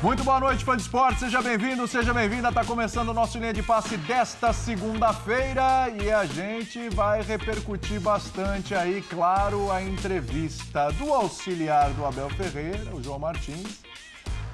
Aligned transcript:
Muito 0.00 0.22
boa 0.22 0.38
noite, 0.38 0.64
fã 0.64 0.76
de 0.76 0.82
esporte. 0.82 1.18
Seja 1.18 1.42
bem-vindo, 1.42 1.88
seja 1.88 2.14
bem-vinda. 2.14 2.50
Está 2.50 2.64
começando 2.64 3.08
o 3.08 3.14
nosso 3.14 3.36
linha 3.36 3.52
de 3.52 3.64
passe 3.64 3.96
desta 3.96 4.52
segunda-feira 4.52 5.88
e 6.00 6.08
a 6.08 6.24
gente 6.24 6.88
vai 6.90 7.20
repercutir 7.20 8.00
bastante 8.00 8.76
aí, 8.76 9.02
claro, 9.02 9.72
a 9.72 9.82
entrevista 9.82 10.92
do 10.92 11.12
auxiliar 11.12 11.90
do 11.94 12.06
Abel 12.06 12.30
Ferreira, 12.30 12.94
o 12.94 13.02
João 13.02 13.18
Martins. 13.18 13.80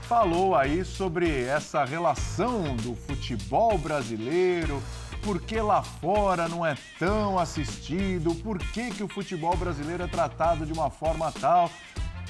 Falou 0.08 0.57
aí 0.57 0.82
sobre 0.82 1.45
essa 1.45 1.84
relação 1.84 2.74
do 2.76 2.96
futebol 2.96 3.76
brasileiro, 3.76 4.82
por 5.22 5.42
que 5.42 5.61
lá 5.61 5.82
fora 5.82 6.48
não 6.48 6.64
é 6.64 6.75
tão 6.98 7.39
assistido, 7.39 8.34
por 8.36 8.58
que, 8.58 8.90
que 8.92 9.04
o 9.04 9.08
futebol 9.08 9.54
brasileiro 9.54 10.04
é 10.04 10.06
tratado 10.06 10.64
de 10.64 10.72
uma 10.72 10.89
forma 10.89 11.31
tal 11.32 11.70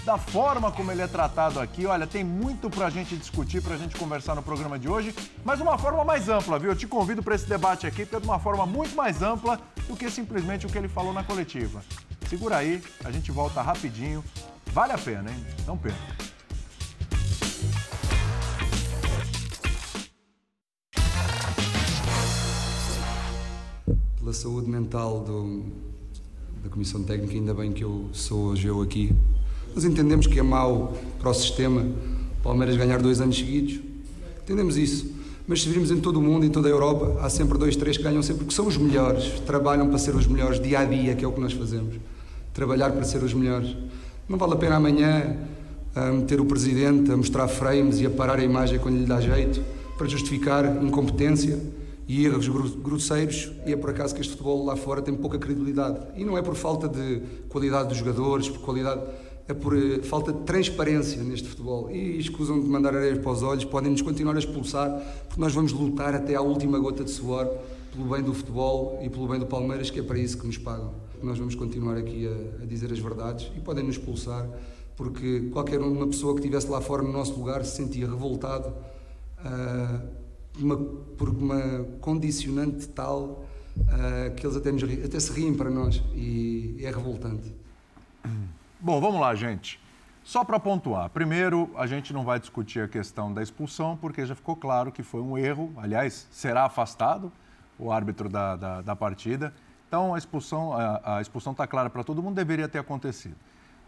da 0.05 0.19
forma 0.19 0.71
como 0.71 0.93
ele 0.93 1.01
é 1.01 1.07
tratado 1.07 1.59
aqui. 1.59 1.87
Olha, 1.87 2.07
tem 2.07 2.23
muito 2.23 2.69
para 2.69 2.87
a 2.87 2.91
gente 2.91 3.17
discutir, 3.17 3.63
para 3.63 3.75
a 3.75 3.79
gente 3.79 3.97
conversar 3.97 4.35
no 4.35 4.43
programa 4.43 4.79
de 4.79 4.89
hoje, 4.89 5.15
mas 5.43 5.61
uma 5.61 5.79
forma 5.79 6.05
mais 6.05 6.29
ampla, 6.29 6.59
viu? 6.59 6.71
Eu 6.71 6.77
te 6.77 6.87
convido 6.87 7.23
para 7.23 7.35
esse 7.35 7.47
debate 7.47 7.87
aqui, 7.87 8.05
porque 8.05 8.17
é 8.17 8.21
de 8.21 8.27
uma 8.27 8.39
forma 8.39 8.67
muito 8.67 8.95
mais 8.95 9.23
ampla 9.23 9.59
do 9.89 9.97
que 9.97 10.11
simplesmente 10.11 10.67
o 10.67 10.69
que 10.69 10.77
ele 10.77 10.89
falou 10.89 11.13
na 11.13 11.25
coletiva. 11.25 11.83
Segura 12.29 12.59
aí, 12.59 12.83
a 13.03 13.11
gente 13.11 13.33
volta 13.33 13.63
rapidinho. 13.63 14.23
Vale 14.67 14.93
a 14.93 14.99
pena, 14.99 15.31
hein? 15.31 15.47
Não 15.67 15.79
perca. 15.79 15.99
Pela 24.19 24.33
saúde 24.33 24.69
mental 24.69 25.21
do, 25.21 25.65
da 26.63 26.69
Comissão 26.69 27.05
Técnica, 27.05 27.35
ainda 27.35 27.55
bem 27.55 27.73
que 27.73 27.85
eu 27.85 28.11
sou 28.13 28.47
hoje 28.47 28.67
eu 28.67 28.83
aqui 28.83 29.15
nós 29.75 29.85
entendemos 29.85 30.27
que 30.27 30.39
é 30.39 30.43
mau 30.43 30.95
para 31.19 31.31
o 31.31 31.35
sistema 31.35 31.85
Palmeiras 32.43 32.77
ganhar 32.77 33.01
dois 33.01 33.21
anos 33.21 33.37
seguidos. 33.37 33.81
Entendemos 34.43 34.77
isso. 34.77 35.07
Mas 35.47 35.63
se 35.63 35.69
virmos 35.69 35.91
em 35.91 36.01
todo 36.01 36.19
o 36.19 36.23
mundo, 36.23 36.45
em 36.45 36.51
toda 36.51 36.69
a 36.69 36.71
Europa, 36.71 37.19
há 37.21 37.29
sempre 37.29 37.59
dois, 37.59 37.75
três 37.77 37.97
que 37.97 38.03
ganham 38.03 38.23
sempre, 38.23 38.45
porque 38.45 38.55
são 38.55 38.67
os 38.67 38.77
melhores. 38.77 39.41
Trabalham 39.41 39.89
para 39.89 39.99
ser 39.99 40.15
os 40.15 40.27
melhores 40.27 40.61
dia 40.61 40.81
a 40.81 40.85
dia, 40.85 41.15
que 41.15 41.25
é 41.25 41.29
o 41.29 41.33
que 41.33 41.41
nós 41.41 41.53
fazemos. 41.53 41.97
Trabalhar 42.53 42.93
para 42.93 43.05
ser 43.05 43.23
os 43.23 43.35
melhores. 43.35 43.77
Não 44.29 44.39
vale 44.39 44.55
a 44.55 44.57
pena 44.57 44.77
amanhã 44.77 45.37
a 45.95 46.11
meter 46.11 46.41
o 46.41 46.45
presidente 46.45 47.11
a 47.11 47.17
mostrar 47.17 47.47
frames 47.49 48.01
e 48.01 48.07
a 48.07 48.11
parar 48.11 48.39
a 48.39 48.45
imagem 48.45 48.79
quando 48.79 48.97
lhe 48.97 49.07
dá 49.07 49.21
jeito, 49.21 49.63
para 49.97 50.07
justificar 50.07 50.83
incompetência 50.83 51.59
e 52.07 52.25
erros 52.25 52.49
grosseiros, 52.49 53.51
e 53.65 53.73
é 53.73 53.77
por 53.77 53.91
acaso 53.91 54.15
que 54.15 54.21
este 54.21 54.33
futebol 54.33 54.65
lá 54.65 54.77
fora 54.77 55.01
tem 55.01 55.15
pouca 55.15 55.39
credibilidade. 55.39 55.99
E 56.17 56.25
não 56.25 56.37
é 56.37 56.43
por 56.43 56.55
falta 56.55 56.89
de 56.89 57.23
qualidade 57.49 57.89
dos 57.89 57.99
jogadores, 57.99 58.49
por 58.49 58.61
qualidade 58.61 59.01
é 59.47 59.53
por 59.53 59.77
eh, 59.77 60.03
falta 60.03 60.33
de 60.33 60.41
transparência 60.41 61.23
neste 61.23 61.49
futebol. 61.49 61.91
E 61.91 62.19
escusam 62.19 62.61
de 62.61 62.67
mandar 62.67 62.95
areias 62.95 63.19
para 63.19 63.31
os 63.31 63.43
olhos, 63.43 63.65
podem-nos 63.65 64.03
continuar 64.03 64.37
a 64.37 64.39
expulsar, 64.39 64.91
porque 65.29 65.41
nós 65.41 65.55
vamos 65.55 65.73
lutar 65.73 66.15
até 66.15 66.35
à 66.35 66.41
última 66.41 66.79
gota 66.79 67.05
de 67.05 67.11
suor 67.11 67.47
pelo 67.93 68.09
bem 68.09 68.23
do 68.23 68.33
futebol 68.35 69.01
e 69.03 69.09
pelo 69.09 69.29
bem 69.29 69.39
do 69.39 69.47
Palmeiras, 69.47 69.91
que 69.91 70.01
é 70.01 70.03
para 70.03 70.19
isso 70.19 70.39
que 70.39 70.47
nos 70.47 70.59
pagam. 70.59 70.93
Nós 71.23 71.39
vamos 71.39 71.55
continuar 71.55 71.97
aqui 71.97 72.27
a, 72.27 72.63
a 72.63 72.67
dizer 72.67 72.93
as 72.93 72.99
verdades 72.99 73.51
e 73.57 73.61
podem 73.61 73.85
nos 73.85 73.97
expulsar, 73.97 74.49
porque 74.97 75.49
qualquer 75.53 75.81
uma 75.81 76.07
pessoa 76.07 76.35
que 76.35 76.41
estivesse 76.41 76.69
lá 76.69 76.81
fora 76.81 77.03
no 77.03 77.13
nosso 77.13 77.39
lugar 77.39 77.65
se 77.65 77.77
sentia 77.77 78.07
revoltado 78.07 78.69
uh, 78.69 80.09
uma, 80.59 80.77
por 80.77 81.29
uma 81.29 81.87
condicionante 82.01 82.89
tal 82.89 83.45
uh, 83.79 84.35
que 84.35 84.47
eles 84.47 84.57
até, 84.57 84.73
nos, 84.73 84.83
até 84.83 85.21
se 85.21 85.33
riem 85.33 85.55
para 85.55 85.71
nós 85.71 86.03
e 86.15 86.77
é 86.81 86.91
revoltante. 86.91 87.53
Bom, 88.85 89.01
vamos 89.01 89.19
lá, 89.19 89.35
gente. 89.35 89.81
Só 90.23 90.45
para 90.45 90.61
pontuar, 90.61 91.09
primeiro, 91.09 91.71
a 91.75 91.87
gente 91.87 92.13
não 92.13 92.23
vai 92.23 92.39
discutir 92.39 92.81
a 92.81 92.87
questão 92.87 93.33
da 93.33 93.43
expulsão, 93.43 93.97
porque 93.97 94.27
já 94.27 94.35
ficou 94.35 94.55
claro 94.55 94.93
que 94.93 95.03
foi 95.03 95.23
um 95.23 95.39
erro. 95.39 95.73
Aliás, 95.79 96.29
será 96.31 96.65
afastado 96.65 97.33
o 97.79 97.91
árbitro 97.91 98.29
da, 98.29 98.57
da, 98.57 98.83
da 98.83 98.95
partida. 98.95 99.55
Então, 99.89 100.15
a 100.15 100.19
expulsão 100.19 100.75
a, 100.75 101.17
a 101.17 101.23
expulsão 101.23 101.53
está 101.53 101.67
clara 101.67 101.89
para 101.89 102.05
todo 102.05 102.23
mundo, 102.23 102.35
deveria 102.35 102.69
ter 102.69 102.79
acontecido. 102.79 103.37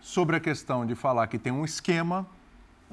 Sobre 0.01 0.35
a 0.37 0.41
questão 0.41 0.87
de 0.87 0.95
falar 0.95 1.27
que 1.27 1.39
tem 1.39 1.53
um 1.53 1.63
esquema, 1.63 2.27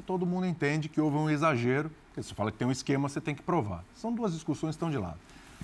todo 0.05 0.25
mundo 0.25 0.45
entende 0.45 0.89
que 0.89 0.99
houve 0.99 1.15
um 1.15 1.29
exagero. 1.29 1.89
Porque 2.07 2.21
se 2.21 2.33
fala 2.33 2.51
que 2.51 2.57
tem 2.57 2.67
um 2.67 2.71
esquema, 2.71 3.07
você 3.07 3.21
tem 3.21 3.33
que 3.33 3.41
provar. 3.41 3.81
São 3.95 4.11
duas 4.11 4.33
discussões 4.33 4.71
que 4.71 4.75
estão 4.75 4.91
de 4.91 4.97
lado. 4.97 5.19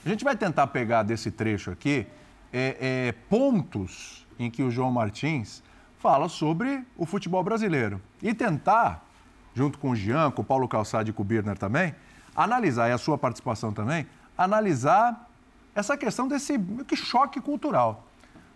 A 0.06 0.08
gente 0.08 0.24
vai 0.24 0.38
tentar 0.38 0.68
pegar 0.68 1.04
desse 1.04 1.32
trecho 1.32 1.70
aqui 1.70 2.08
é, 2.54 2.78
é, 3.10 3.12
pontos 3.30 4.26
em 4.40 4.50
que 4.50 4.64
o 4.64 4.72
João 4.72 4.90
Martins 4.90 5.62
fala 6.00 6.30
sobre 6.30 6.84
o 6.98 7.06
futebol 7.06 7.44
brasileiro. 7.44 8.02
E 8.22 8.34
tentar, 8.34 9.06
junto 9.54 9.78
com 9.78 9.92
o 9.92 9.96
Jean, 9.96 10.32
com 10.32 10.42
o 10.42 10.46
Paulo 10.46 10.68
Calçade 10.68 11.12
e 11.12 11.14
com 11.14 11.22
o 11.22 11.26
Birner 11.26 11.58
também, 11.58 11.94
analisar, 12.36 12.90
e 12.90 12.94
a 12.94 12.98
sua 12.98 13.18
participação 13.18 13.74
também, 13.74 14.08
analisar 14.38 15.30
essa 15.76 15.98
questão 15.98 16.28
desse 16.28 16.58
que 16.88 16.96
choque 16.96 17.42
cultural. 17.42 18.08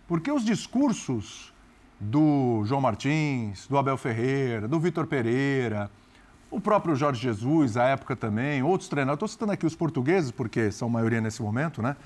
Porque 0.08 0.32
os 0.32 0.44
discursos 0.44 1.52
do 2.00 2.62
João 2.64 2.80
Martins, 2.80 3.66
do 3.66 3.78
Abel 3.78 3.96
Ferreira, 3.96 4.66
do 4.66 4.80
Vitor 4.80 5.06
Pereira, 5.06 5.90
o 6.50 6.60
próprio 6.60 6.96
Jorge 6.96 7.20
Jesus, 7.20 7.76
à 7.76 7.84
época 7.88 8.16
também, 8.16 8.62
outros 8.62 8.88
treinadores, 8.88 9.16
estou 9.16 9.28
citando 9.28 9.52
aqui 9.52 9.66
os 9.66 9.74
portugueses, 9.74 10.30
porque 10.30 10.70
são 10.70 10.88
maioria 10.88 11.20
nesse 11.20 11.42
momento, 11.42 11.82
né? 11.82 11.96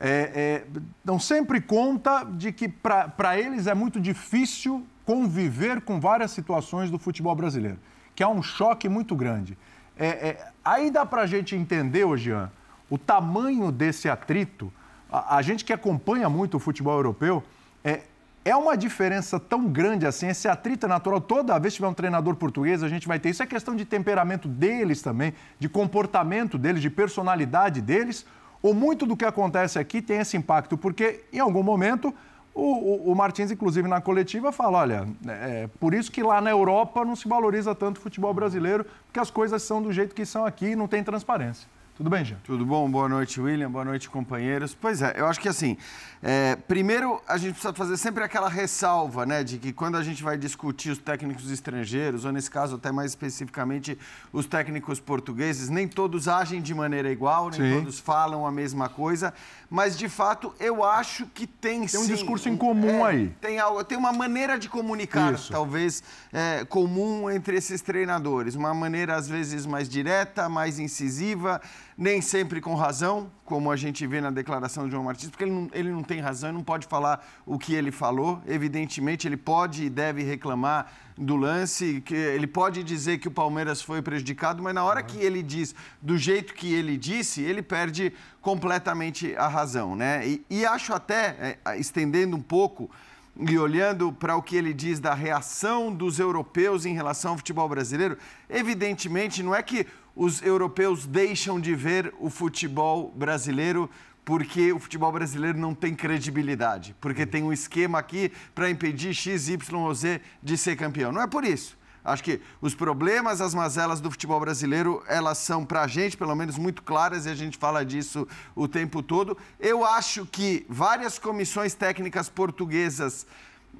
É, 0.00 0.30
é, 0.34 0.64
dão 1.04 1.20
sempre 1.20 1.60
conta 1.60 2.24
de 2.24 2.50
que 2.52 2.66
para 2.66 3.38
eles 3.38 3.66
é 3.66 3.74
muito 3.74 4.00
difícil 4.00 4.86
conviver 5.04 5.82
com 5.82 6.00
várias 6.00 6.30
situações 6.30 6.90
do 6.90 6.98
futebol 6.98 7.34
brasileiro, 7.34 7.78
que 8.14 8.22
há 8.22 8.28
um 8.28 8.42
choque 8.42 8.88
muito 8.88 9.14
grande. 9.14 9.58
É, 9.98 10.06
é 10.06 10.48
aí 10.64 10.90
dá 10.90 11.04
para 11.04 11.22
a 11.22 11.26
gente 11.26 11.54
entender, 11.54 12.04
ô 12.04 12.16
Jean, 12.16 12.50
o 12.88 12.96
tamanho 12.96 13.70
desse 13.70 14.08
atrito. 14.08 14.72
A, 15.12 15.36
a, 15.36 15.42
gente 15.42 15.64
que 15.66 15.72
acompanha 15.72 16.30
muito 16.30 16.56
o 16.56 16.60
futebol 16.60 16.94
europeu, 16.94 17.42
é, 17.84 18.00
é 18.42 18.56
uma 18.56 18.78
diferença 18.78 19.38
tão 19.38 19.66
grande 19.66 20.06
assim, 20.06 20.28
esse 20.28 20.48
atrito 20.48 20.86
é 20.86 20.88
natural. 20.88 21.20
Toda 21.20 21.58
vez 21.58 21.74
que 21.74 21.76
tiver 21.76 21.88
um 21.88 21.94
treinador 21.94 22.36
português, 22.36 22.82
a 22.82 22.88
gente 22.88 23.06
vai 23.06 23.18
ter. 23.18 23.28
Isso 23.28 23.42
é 23.42 23.46
questão 23.46 23.76
de 23.76 23.84
temperamento 23.84 24.48
deles 24.48 25.02
também, 25.02 25.34
de 25.58 25.68
comportamento 25.68 26.56
deles, 26.56 26.80
de 26.80 26.88
personalidade 26.88 27.82
deles 27.82 28.24
ou 28.62 28.74
muito 28.74 29.06
do 29.06 29.16
que 29.16 29.24
acontece 29.24 29.78
aqui 29.78 30.02
tem 30.02 30.18
esse 30.18 30.36
impacto, 30.36 30.76
porque 30.76 31.24
em 31.32 31.38
algum 31.38 31.62
momento 31.62 32.14
o, 32.54 32.62
o, 32.62 33.12
o 33.12 33.14
Martins, 33.14 33.50
inclusive 33.50 33.88
na 33.88 34.00
coletiva, 34.00 34.52
fala: 34.52 34.78
olha, 34.78 35.08
é, 35.26 35.62
é 35.62 35.68
por 35.78 35.94
isso 35.94 36.10
que 36.10 36.22
lá 36.22 36.40
na 36.40 36.50
Europa 36.50 37.04
não 37.04 37.16
se 37.16 37.28
valoriza 37.28 37.74
tanto 37.74 37.98
o 37.98 38.00
futebol 38.00 38.34
brasileiro, 38.34 38.84
porque 39.06 39.20
as 39.20 39.30
coisas 39.30 39.62
são 39.62 39.80
do 39.80 39.92
jeito 39.92 40.14
que 40.14 40.26
são 40.26 40.44
aqui 40.44 40.66
e 40.66 40.76
não 40.76 40.88
tem 40.88 41.02
transparência. 41.02 41.68
Tudo 42.00 42.08
bem, 42.08 42.24
Jean? 42.24 42.38
Tudo 42.44 42.64
bom? 42.64 42.90
Boa 42.90 43.06
noite, 43.10 43.38
William. 43.38 43.70
Boa 43.70 43.84
noite, 43.84 44.08
companheiros. 44.08 44.74
Pois 44.74 45.02
é, 45.02 45.12
eu 45.18 45.26
acho 45.26 45.38
que 45.38 45.50
assim, 45.50 45.76
é, 46.22 46.56
primeiro 46.56 47.20
a 47.28 47.36
gente 47.36 47.52
precisa 47.52 47.74
fazer 47.74 47.98
sempre 47.98 48.24
aquela 48.24 48.48
ressalva, 48.48 49.26
né, 49.26 49.44
de 49.44 49.58
que 49.58 49.70
quando 49.70 49.98
a 49.98 50.02
gente 50.02 50.22
vai 50.22 50.38
discutir 50.38 50.88
os 50.88 50.96
técnicos 50.96 51.50
estrangeiros, 51.50 52.24
ou 52.24 52.32
nesse 52.32 52.50
caso 52.50 52.76
até 52.76 52.90
mais 52.90 53.10
especificamente 53.10 53.98
os 54.32 54.46
técnicos 54.46 54.98
portugueses, 54.98 55.68
nem 55.68 55.86
todos 55.86 56.26
agem 56.26 56.62
de 56.62 56.74
maneira 56.74 57.12
igual, 57.12 57.50
nem 57.50 57.60
sim. 57.60 57.78
todos 57.80 58.00
falam 58.00 58.46
a 58.46 58.50
mesma 58.50 58.88
coisa, 58.88 59.34
mas 59.68 59.94
de 59.94 60.08
fato 60.08 60.54
eu 60.58 60.82
acho 60.82 61.26
que 61.26 61.46
tem 61.46 61.86
Tem 61.86 62.00
um 62.00 62.04
sim, 62.04 62.14
discurso 62.14 62.48
em 62.48 62.56
comum 62.56 63.06
é, 63.06 63.10
aí. 63.10 63.28
Tem, 63.42 63.58
algo, 63.58 63.84
tem 63.84 63.98
uma 63.98 64.12
maneira 64.12 64.58
de 64.58 64.70
comunicar, 64.70 65.34
Isso. 65.34 65.52
talvez, 65.52 66.02
é, 66.32 66.64
comum 66.64 67.30
entre 67.30 67.56
esses 67.56 67.82
treinadores. 67.82 68.54
Uma 68.54 68.72
maneira 68.72 69.16
às 69.16 69.28
vezes 69.28 69.66
mais 69.66 69.86
direta, 69.86 70.48
mais 70.48 70.78
incisiva 70.78 71.60
nem 72.00 72.22
sempre 72.22 72.62
com 72.62 72.74
razão, 72.74 73.30
como 73.44 73.70
a 73.70 73.76
gente 73.76 74.06
vê 74.06 74.22
na 74.22 74.30
declaração 74.30 74.86
de 74.86 74.92
João 74.92 75.04
Martins, 75.04 75.28
porque 75.28 75.44
ele 75.44 75.52
não, 75.52 75.68
ele 75.70 75.90
não 75.90 76.02
tem 76.02 76.18
razão, 76.18 76.50
não 76.50 76.64
pode 76.64 76.86
falar 76.86 77.28
o 77.44 77.58
que 77.58 77.74
ele 77.74 77.92
falou. 77.92 78.40
Evidentemente, 78.46 79.28
ele 79.28 79.36
pode 79.36 79.84
e 79.84 79.90
deve 79.90 80.22
reclamar 80.22 80.90
do 81.14 81.36
lance, 81.36 82.00
que 82.00 82.14
ele 82.14 82.46
pode 82.46 82.82
dizer 82.82 83.18
que 83.18 83.28
o 83.28 83.30
Palmeiras 83.30 83.82
foi 83.82 84.00
prejudicado, 84.00 84.62
mas 84.62 84.74
na 84.74 84.82
hora 84.82 85.02
que 85.02 85.18
ele 85.18 85.42
diz 85.42 85.74
do 86.00 86.16
jeito 86.16 86.54
que 86.54 86.72
ele 86.72 86.96
disse, 86.96 87.42
ele 87.42 87.60
perde 87.60 88.14
completamente 88.40 89.36
a 89.36 89.46
razão, 89.46 89.94
né? 89.94 90.26
E, 90.26 90.42
e 90.48 90.64
acho 90.64 90.94
até, 90.94 91.58
é, 91.66 91.78
estendendo 91.78 92.34
um 92.34 92.40
pouco 92.40 92.90
e 93.38 93.58
olhando 93.58 94.12
para 94.12 94.36
o 94.36 94.42
que 94.42 94.56
ele 94.56 94.74
diz 94.74 95.00
da 95.00 95.14
reação 95.14 95.94
dos 95.94 96.18
europeus 96.18 96.84
em 96.84 96.94
relação 96.94 97.32
ao 97.32 97.36
futebol 97.36 97.68
brasileiro, 97.68 98.18
evidentemente 98.48 99.42
não 99.42 99.54
é 99.54 99.62
que 99.62 99.86
os 100.14 100.42
europeus 100.42 101.06
deixam 101.06 101.60
de 101.60 101.74
ver 101.74 102.12
o 102.18 102.28
futebol 102.28 103.12
brasileiro 103.16 103.88
porque 104.24 104.72
o 104.72 104.78
futebol 104.78 105.10
brasileiro 105.10 105.58
não 105.58 105.74
tem 105.74 105.94
credibilidade, 105.94 106.94
porque 107.00 107.24
tem 107.24 107.42
um 107.42 107.52
esquema 107.52 107.98
aqui 107.98 108.30
para 108.54 108.70
impedir 108.70 109.14
X, 109.14 109.48
Y 109.48 109.80
ou 109.80 109.94
Z 109.94 110.20
de 110.42 110.56
ser 110.56 110.76
campeão. 110.76 111.10
Não 111.10 111.22
é 111.22 111.26
por 111.26 111.44
isso. 111.44 111.79
Acho 112.04 112.24
que 112.24 112.40
os 112.60 112.74
problemas, 112.74 113.40
as 113.40 113.54
mazelas 113.54 114.00
do 114.00 114.10
futebol 114.10 114.40
brasileiro, 114.40 115.02
elas 115.06 115.38
são, 115.38 115.64
para 115.64 115.82
a 115.82 115.86
gente, 115.86 116.16
pelo 116.16 116.34
menos, 116.34 116.56
muito 116.56 116.82
claras 116.82 117.26
e 117.26 117.28
a 117.28 117.34
gente 117.34 117.58
fala 117.58 117.84
disso 117.84 118.26
o 118.54 118.66
tempo 118.66 119.02
todo. 119.02 119.36
Eu 119.58 119.84
acho 119.84 120.24
que 120.26 120.64
várias 120.68 121.18
comissões 121.18 121.74
técnicas 121.74 122.28
portuguesas 122.28 123.26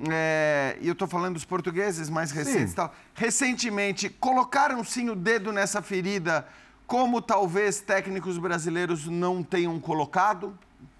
é, 0.08 0.78
e 0.80 0.86
eu 0.86 0.92
estou 0.92 1.08
falando 1.08 1.34
dos 1.34 1.44
portugueses 1.44 2.08
mais 2.08 2.30
recentes, 2.30 2.72
tal, 2.74 2.94
recentemente 3.14 4.08
colocaram 4.08 4.82
sim 4.84 5.10
o 5.10 5.16
dedo 5.16 5.52
nessa 5.52 5.82
ferida, 5.82 6.46
como 6.86 7.20
talvez 7.20 7.80
técnicos 7.80 8.38
brasileiros 8.38 9.06
não 9.06 9.42
tenham 9.42 9.78
colocado? 9.78 10.56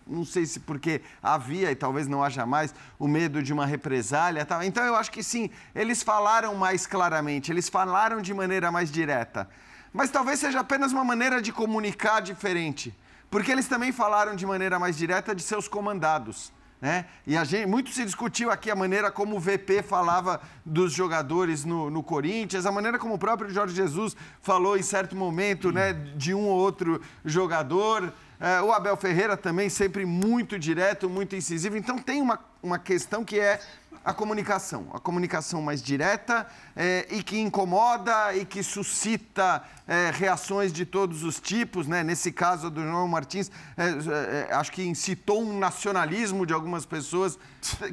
Não 0.06 0.24
sei 0.24 0.46
se 0.46 0.60
porque 0.60 1.02
havia 1.22 1.70
e 1.70 1.76
talvez 1.76 2.08
não 2.08 2.22
haja 2.22 2.44
mais 2.44 2.74
o 2.98 3.06
medo 3.06 3.42
de 3.42 3.52
uma 3.52 3.66
represália. 3.66 4.44
Tal. 4.44 4.62
Então 4.62 4.84
eu 4.84 4.96
acho 4.96 5.10
que 5.10 5.22
sim, 5.22 5.50
eles 5.74 6.02
falaram 6.02 6.54
mais 6.54 6.86
claramente, 6.86 7.50
eles 7.52 7.68
falaram 7.68 8.20
de 8.20 8.34
maneira 8.34 8.70
mais 8.72 8.90
direta. 8.90 9.48
Mas 9.92 10.10
talvez 10.10 10.40
seja 10.40 10.60
apenas 10.60 10.92
uma 10.92 11.04
maneira 11.04 11.40
de 11.40 11.52
comunicar 11.52 12.20
diferente. 12.20 12.96
Porque 13.30 13.52
eles 13.52 13.68
também 13.68 13.92
falaram 13.92 14.34
de 14.34 14.44
maneira 14.44 14.78
mais 14.78 14.96
direta 14.96 15.34
de 15.34 15.42
seus 15.42 15.68
comandados. 15.68 16.52
Né? 16.80 17.04
E 17.26 17.36
a 17.36 17.44
gente, 17.44 17.66
muito 17.66 17.90
se 17.90 18.04
discutiu 18.04 18.50
aqui 18.50 18.70
a 18.70 18.76
maneira 18.76 19.10
como 19.10 19.36
o 19.36 19.40
VP 19.40 19.82
falava 19.82 20.40
dos 20.64 20.92
jogadores 20.92 21.62
no, 21.64 21.90
no 21.90 22.02
Corinthians, 22.02 22.64
a 22.64 22.72
maneira 22.72 22.98
como 22.98 23.14
o 23.14 23.18
próprio 23.18 23.50
Jorge 23.50 23.74
Jesus 23.74 24.16
falou 24.40 24.78
em 24.78 24.82
certo 24.82 25.14
momento 25.14 25.70
né, 25.70 25.92
de 25.92 26.32
um 26.32 26.46
ou 26.46 26.58
outro 26.58 27.02
jogador. 27.22 28.10
É, 28.40 28.62
o 28.62 28.72
Abel 28.72 28.96
Ferreira 28.96 29.36
também 29.36 29.68
sempre 29.68 30.06
muito 30.06 30.58
direto, 30.58 31.10
muito 31.10 31.36
incisivo. 31.36 31.76
Então 31.76 31.98
tem 31.98 32.22
uma, 32.22 32.38
uma 32.62 32.78
questão 32.78 33.22
que 33.22 33.38
é 33.38 33.60
a 34.04 34.14
comunicação, 34.14 34.86
a 34.92 34.98
comunicação 34.98 35.60
mais 35.60 35.82
direta 35.82 36.46
é, 36.74 37.06
e 37.10 37.22
que 37.22 37.38
incomoda 37.38 38.34
e 38.34 38.44
que 38.46 38.62
suscita 38.62 39.62
é, 39.86 40.10
reações 40.12 40.72
de 40.72 40.86
todos 40.86 41.22
os 41.22 41.38
tipos, 41.38 41.86
né? 41.86 42.02
Nesse 42.02 42.32
caso 42.32 42.70
do 42.70 42.82
João 42.82 43.06
Martins, 43.06 43.50
é, 43.76 44.54
acho 44.54 44.72
que 44.72 44.82
incitou 44.82 45.42
um 45.42 45.58
nacionalismo 45.58 46.46
de 46.46 46.54
algumas 46.54 46.86
pessoas 46.86 47.38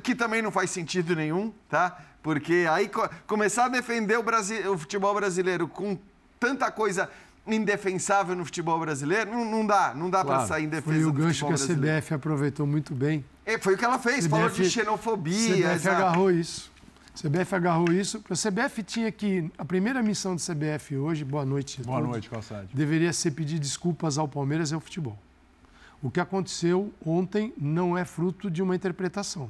que 0.02 0.16
também 0.16 0.42
não 0.42 0.52
faz 0.52 0.72
sentido 0.72 1.16
nenhum, 1.16 1.52
tá? 1.70 2.00
Porque 2.24 2.66
aí 2.70 2.88
co 2.88 3.08
começar 3.26 3.66
a 3.66 3.70
defender 3.70 4.18
o, 4.18 4.24
Brasil, 4.24 4.74
o 4.74 4.78
futebol 4.78 5.14
brasileiro 5.14 5.68
com 5.68 5.98
tanta 6.40 6.72
coisa 6.72 7.10
indefensável 7.46 8.36
no 8.36 8.46
futebol 8.46 8.80
brasileiro, 8.80 9.32
não, 9.32 9.46
não 9.46 9.66
dá, 9.66 9.94
não 9.94 10.10
dá 10.10 10.24
claro. 10.24 10.40
para 10.40 10.48
sair 10.48 10.66
em 10.66 10.70
defesa 10.70 10.96
Foi 10.96 11.06
o 11.06 11.14
gancho 11.14 11.46
que 11.46 11.54
a 11.54 11.56
brasileiro. 11.56 12.02
CBF 12.02 12.14
aproveitou 12.14 12.68
muito 12.68 12.94
bem. 12.94 13.24
É, 13.48 13.58
foi 13.58 13.76
o 13.76 13.78
que 13.78 13.86
ela 13.86 13.98
fez, 13.98 14.26
CBF, 14.26 14.30
falou 14.30 14.50
de 14.50 14.70
xenofobia. 14.70 15.54
CBF 15.56 15.74
exato. 15.74 15.96
agarrou 15.96 16.30
isso. 16.30 16.70
CBF 17.16 17.56
agarrou 17.56 17.94
isso. 17.94 18.22
A 18.30 18.34
CBF 18.34 18.84
tinha 18.84 19.10
que. 19.10 19.50
A 19.58 19.64
primeira 19.64 20.04
missão 20.04 20.36
do 20.36 20.42
CBF 20.42 20.98
hoje, 20.98 21.24
boa 21.24 21.46
noite. 21.46 21.82
Boa 21.82 22.00
todos, 22.00 22.12
noite, 22.12 22.30
Calçade. 22.30 22.68
Deveria 22.74 23.14
ser 23.14 23.32
pedir 23.32 23.58
desculpas 23.58 24.18
ao 24.18 24.28
Palmeiras 24.28 24.72
e 24.72 24.74
ao 24.74 24.82
futebol. 24.82 25.18
O 26.04 26.12
que 26.12 26.20
aconteceu 26.20 26.94
ontem 27.06 27.54
não 27.58 27.98
é 27.98 28.04
fruto 28.04 28.52
de 28.52 28.62
uma 28.62 28.76
interpretação. 28.76 29.50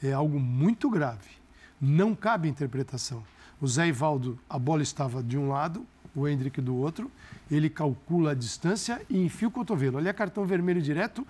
É 0.00 0.12
algo 0.12 0.38
muito 0.38 0.88
grave. 0.88 1.28
Não 1.80 2.14
cabe 2.14 2.48
interpretação. 2.48 3.24
O 3.60 3.66
Zé 3.66 3.88
Ivaldo, 3.88 4.38
a 4.48 4.56
bola 4.56 4.82
estava 4.82 5.20
de 5.20 5.36
um 5.36 5.48
lado, 5.48 5.84
o 6.14 6.28
Hendrick 6.28 6.60
do 6.60 6.76
outro, 6.76 7.10
ele 7.50 7.68
calcula 7.68 8.30
a 8.30 8.34
distância 8.34 9.02
e 9.10 9.18
enfia 9.18 9.48
o 9.48 9.50
cotovelo. 9.50 9.98
Ali 9.98 10.08
é 10.08 10.12
cartão 10.12 10.44
vermelho 10.46 10.80
direto 10.80 11.26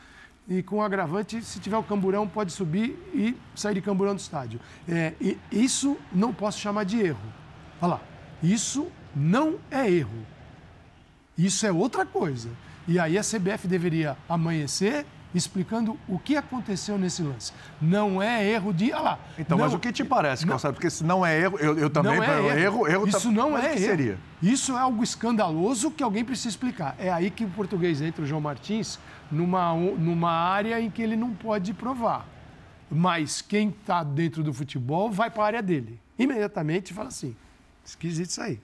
e 0.49 0.63
com 0.63 0.83
agravante, 0.83 1.43
se 1.43 1.61
tiver 1.61 1.77
o 1.77 1.83
camburão, 1.83 2.27
pode 2.27 2.53
subir 2.53 2.99
e 3.15 3.37
sair 3.55 3.75
de 3.75 3.81
camburão 3.81 4.15
do 4.15 4.19
estádio. 4.19 4.61
É, 4.89 5.15
isso 5.51 5.97
não 6.13 6.33
posso 6.33 6.59
chamar 6.59 6.85
de 6.85 7.01
erro. 7.01 7.33
Olha 7.81 7.95
lá, 7.95 8.01
isso 8.43 8.91
não 9.15 9.57
é 9.71 9.89
erro. 9.89 10.27
Isso 11.39 11.65
é 11.67 11.73
outra 11.73 12.05
coisa. 12.05 12.51
E 12.87 12.99
aí 12.99 13.17
a 13.17 13.23
CBF 13.23 13.69
deveria 13.69 14.17
amanhecer 14.29 15.07
explicando 15.35 15.99
o 16.09 16.19
que 16.19 16.37
aconteceu 16.37 16.99
nesse 16.99 17.23
lance. 17.23 17.53
Não 17.81 18.23
é 18.23 18.47
erro 18.47 18.73
de. 18.73 18.93
Ah 18.93 19.01
lá. 19.01 19.19
Então, 19.39 19.57
não, 19.57 19.65
mas 19.65 19.75
o 19.75 19.79
que 19.79 19.93
te 19.93 20.05
parece, 20.05 20.47
não, 20.47 20.59
Porque 20.59 20.91
se 20.91 21.05
não 21.05 21.25
é 21.25 21.41
erro, 21.41 21.59
eu, 21.59 21.79
eu 21.79 21.91
também. 21.91 22.17
Não 22.17 22.23
é 22.23 22.39
erro. 22.39 22.59
erro, 22.59 22.89
erro 22.89 23.09
Isso 23.09 23.33
não 23.33 23.51
mas 23.51 23.65
é 23.65 23.69
que 23.71 23.79
erro. 23.79 23.87
seria? 23.87 24.19
Isso 24.43 24.77
é 24.77 24.81
algo 24.81 25.03
escandaloso 25.03 25.91
que 25.91 26.03
alguém 26.03 26.25
precisa 26.25 26.49
explicar. 26.49 26.95
É 26.99 27.11
aí 27.11 27.31
que 27.31 27.45
o 27.45 27.51
português 27.51 28.01
entra, 28.01 28.23
o 28.23 28.27
João 28.27 28.41
Martins, 28.41 28.99
numa, 29.31 29.75
numa 29.75 30.31
área 30.31 30.81
em 30.81 30.91
que 30.91 31.03
ele 31.03 31.17
não 31.17 31.33
pode 31.33 31.73
provar. 31.73 32.27
Mas 32.91 33.41
quem 33.41 33.71
está 33.71 34.03
dentro 34.05 34.43
do 34.43 34.53
futebol 34.53 35.11
vai 35.11 35.31
para 35.31 35.43
a 35.43 35.47
área 35.47 35.63
dele. 35.63 35.99
Imediatamente 36.19 36.93
fala 36.93 37.09
assim: 37.09 37.35
esquisito 37.85 38.31
isso 38.31 38.43
aí. 38.43 38.61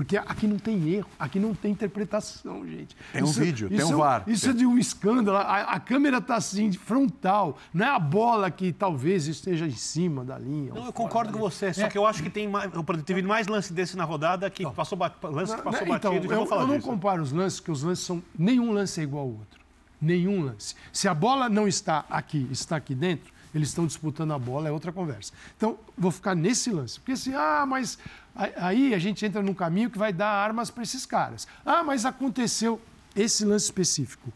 Porque 0.00 0.16
aqui 0.16 0.46
não 0.46 0.56
tem 0.56 0.94
erro, 0.94 1.10
aqui 1.18 1.38
não 1.38 1.54
tem 1.54 1.72
interpretação, 1.72 2.66
gente. 2.66 2.96
Tem 3.12 3.22
um 3.22 3.26
isso, 3.26 3.38
vídeo, 3.38 3.68
tem 3.68 3.84
um 3.84 3.98
VAR. 3.98 4.24
Isso 4.26 4.48
é 4.48 4.52
de 4.54 4.64
um 4.64 4.78
escândalo. 4.78 5.36
A, 5.36 5.74
a 5.74 5.78
câmera 5.78 6.16
está 6.16 6.36
assim, 6.36 6.72
frontal. 6.72 7.58
Não 7.74 7.84
é 7.84 7.90
a 7.90 7.98
bola 7.98 8.50
que 8.50 8.72
talvez 8.72 9.26
esteja 9.26 9.66
em 9.66 9.72
cima 9.72 10.24
da 10.24 10.38
linha. 10.38 10.72
Não, 10.72 10.86
eu 10.86 10.92
concordo 10.94 11.34
com 11.34 11.38
você, 11.38 11.74
só 11.74 11.82
é. 11.82 11.88
que 11.90 11.98
eu 11.98 12.06
acho 12.06 12.22
que 12.22 12.30
tem 12.30 12.48
mais, 12.48 12.70
teve 13.04 13.20
mais 13.20 13.46
lance 13.46 13.74
desse 13.74 13.94
na 13.94 14.04
rodada 14.04 14.48
que 14.48 14.62
não. 14.62 14.72
passou, 14.72 14.98
lance 14.98 15.54
que 15.54 15.60
passou 15.60 15.82
então, 15.82 16.14
batido. 16.14 16.32
Eu, 16.32 16.46
eu 16.46 16.66
não 16.66 16.80
comparo 16.80 17.22
os 17.22 17.30
lances, 17.30 17.60
porque 17.60 17.72
os 17.72 17.82
lances 17.82 18.06
são. 18.06 18.22
Nenhum 18.38 18.72
lance 18.72 19.00
é 19.00 19.02
igual 19.02 19.24
ao 19.24 19.28
outro. 19.28 19.60
Nenhum 20.00 20.42
lance. 20.42 20.74
Se 20.90 21.08
a 21.08 21.14
bola 21.14 21.46
não 21.50 21.68
está 21.68 22.06
aqui, 22.08 22.48
está 22.50 22.76
aqui 22.76 22.94
dentro, 22.94 23.30
eles 23.54 23.68
estão 23.68 23.86
disputando 23.86 24.32
a 24.32 24.38
bola, 24.38 24.68
é 24.68 24.72
outra 24.72 24.92
conversa. 24.92 25.32
Então, 25.56 25.78
vou 25.96 26.10
ficar 26.10 26.34
nesse 26.34 26.70
lance. 26.70 27.00
Porque 27.00 27.12
assim, 27.12 27.34
ah, 27.34 27.64
mas 27.66 27.98
Aí 28.34 28.94
a 28.94 28.98
gente 28.98 29.24
entra 29.26 29.42
num 29.42 29.54
caminho 29.54 29.90
que 29.90 29.98
vai 29.98 30.12
dar 30.12 30.28
armas 30.28 30.70
para 30.70 30.82
esses 30.82 31.04
caras. 31.04 31.46
Ah, 31.64 31.82
mas 31.82 32.04
aconteceu. 32.06 32.80
Esse 33.14 33.44
lance 33.44 33.64
específico 33.64 34.32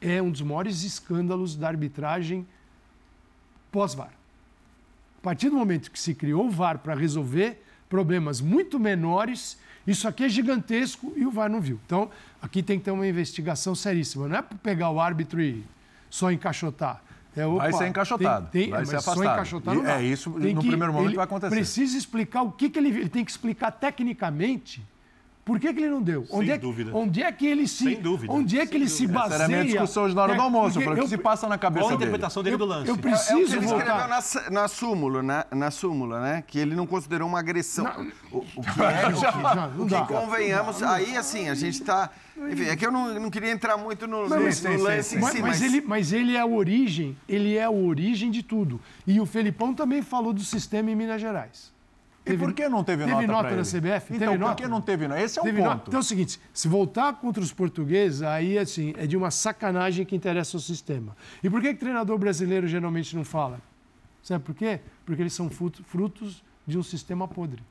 é 0.00 0.20
um 0.20 0.30
dos 0.30 0.40
maiores 0.40 0.82
escândalos 0.82 1.54
da 1.54 1.68
arbitragem 1.68 2.46
pós-VAR. 3.70 4.12
A 5.18 5.22
partir 5.22 5.50
do 5.50 5.56
momento 5.56 5.90
que 5.90 5.98
se 5.98 6.14
criou 6.14 6.46
o 6.46 6.50
VAR 6.50 6.78
para 6.78 6.94
resolver 6.94 7.62
problemas 7.88 8.40
muito 8.40 8.80
menores, 8.80 9.58
isso 9.86 10.08
aqui 10.08 10.24
é 10.24 10.28
gigantesco 10.28 11.12
e 11.16 11.26
o 11.26 11.30
VAR 11.30 11.50
não 11.50 11.60
viu. 11.60 11.78
Então, 11.84 12.10
aqui 12.40 12.62
tem 12.62 12.78
que 12.78 12.86
ter 12.86 12.90
uma 12.90 13.06
investigação 13.06 13.74
seríssima. 13.74 14.26
Não 14.26 14.36
é 14.36 14.42
para 14.42 14.56
pegar 14.58 14.90
o 14.90 14.98
árbitro 14.98 15.40
e 15.40 15.62
só 16.08 16.32
encaixotar. 16.32 17.02
É, 17.36 17.46
opa, 17.46 17.62
vai 17.62 17.72
ser 17.72 17.86
encaixotado, 17.88 18.48
tem, 18.50 18.62
tem, 18.62 18.70
vai 18.70 18.84
ser 18.86 18.96
afastado. 18.96 19.24
Só 19.24 19.32
encaixotar 19.32 19.74
não 19.74 19.86
É 19.86 20.02
isso, 20.02 20.30
tem 20.32 20.54
no 20.54 20.60
que, 20.60 20.68
primeiro 20.68 20.92
momento 20.92 21.16
vai 21.16 21.24
acontecer. 21.24 21.54
Precisa 21.54 21.98
explicar 21.98 22.42
o 22.42 22.52
que, 22.52 22.70
que 22.70 22.78
ele... 22.78 22.88
Ele 22.88 23.08
tem 23.08 23.24
que 23.24 23.30
explicar 23.30 23.70
tecnicamente 23.72 24.82
por 25.44 25.60
que, 25.60 25.74
que 25.74 25.80
ele 25.80 25.90
não 25.90 26.00
deu? 26.02 26.24
Sem 26.24 26.38
onde 26.38 26.50
é, 26.50 26.56
dúvida. 26.56 26.90
Onde 26.94 27.22
é 27.22 27.30
que 27.30 27.46
ele 27.46 27.68
se, 27.68 27.84
Sem 27.84 28.00
dúvida. 28.00 28.32
Onde 28.32 28.58
é 28.58 28.64
que 28.64 28.72
Sem 28.72 28.80
ele 28.80 28.86
dúvida. 28.86 29.06
se 29.06 29.06
baseia? 29.06 29.34
Essa 29.34 29.34
era 29.34 29.44
a 29.44 29.48
minha 29.48 29.64
discussão 29.64 30.04
hoje 30.04 30.14
na 30.14 30.22
hora 30.22 30.32
é, 30.32 30.36
do 30.36 30.42
almoço. 30.42 30.80
Porque 30.80 31.00
o 31.00 31.02
que 31.02 31.08
se 31.10 31.18
passa 31.18 31.46
na 31.46 31.58
cabeça 31.58 31.84
Qual 31.84 31.92
a 31.92 31.94
interpretação 31.94 32.42
dele, 32.42 32.56
dele 32.56 32.68
do 32.70 32.74
lance? 32.74 32.88
Eu 32.88 32.96
preciso 32.96 33.30
é, 33.30 33.42
é 33.42 33.44
o 33.44 33.46
que 33.46 33.52
ele 33.52 33.66
voltar. 33.66 34.18
escreveu 34.18 34.50
na, 34.50 34.60
na 34.62 34.68
súmula, 34.68 35.22
né? 35.22 35.44
na 35.50 35.70
súmula, 35.70 36.20
né? 36.20 36.44
Que 36.46 36.58
ele 36.58 36.74
não 36.74 36.86
considerou 36.86 37.28
uma 37.28 37.40
agressão. 37.40 37.84
Não, 37.84 38.12
o, 38.32 38.38
o, 38.56 38.62
que 38.64 38.82
é, 38.82 39.08
o 39.76 39.86
que, 39.86 39.94
o 39.94 40.06
que 40.06 40.12
convenhamos, 40.12 40.82
aí 40.82 41.14
assim, 41.16 41.50
a 41.50 41.54
gente 41.54 41.80
está... 41.80 42.10
Enfim, 42.50 42.64
é 42.64 42.74
que 42.74 42.86
eu 42.86 42.90
não, 42.90 43.20
não 43.20 43.30
queria 43.30 43.50
entrar 43.50 43.76
muito 43.76 44.06
no, 44.06 44.22
no, 44.22 44.28
mas, 44.28 44.62
no 44.62 44.82
lance 44.82 45.18
mas, 45.18 45.40
mas, 45.40 45.62
ele, 45.62 45.80
mas 45.82 46.12
ele 46.12 46.36
é 46.36 46.40
a 46.40 46.46
origem, 46.46 47.16
ele 47.28 47.56
é 47.56 47.64
a 47.64 47.70
origem 47.70 48.30
de 48.30 48.42
tudo. 48.42 48.80
E 49.06 49.20
o 49.20 49.26
Felipão 49.26 49.74
também 49.74 50.02
falou 50.02 50.32
do 50.32 50.42
sistema 50.42 50.90
em 50.90 50.96
Minas 50.96 51.20
Gerais. 51.20 51.73
Teve, 52.24 52.36
e 52.36 52.46
por 52.46 52.54
que 52.54 52.68
não 52.70 52.82
teve, 52.82 53.04
teve 53.04 53.26
nota, 53.26 53.50
nota 53.50 53.56
da 53.56 53.62
CBF? 53.62 54.14
Então, 54.14 54.32
teve 54.32 54.44
por 54.44 54.54
que 54.56 54.66
não 54.66 54.80
teve 54.80 55.06
nota? 55.06 55.20
Esse 55.20 55.38
é 55.38 55.42
o 55.42 55.44
teve 55.44 55.58
ponto. 55.58 55.68
Nota. 55.68 55.84
Então 55.88 55.98
é 55.98 56.00
o 56.00 56.04
seguinte, 56.04 56.40
se 56.54 56.68
voltar 56.68 57.12
contra 57.20 57.42
os 57.42 57.52
portugueses, 57.52 58.22
aí 58.22 58.58
assim, 58.58 58.94
é 58.96 59.06
de 59.06 59.14
uma 59.14 59.30
sacanagem 59.30 60.06
que 60.06 60.16
interessa 60.16 60.56
o 60.56 60.60
sistema. 60.60 61.14
E 61.42 61.50
por 61.50 61.60
que 61.60 61.68
o 61.68 61.76
treinador 61.76 62.16
brasileiro 62.16 62.66
geralmente 62.66 63.14
não 63.14 63.24
fala? 63.24 63.60
Sabe 64.22 64.42
por 64.42 64.54
quê? 64.54 64.80
Porque 65.04 65.20
eles 65.20 65.34
são 65.34 65.50
frutos 65.50 66.42
de 66.66 66.78
um 66.78 66.82
sistema 66.82 67.28
podre. 67.28 67.62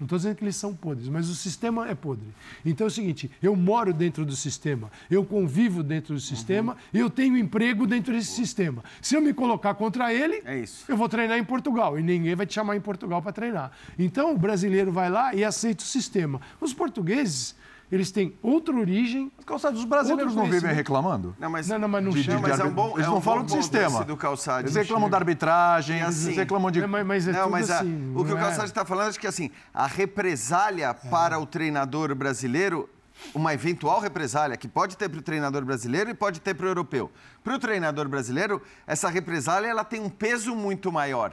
Não 0.00 0.06
estou 0.06 0.16
dizendo 0.16 0.34
que 0.36 0.44
eles 0.44 0.56
são 0.56 0.74
podres, 0.74 1.10
mas 1.10 1.28
o 1.28 1.34
sistema 1.34 1.86
é 1.86 1.94
podre. 1.94 2.26
Então 2.64 2.86
é 2.86 2.88
o 2.88 2.90
seguinte: 2.90 3.30
eu 3.42 3.54
moro 3.54 3.92
dentro 3.92 4.24
do 4.24 4.34
sistema, 4.34 4.90
eu 5.10 5.22
convivo 5.22 5.82
dentro 5.82 6.14
do 6.14 6.20
sistema, 6.20 6.72
uhum. 6.72 7.00
eu 7.00 7.10
tenho 7.10 7.36
emprego 7.36 7.86
dentro 7.86 8.14
desse 8.14 8.32
sistema. 8.32 8.82
Se 9.02 9.14
eu 9.14 9.20
me 9.20 9.34
colocar 9.34 9.74
contra 9.74 10.12
ele, 10.12 10.42
é 10.46 10.64
eu 10.88 10.96
vou 10.96 11.06
treinar 11.06 11.36
em 11.36 11.44
Portugal 11.44 11.98
e 11.98 12.02
ninguém 12.02 12.34
vai 12.34 12.46
te 12.46 12.54
chamar 12.54 12.76
em 12.76 12.80
Portugal 12.80 13.20
para 13.20 13.30
treinar. 13.30 13.72
Então 13.98 14.32
o 14.34 14.38
brasileiro 14.38 14.90
vai 14.90 15.10
lá 15.10 15.34
e 15.34 15.44
aceita 15.44 15.84
o 15.84 15.86
sistema. 15.86 16.40
Os 16.58 16.72
portugueses 16.72 17.54
eles 17.90 18.10
têm 18.10 18.36
outra 18.42 18.74
origem. 18.74 19.30
Calçado, 19.44 19.76
os 19.76 19.84
brasileiros 19.84 20.34
não 20.34 20.46
vivem 20.46 20.72
reclamando? 20.72 21.34
Não, 21.38 21.50
mas 21.50 21.68
não, 21.68 21.78
não, 21.78 21.88
mas 21.88 22.04
não 22.04 22.12
de, 22.12 22.22
chama. 22.22 22.48
De, 22.48 22.54
de, 22.54 22.60
é 22.60 22.64
um 22.64 22.70
bom, 22.70 22.92
eles 22.94 23.06
é 23.06 23.10
não 23.10 23.18
um 23.18 23.20
falam 23.20 23.44
do 23.44 23.50
sistema. 23.50 24.04
Do 24.04 24.16
calçado, 24.16 24.62
eles 24.62 24.76
reclamam 24.76 25.10
da 25.10 25.16
arbitragem, 25.16 26.02
assim, 26.02 26.26
eles 26.26 26.36
reclamam 26.36 26.70
de. 26.70 26.80
É, 26.80 26.86
mas 26.86 27.26
é 27.26 27.32
não, 27.32 27.50
mas 27.50 27.70
assim, 27.70 28.12
a, 28.14 28.20
o 28.20 28.24
que 28.24 28.32
o 28.32 28.36
calçado 28.36 28.66
está 28.66 28.84
falando 28.84 29.14
é 29.14 29.18
que 29.18 29.26
assim, 29.26 29.50
a 29.74 29.86
represália 29.86 30.86
é. 30.86 31.08
para 31.08 31.38
o 31.38 31.46
treinador 31.46 32.14
brasileiro 32.14 32.88
uma 33.34 33.52
eventual 33.52 34.00
represália 34.00 34.56
que 34.56 34.66
pode 34.66 34.96
ter 34.96 35.08
para 35.08 35.18
o 35.18 35.22
treinador 35.22 35.64
brasileiro 35.64 36.10
e 36.10 36.14
pode 36.14 36.40
ter 36.40 36.54
para 36.54 36.66
o 36.66 36.68
europeu. 36.68 37.10
Para 37.44 37.54
o 37.54 37.58
treinador 37.58 38.08
brasileiro, 38.08 38.62
essa 38.86 39.08
represália 39.08 39.68
ela 39.68 39.84
tem 39.84 40.00
um 40.00 40.08
peso 40.08 40.54
muito 40.54 40.90
maior. 40.90 41.32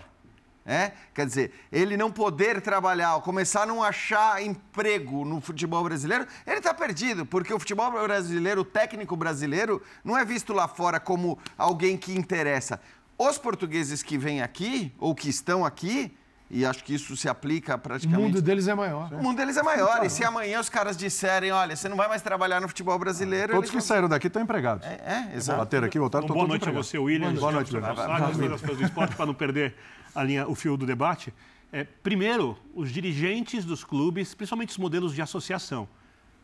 É? 0.70 0.92
Quer 1.14 1.26
dizer, 1.26 1.54
ele 1.72 1.96
não 1.96 2.12
poder 2.12 2.60
trabalhar, 2.60 3.18
começar 3.22 3.64
a 3.64 3.66
não 3.66 3.82
achar 3.82 4.44
emprego 4.44 5.24
no 5.24 5.40
futebol 5.40 5.82
brasileiro, 5.82 6.28
ele 6.46 6.58
está 6.58 6.74
perdido, 6.74 7.26
porque 7.26 7.54
o 7.54 7.60
futebol 7.60 7.90
brasileiro, 7.90 8.60
o 8.60 8.66
técnico 8.66 9.16
brasileiro, 9.16 9.82
não 10.04 10.18
é 10.18 10.26
visto 10.26 10.52
lá 10.52 10.68
fora 10.68 11.00
como 11.00 11.40
alguém 11.58 11.96
que 11.96 12.14
interessa. 12.14 12.82
os 13.18 13.38
portugueses 13.38 14.04
que 14.04 14.18
vêm 14.18 14.42
aqui, 14.42 14.94
ou 15.00 15.16
que 15.16 15.30
estão 15.30 15.66
aqui, 15.66 16.14
e 16.50 16.66
acho 16.66 16.84
que 16.84 16.94
isso 16.94 17.16
se 17.18 17.28
aplica 17.28 17.76
O 17.76 17.80
praticamente. 17.80 18.22
mundo 18.22 18.42
deles 18.42 18.68
é 18.68 18.74
maior. 18.76 19.12
O 19.14 19.22
mundo 19.22 19.38
deles 19.38 19.58
é 19.58 19.64
maior. 19.64 20.06
E 20.06 20.10
se 20.10 20.24
amanhã 20.24 20.60
os 20.60 20.70
caras 20.70 20.96
disserem, 20.96 21.52
olha, 21.52 21.76
você 21.76 21.90
não 21.90 21.98
vai 21.98 22.08
mais 22.08 22.22
trabalhar 22.22 22.62
no 22.62 22.68
futebol 22.68 22.98
brasileiro. 22.98 23.54
Todos 23.54 23.70
que 23.70 23.78
vão- 23.78 23.86
saíram 23.86 24.08
daqui 24.08 24.28
estão 24.28 24.42
empregados. 24.42 24.86
É, 24.86 25.30
é, 25.32 25.36
exato. 25.36 25.60
Bateram 25.60 25.88
aqui, 25.88 26.00
voltaram, 26.00 26.26
Então, 26.26 26.36
boa 26.36 26.48
noite 26.48 26.62
a 26.62 26.66
empregados. 26.66 26.88
você, 26.88 26.98
William. 26.98 27.34
Boa 27.34 27.52
noite, 27.52 27.72
Boa 27.72 27.90
William. 27.90 28.50
noite, 28.50 28.64
coisas 28.64 28.78
do 28.78 28.84
esporte, 28.86 29.16
para 29.16 29.26
não 29.26 29.34
perder 29.34 29.76
a 30.16 30.24
linha, 30.24 30.48
o 30.48 30.56
fio 30.56 30.78
do 30.78 30.86
debate. 30.86 31.34
É, 31.72 31.84
primeiro, 31.84 32.58
os 32.74 32.92
dirigentes 32.92 33.66
dos 33.66 33.84
clubes, 33.84 34.34
principalmente 34.34 34.70
os 34.70 34.78
modelos 34.78 35.14
de 35.14 35.22
associação. 35.22 35.88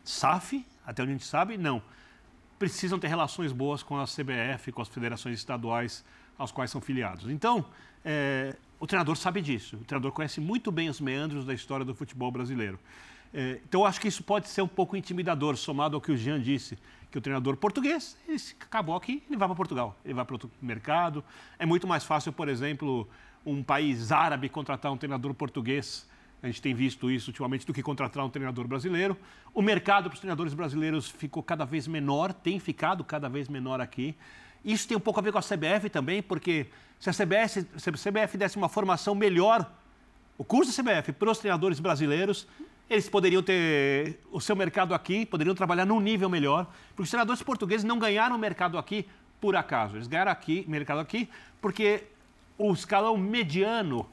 SAF, 0.04 0.66
até 0.86 1.02
onde 1.02 1.12
a 1.12 1.14
gente 1.14 1.26
sabe, 1.26 1.56
não. 1.56 1.82
Precisam 2.58 2.98
ter 2.98 3.08
relações 3.08 3.52
boas 3.52 3.82
com 3.82 3.98
a 3.98 4.06
CBF, 4.06 4.70
com 4.70 4.82
as 4.82 4.88
federações 4.88 5.38
estaduais 5.38 6.04
aos 6.38 6.52
quais 6.52 6.70
são 6.70 6.80
filiados. 6.80 7.30
Então, 7.30 7.64
é, 8.04 8.54
o 8.78 8.86
treinador 8.86 9.16
sabe 9.16 9.40
disso. 9.40 9.76
O 9.76 9.84
treinador 9.84 10.12
conhece 10.12 10.40
muito 10.40 10.70
bem 10.70 10.88
os 10.88 11.00
meandros 11.00 11.44
da 11.44 11.54
história 11.54 11.84
do 11.84 11.94
futebol 11.94 12.30
brasileiro. 12.30 12.78
É, 13.32 13.60
então, 13.68 13.84
acho 13.84 14.00
que 14.00 14.08
isso 14.08 14.22
pode 14.22 14.48
ser 14.48 14.62
um 14.62 14.68
pouco 14.68 14.96
intimidador, 14.96 15.56
somado 15.56 15.96
ao 15.96 16.00
que 16.00 16.12
o 16.12 16.16
Jean 16.16 16.40
disse, 16.40 16.78
que 17.10 17.18
o 17.18 17.20
treinador 17.20 17.56
português, 17.56 18.16
ele 18.28 18.38
acabou 18.60 18.96
aqui, 18.96 19.22
ele 19.28 19.36
vai 19.36 19.48
para 19.48 19.56
Portugal, 19.56 19.96
ele 20.04 20.14
vai 20.14 20.24
para 20.24 20.34
outro 20.34 20.50
mercado. 20.60 21.24
É 21.58 21.64
muito 21.64 21.86
mais 21.86 22.04
fácil, 22.04 22.32
por 22.32 22.48
exemplo, 22.48 23.08
um 23.46 23.62
país 23.62 24.12
árabe 24.12 24.48
contratar 24.48 24.92
um 24.92 24.96
treinador 24.96 25.32
português. 25.34 26.08
A 26.42 26.46
gente 26.46 26.60
tem 26.60 26.74
visto 26.74 27.10
isso 27.10 27.30
ultimamente 27.30 27.66
do 27.66 27.72
que 27.72 27.82
contratar 27.82 28.24
um 28.24 28.28
treinador 28.28 28.66
brasileiro. 28.66 29.16
O 29.54 29.62
mercado 29.62 30.10
para 30.10 30.14
os 30.14 30.20
treinadores 30.20 30.52
brasileiros 30.52 31.08
ficou 31.08 31.42
cada 31.42 31.64
vez 31.64 31.88
menor, 31.88 32.32
tem 32.32 32.58
ficado 32.60 33.02
cada 33.02 33.28
vez 33.28 33.48
menor 33.48 33.80
aqui. 33.80 34.14
Isso 34.64 34.88
tem 34.88 34.96
um 34.96 35.00
pouco 35.00 35.20
a 35.20 35.22
ver 35.22 35.32
com 35.32 35.38
a 35.38 35.42
CBF 35.42 35.90
também, 35.90 36.22
porque 36.22 36.66
se 36.98 37.10
a 37.10 37.12
CBF, 37.12 37.66
se 37.76 37.90
a 37.90 37.92
CBF 37.92 38.38
desse 38.38 38.56
uma 38.56 38.68
formação 38.68 39.14
melhor 39.14 39.70
o 40.38 40.44
curso 40.44 40.70
da 40.70 40.82
CBF 40.82 41.12
para 41.12 41.30
os 41.30 41.38
treinadores 41.38 41.78
brasileiros, 41.78 42.46
eles 42.90 43.08
poderiam 43.08 43.42
ter 43.42 44.20
o 44.32 44.40
seu 44.40 44.56
mercado 44.56 44.94
aqui, 44.94 45.24
poderiam 45.24 45.54
trabalhar 45.54 45.84
num 45.84 46.00
nível 46.00 46.28
melhor, 46.28 46.66
porque 46.90 47.02
os 47.02 47.10
treinadores 47.10 47.42
portugueses 47.42 47.84
não 47.84 47.98
ganharam 47.98 48.36
mercado 48.38 48.76
aqui 48.78 49.06
por 49.40 49.54
acaso. 49.54 49.96
Eles 49.96 50.06
ganharam 50.06 50.32
aqui, 50.32 50.64
mercado 50.68 51.00
aqui 51.00 51.28
porque 51.60 52.04
o 52.58 52.72
escalão 52.72 53.16
mediano, 53.16 54.06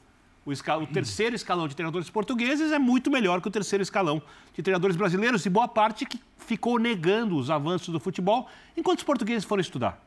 o, 0.44 0.52
esca- 0.52 0.76
o 0.78 0.86
terceiro 0.86 1.34
escalão 1.36 1.66
de 1.68 1.74
treinadores 1.74 2.08
portugueses 2.10 2.72
é 2.72 2.78
muito 2.78 3.10
melhor 3.10 3.40
que 3.40 3.48
o 3.48 3.50
terceiro 3.50 3.82
escalão 3.82 4.22
de 4.54 4.62
treinadores 4.62 4.96
brasileiros 4.96 5.44
e 5.46 5.50
boa 5.50 5.68
parte 5.68 6.04
que 6.06 6.20
ficou 6.38 6.78
negando 6.78 7.36
os 7.36 7.50
avanços 7.50 7.88
do 7.88 7.98
futebol 8.00 8.48
enquanto 8.76 8.98
os 8.98 9.04
portugueses 9.04 9.44
foram 9.44 9.60
estudar. 9.60 10.02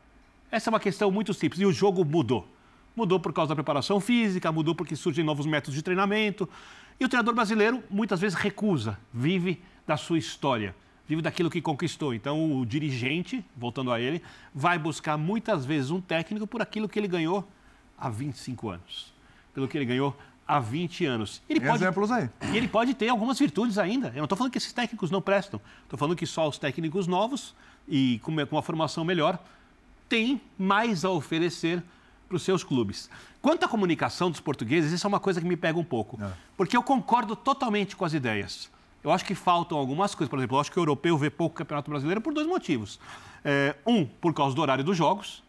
Essa 0.52 0.70
é 0.70 0.72
uma 0.72 0.80
questão 0.80 1.12
muito 1.12 1.34
simples 1.34 1.60
e 1.62 1.66
o 1.66 1.72
jogo 1.72 2.04
mudou. 2.06 2.48
Mudou 2.96 3.20
por 3.20 3.34
causa 3.34 3.50
da 3.50 3.56
preparação 3.56 4.00
física, 4.00 4.52
mudou 4.52 4.74
porque 4.74 4.96
surgem 4.96 5.24
novos 5.24 5.46
métodos 5.46 5.76
de 5.76 5.82
treinamento. 5.82 6.48
E 7.00 7.04
o 7.04 7.10
treinador 7.10 7.34
brasileiro 7.36 7.84
muitas 7.90 8.20
vezes 8.22 8.38
recusa, 8.38 8.98
vive 9.14 9.62
da 9.86 9.98
sua 9.98 10.18
história, 10.18 10.74
vive 11.08 11.22
daquilo 11.22 11.50
que 11.50 11.62
conquistou. 11.62 12.14
Então 12.14 12.58
o 12.60 12.66
dirigente, 12.66 13.44
voltando 13.56 13.92
a 13.92 14.00
ele, 14.00 14.22
vai 14.54 14.80
buscar 14.80 15.18
muitas 15.18 15.66
vezes 15.66 15.92
um 15.92 16.00
técnico 16.00 16.48
por 16.48 16.62
aquilo 16.62 16.88
que 16.88 16.98
ele 16.98 17.08
ganhou 17.08 17.46
há 17.98 18.10
25 18.10 18.70
anos, 18.70 19.14
pelo 19.54 19.68
que 19.68 19.78
ele 19.78 19.86
ganhou 19.86 20.16
há 20.48 20.60
20 20.60 21.06
anos. 21.06 21.42
Ele 21.50 21.60
Tem 21.60 21.74
exemplos 21.74 22.12
aí. 22.12 22.30
e 22.54 22.58
ele 22.58 22.68
pode 22.68 22.94
ter 22.94 23.10
algumas 23.10 23.38
virtudes 23.38 23.78
ainda. 23.78 24.10
Eu 24.10 24.18
não 24.18 24.24
estou 24.24 24.38
falando 24.38 24.52
que 24.54 24.58
esses 24.58 24.72
técnicos 24.72 25.12
não 25.12 25.22
prestam. 25.22 25.60
Estou 25.84 26.00
falando 26.00 26.16
que 26.16 26.26
só 26.26 26.48
os 26.48 26.58
técnicos 26.58 27.08
novos 27.08 27.54
e 27.88 28.20
com 28.24 28.32
uma 28.32 28.62
formação 28.62 29.04
melhor 29.04 29.38
têm 30.08 30.42
mais 30.58 31.04
a 31.06 31.10
oferecer 31.10 31.84
para 32.28 32.36
os 32.36 32.44
seus 32.44 32.64
clubes. 32.64 33.10
Quanto 33.42 33.64
à 33.64 33.68
comunicação 33.68 34.32
dos 34.32 34.40
portugueses, 34.40 34.92
isso 34.92 35.06
é 35.06 35.08
uma 35.08 35.20
coisa 35.20 35.40
que 35.40 35.48
me 35.48 35.56
pega 35.56 35.78
um 35.78 35.84
pouco. 35.84 36.18
Porque 36.58 36.76
eu 36.76 36.82
concordo 36.82 37.36
totalmente 37.36 37.96
com 37.96 38.04
as 38.04 38.14
ideias. 38.14 38.70
Eu 39.04 39.12
acho 39.12 39.24
que 39.24 39.36
faltam 39.36 39.78
algumas 39.78 40.16
coisas. 40.16 40.30
Por 40.30 40.40
exemplo, 40.40 40.58
eu 40.58 40.62
acho 40.62 40.72
que 40.72 40.80
o 40.80 40.82
europeu 40.82 41.16
vê 41.16 41.30
pouco 41.30 41.56
Campeonato 41.56 41.92
Brasileiro 41.92 42.22
por 42.22 42.34
dois 42.34 42.48
motivos. 42.48 43.00
É, 43.44 43.76
um, 43.86 44.04
por 44.04 44.34
causa 44.34 44.56
do 44.56 44.62
horário 44.62 44.84
dos 44.84 44.98
jogos. 44.98 45.44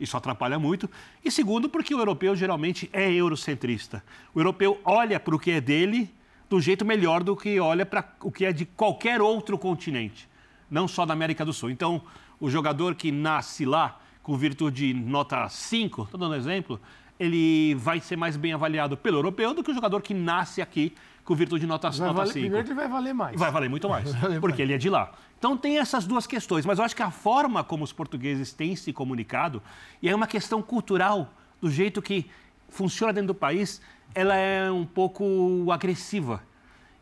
Isso 0.00 0.16
atrapalha 0.16 0.58
muito. 0.58 0.88
E 1.22 1.30
segundo, 1.30 1.68
porque 1.68 1.94
o 1.94 1.98
europeu 1.98 2.34
geralmente 2.34 2.88
é 2.92 3.12
eurocentrista. 3.12 4.02
O 4.34 4.40
europeu 4.40 4.80
olha 4.84 5.20
para 5.20 5.34
o 5.34 5.38
que 5.38 5.50
é 5.50 5.60
dele 5.60 6.10
do 6.48 6.60
jeito 6.60 6.84
melhor 6.84 7.22
do 7.22 7.36
que 7.36 7.60
olha 7.60 7.84
para 7.84 8.08
o 8.20 8.30
que 8.30 8.44
é 8.44 8.52
de 8.52 8.64
qualquer 8.64 9.20
outro 9.20 9.58
continente, 9.58 10.28
não 10.70 10.86
só 10.88 11.04
da 11.04 11.12
América 11.12 11.44
do 11.44 11.52
Sul. 11.52 11.70
Então, 11.70 12.02
o 12.44 12.50
jogador 12.50 12.94
que 12.94 13.10
nasce 13.10 13.64
lá 13.64 13.98
com 14.22 14.36
virtude 14.36 14.92
de 14.92 14.94
nota 14.94 15.48
5, 15.48 16.02
estou 16.02 16.20
dando 16.20 16.32
um 16.32 16.36
exemplo, 16.36 16.78
ele 17.18 17.74
vai 17.76 18.00
ser 18.00 18.16
mais 18.16 18.36
bem 18.36 18.52
avaliado 18.52 18.96
pelo 18.96 19.18
europeu 19.18 19.54
do 19.54 19.62
que 19.62 19.70
o 19.70 19.74
jogador 19.74 20.02
que 20.02 20.12
nasce 20.12 20.60
aqui 20.60 20.94
com 21.24 21.34
virtude 21.34 21.62
de 21.62 21.66
nota, 21.66 21.88
Vai 21.90 22.00
nota 22.00 22.12
valer- 22.18 22.32
5. 22.32 22.40
primeiro 22.42 22.66
ele 22.68 22.74
vai 22.74 22.88
valer 22.88 23.14
mais. 23.14 23.38
Vai 23.40 23.50
valer 23.50 23.70
muito 23.70 23.88
mais, 23.88 24.12
valer 24.20 24.40
porque 24.40 24.56
mais. 24.58 24.60
ele 24.60 24.74
é 24.74 24.78
de 24.78 24.90
lá. 24.90 25.12
Então 25.38 25.56
tem 25.56 25.78
essas 25.78 26.06
duas 26.06 26.26
questões, 26.26 26.66
mas 26.66 26.78
eu 26.78 26.84
acho 26.84 26.94
que 26.94 27.02
a 27.02 27.10
forma 27.10 27.64
como 27.64 27.82
os 27.82 27.92
portugueses 27.94 28.52
têm 28.52 28.76
se 28.76 28.92
comunicado, 28.92 29.62
e 30.02 30.08
é 30.10 30.14
uma 30.14 30.26
questão 30.26 30.60
cultural, 30.60 31.32
do 31.62 31.70
jeito 31.70 32.02
que 32.02 32.26
funciona 32.68 33.10
dentro 33.12 33.28
do 33.28 33.34
país, 33.34 33.80
ela 34.14 34.36
é 34.36 34.70
um 34.70 34.84
pouco 34.84 35.66
agressiva. 35.72 36.42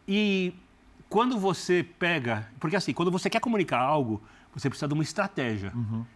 E 0.06 0.52
quando 1.08 1.36
você 1.38 1.84
pega. 1.98 2.48
Porque 2.60 2.76
assim, 2.76 2.92
quando 2.92 3.10
você 3.10 3.28
quer 3.28 3.40
comunicar 3.40 3.80
algo, 3.80 4.22
você 4.54 4.68
precisa 4.68 4.86
de 4.88 4.94
uma 4.94 5.02
estratégia. 5.02 5.72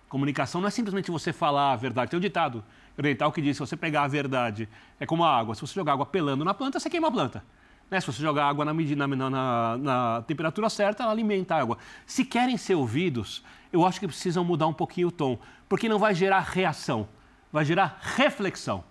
Comunicação 0.08 0.60
não 0.60 0.68
é 0.68 0.70
simplesmente 0.70 1.10
você 1.10 1.32
falar 1.32 1.72
a 1.72 1.76
verdade. 1.76 2.10
Tem 2.10 2.18
um 2.18 2.20
ditado 2.20 2.62
oriental 2.98 3.32
que 3.32 3.40
diz: 3.40 3.56
se 3.56 3.60
você 3.60 3.76
pegar 3.76 4.02
a 4.02 4.08
verdade, 4.08 4.68
é 5.00 5.06
como 5.06 5.24
a 5.24 5.36
água. 5.36 5.54
Se 5.54 5.60
você 5.62 5.74
jogar 5.74 5.92
água 5.94 6.06
pelando 6.06 6.44
na 6.44 6.52
planta, 6.54 6.78
você 6.78 6.90
queima 6.90 7.08
a 7.08 7.10
planta. 7.10 7.42
Né? 7.90 8.00
Se 8.00 8.06
você 8.06 8.20
jogar 8.20 8.46
água 8.46 8.64
na, 8.64 8.74
medida, 8.74 9.06
na, 9.06 9.30
na- 9.30 9.76
na 9.78 10.22
temperatura 10.22 10.68
certa, 10.68 11.02
ela 11.04 11.12
alimenta 11.12 11.54
a 11.54 11.60
água. 11.60 11.78
Se 12.04 12.24
querem 12.24 12.56
ser 12.56 12.74
ouvidos, 12.74 13.42
eu 13.72 13.86
acho 13.86 13.98
que 14.00 14.06
precisam 14.06 14.44
mudar 14.44 14.66
um 14.66 14.72
pouquinho 14.72 15.08
o 15.08 15.12
tom. 15.12 15.38
Porque 15.68 15.88
não 15.88 15.98
vai 15.98 16.14
gerar 16.14 16.40
reação, 16.40 17.08
vai 17.52 17.64
gerar 17.64 17.98
reflexão. 18.02 18.84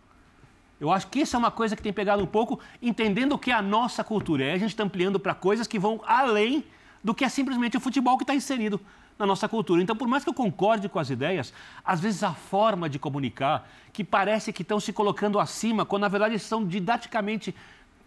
Eu 0.80 0.92
acho 0.92 1.08
que 1.08 1.20
isso 1.20 1.36
é 1.36 1.40
uma 1.40 1.52
coisa 1.52 1.76
que 1.76 1.82
tem 1.82 1.94
pegado 1.94 2.22
um 2.22 2.26
pouco, 2.28 2.60
entendendo 2.82 3.34
o 3.34 3.38
que 3.40 3.50
é 3.52 3.54
a 3.54 3.62
nossa 3.62 4.04
cultura. 4.04 4.44
Aí 4.44 4.52
a 4.52 4.58
gente 4.58 4.72
está 4.72 4.84
ampliando 4.84 5.20
para 5.20 5.34
coisas 5.34 5.68
que 5.68 5.80
vão 5.80 6.02
além 6.06 6.66
do 7.04 7.14
que 7.14 7.24
é 7.24 7.30
simplesmente 7.30 7.78
o 7.78 7.80
futebol 7.80 8.18
que 8.18 8.24
está 8.24 8.36
inserido 8.36 8.82
na 9.18 9.26
nossa 9.26 9.48
cultura. 9.48 9.82
Então, 9.82 9.96
por 9.96 10.08
mais 10.08 10.24
que 10.24 10.30
eu 10.30 10.34
concorde 10.34 10.90
com 10.90 11.00
as 11.00 11.10
ideias, 11.10 11.54
às 11.84 12.00
vezes 12.00 12.24
a 12.24 12.34
forma 12.34 12.90
de 12.90 13.00
comunicar, 13.00 13.68
que 13.94 14.04
parece 14.04 14.52
que 14.52 14.62
estão 14.62 14.80
se 14.80 14.92
colocando 14.92 15.40
acima, 15.40 15.86
quando 15.86 16.02
na 16.02 16.08
verdade 16.10 16.38
são 16.40 16.66
didaticamente 16.66 17.56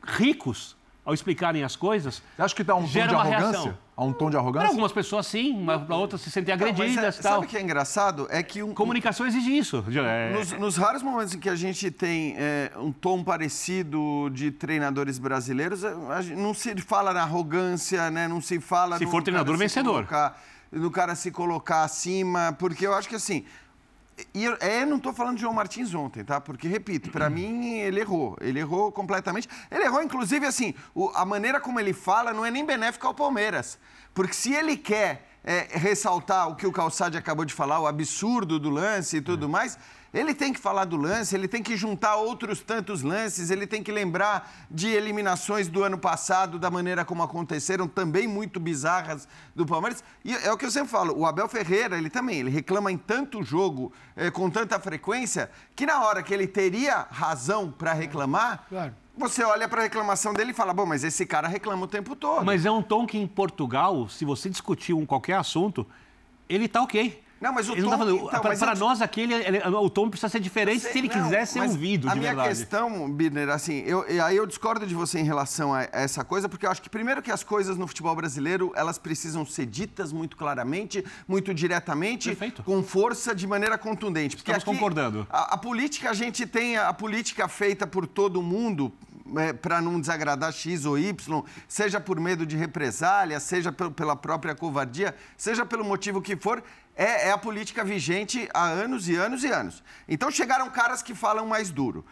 ricos 0.05 0.77
ao 1.05 1.15
explicarem 1.15 1.65
as 1.65 1.75
coisas, 1.75 2.23
Você 2.37 2.43
acha 2.43 2.55
que 2.55 2.63
dá 2.63 2.75
um 2.75 2.83
tom 2.83 2.89
de 2.93 3.01
arrogância? 3.01 3.39
reação. 3.39 3.79
Há 3.97 4.05
um 4.05 4.13
tom 4.13 4.27
de 4.27 4.33
para 4.33 4.41
arrogância? 4.41 4.69
algumas 4.69 4.93
pessoas 4.93 5.27
sim, 5.27 5.59
mas 5.65 5.81
para 5.83 5.97
outras 5.97 6.21
se 6.21 6.31
sentem 6.31 6.55
Não, 6.55 6.61
mas 6.61 6.69
é- 6.69 6.73
agredidas 6.83 7.19
e 7.19 7.23
tal. 7.23 7.33
Sabe 7.33 7.47
o 7.47 7.49
que 7.49 7.57
é 7.57 7.63
engraçado? 7.63 8.29
É 8.31 8.43
que 8.43 8.63
um, 8.63 8.75
Comunicação 8.75 9.27
exige 9.27 9.57
isso. 9.57 9.83
É- 9.91 10.31
Nos, 10.35 10.53
nos 10.53 10.77
raros 10.77 11.03
momentos 11.03 11.35
em 11.35 11.41
que 11.41 11.49
a 11.49 11.57
gente 11.57 11.91
tem 11.91 12.35
é, 12.37 12.71
um 12.77 12.93
tom 12.93 13.25
parecido 13.25 14.29
de 14.35 14.51
treinadores 14.51 15.19
brasileiros, 15.19 15.81
não 16.37 16.53
se 16.53 16.77
fala 16.83 17.13
na 17.15 17.23
arrogância, 17.23 18.11
né? 18.11 18.29
não 18.29 18.41
se 18.43 18.61
fala 18.61 18.99
Se 18.99 19.05
no 19.07 19.11
for 19.11 19.23
treinador, 19.23 19.55
cara 19.57 19.59
vencedor. 19.59 19.93
colocar- 20.07 20.39
no 20.71 20.91
cara 20.91 21.15
se 21.15 21.31
colocar 21.31 21.83
acima, 21.85 22.55
porque 22.59 22.87
eu 22.87 22.95
acho 22.95 23.09
que 23.09 23.17
assim. 23.17 23.45
E 24.35 24.45
eu 24.45 24.57
é, 24.61 24.85
não 24.85 24.97
estou 24.97 25.13
falando 25.13 25.37
de 25.37 25.43
João 25.43 25.55
Martins 25.55 25.95
ontem, 25.95 26.25
tá? 26.25 26.41
Porque, 26.41 26.67
repito, 26.67 27.09
para 27.11 27.31
mim 27.31 27.79
ele 27.79 28.01
errou. 28.01 28.37
Ele 28.41 28.59
errou 28.59 28.91
completamente. 28.91 29.49
Ele 29.71 29.85
errou, 29.85 30.03
inclusive, 30.03 30.45
assim, 30.45 30.75
o- 30.93 31.09
a 31.15 31.25
maneira 31.25 31.61
como 31.61 31.79
ele 31.79 31.93
fala 31.93 32.33
não 32.33 32.45
é 32.45 32.51
nem 32.51 32.67
benéfica 32.67 33.07
ao 33.07 33.15
Palmeiras. 33.15 33.79
Porque 34.13 34.33
se 34.35 34.53
ele 34.53 34.77
quer 34.77 35.25
é, 35.45 35.69
ressaltar 35.71 36.49
o 36.49 36.57
que 36.57 36.67
o 36.67 36.73
Calçade 36.73 37.17
acabou 37.17 37.45
de 37.45 37.55
falar, 37.55 37.79
o 37.79 37.87
absurdo 37.87 38.59
do 38.59 38.69
lance 38.69 39.19
e 39.19 39.21
tudo 39.21 39.49
mais, 39.49 39.79
ele 40.13 40.35
tem 40.35 40.53
que 40.53 40.59
falar 40.59 40.85
do 40.87 40.97
lance, 40.97 41.35
ele 41.35 41.47
tem 41.47 41.63
que 41.63 41.77
juntar 41.77 42.17
outros 42.17 42.61
tantos 42.61 43.03
lances, 43.03 43.51
ele 43.51 43.67
tem 43.67 43.83
que 43.83 43.93
lembrar 43.93 44.67
de 44.71 44.89
eliminações 44.89 45.69
do 45.69 45.83
ano 45.85 45.99
passado, 45.99 46.59
da 46.59 46.71
maneira 46.71 47.05
como 47.05 47.23
aconteceram, 47.23 47.87
também 47.87 48.27
muito 48.27 48.59
bizarras 48.59 49.29
do 49.55 49.67
Palmeiras. 49.67 50.03
E 50.25 50.35
é 50.35 50.53
o 50.53 50.57
que 50.57 50.65
eu 50.65 50.71
sempre 50.71 50.89
falo, 50.89 51.15
o 51.17 51.27
Abel 51.27 51.49
Ferreira, 51.49 51.99
ele 51.99 52.09
também, 52.11 52.39
ele 52.41 52.51
reclama 52.51 52.91
em 52.91 52.97
tanto 52.97 53.43
jogo, 53.43 53.93
eh, 54.17 54.31
com 54.31 54.49
tanta 54.49 54.79
frequência, 54.81 55.51
que 55.77 55.85
na 55.85 56.03
hora 56.05 56.23
que 56.23 56.33
ele 56.33 56.47
teria 56.47 57.07
razão 57.11 57.71
para 57.71 57.93
reclamar, 57.93 58.65
Claro. 58.69 58.95
você 59.17 59.45
olha 59.45 59.69
para 59.69 59.81
a 59.81 59.85
reclamação 59.85 60.33
dele 60.33 60.53
e 60.53 60.55
fala, 60.55 60.73
bom, 60.73 60.87
mas 60.87 61.05
esse 61.05 61.27
cara 61.27 61.49
reclama 61.49 61.85
o 61.85 61.89
tempo 61.89 62.17
todo. 62.17 62.45
Mas 62.45 62.65
é 62.65 62.71
um 62.71 62.83
tom 62.83 63.07
que 63.07 63.19
em 63.19 63.27
Portugal, 63.27 64.09
se 64.09 64.25
você 64.25 64.49
discutir 64.49 64.95
um 64.95 65.05
qualquer 65.05 65.35
assunto, 65.35 65.87
ele 66.49 66.67
tá 66.67 66.83
ok. 66.83 67.23
Não, 67.41 67.53
mas 67.53 67.69
o 67.69 67.73
ele 67.73 67.83
tom. 67.83 67.91
Tá 67.91 67.99
falando, 67.99 68.17
então, 68.17 68.29
para, 68.41 68.57
para 68.57 68.73
eu- 68.73 68.79
nós, 68.79 69.01
aquele, 69.01 69.35
ele- 69.35 69.59
o 69.67 69.89
tom 69.89 70.11
precisa 70.11 70.29
ser 70.29 70.41
diferente 70.41 70.81
Sei, 70.81 70.93
se 70.93 70.99
ele 70.99 71.09
não, 71.09 71.23
quiser 71.23 71.47
ser 71.47 71.61
ouvido, 71.61 72.09
a 72.09 72.13
de 72.15 72.19
minha 72.19 72.33
verdade. 72.35 72.49
questão, 72.59 73.11
Birner, 73.11 73.49
assim, 73.51 73.79
eu, 73.87 74.05
aí 74.25 74.37
eu 74.37 74.47
discordo 74.47 74.87
de 74.87 74.95
você 74.95 75.21
em 75.21 75.25
relação 75.25 75.73
a 75.73 75.83
essa 75.93 76.25
coisa, 76.25 76.49
porque 76.49 76.67
eu 76.67 76.71
acho 76.71 76.83
que 76.83 76.91
primeiro 76.91 77.23
que 77.23 77.31
as 77.31 77.45
coisas 77.45 77.77
no 77.77 77.87
futebol 77.87 78.15
brasileiro, 78.17 78.73
elas 78.75 78.99
precisam 78.99 79.47
ser 79.47 79.67
ditas 79.67 80.13
muito 80.13 80.37
claramente, 80.37 81.05
muito 81.29 81.55
diretamente, 81.55 82.31
Perfeito. 82.31 82.63
com 82.63 82.83
força, 82.83 83.35
de 83.35 83.47
maneira 83.47 83.79
contundente. 83.79 84.37
Porque 84.37 84.51
Estamos 84.51 84.65
concordando. 84.79 85.27
A, 85.31 85.55
a 85.55 85.57
política, 85.57 86.11
a 86.11 86.15
gente 86.15 86.47
tem 86.47 86.77
a, 86.77 86.89
a 86.89 86.93
política 86.93 87.47
feita 87.49 87.87
por 87.87 88.07
todo 88.07 88.43
mundo, 88.43 88.93
para 89.61 89.81
não 89.83 90.01
desagradar 90.01 90.51
X 90.53 90.87
ou 90.87 90.99
Y, 90.99 91.43
seja 91.69 92.01
por 92.01 92.19
medo 92.19 92.47
de 92.47 92.57
represália, 92.57 93.39
seja 93.39 93.71
pel- 93.71 93.91
pela 93.91 94.17
própria 94.17 94.55
covardia, 94.55 95.15
seja 95.37 95.67
pelo 95.67 95.85
motivo 95.85 96.23
que 96.23 96.35
for, 96.35 96.63
é, 96.99 97.29
é 97.29 97.31
a 97.31 97.39
política 97.39 97.85
vigente 97.85 98.49
há 98.53 98.65
anos 98.65 99.09
e 99.09 99.15
anos 99.15 99.45
e 99.45 99.47
anos. 99.47 99.85
Então 100.09 100.33
chegaram 100.33 100.69
caras 100.69 101.01
que 101.01 101.15
falam 101.15 101.47
mais 101.47 101.71
duro. 101.71 102.05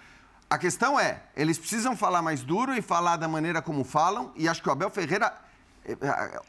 A 0.49 0.57
questão 0.57 0.99
é, 0.99 1.25
eles 1.37 1.59
precisam 1.59 1.97
falar 1.97 2.23
mais 2.23 2.45
duro 2.45 2.73
e 2.73 2.81
falar 2.81 3.17
da 3.17 3.27
maneira 3.27 3.61
como 3.61 3.83
falam, 3.83 4.33
e 4.37 4.49
acho 4.49 4.63
que 4.63 4.69
o 4.69 4.73
Abel 4.73 4.89
Ferreira 4.89 5.35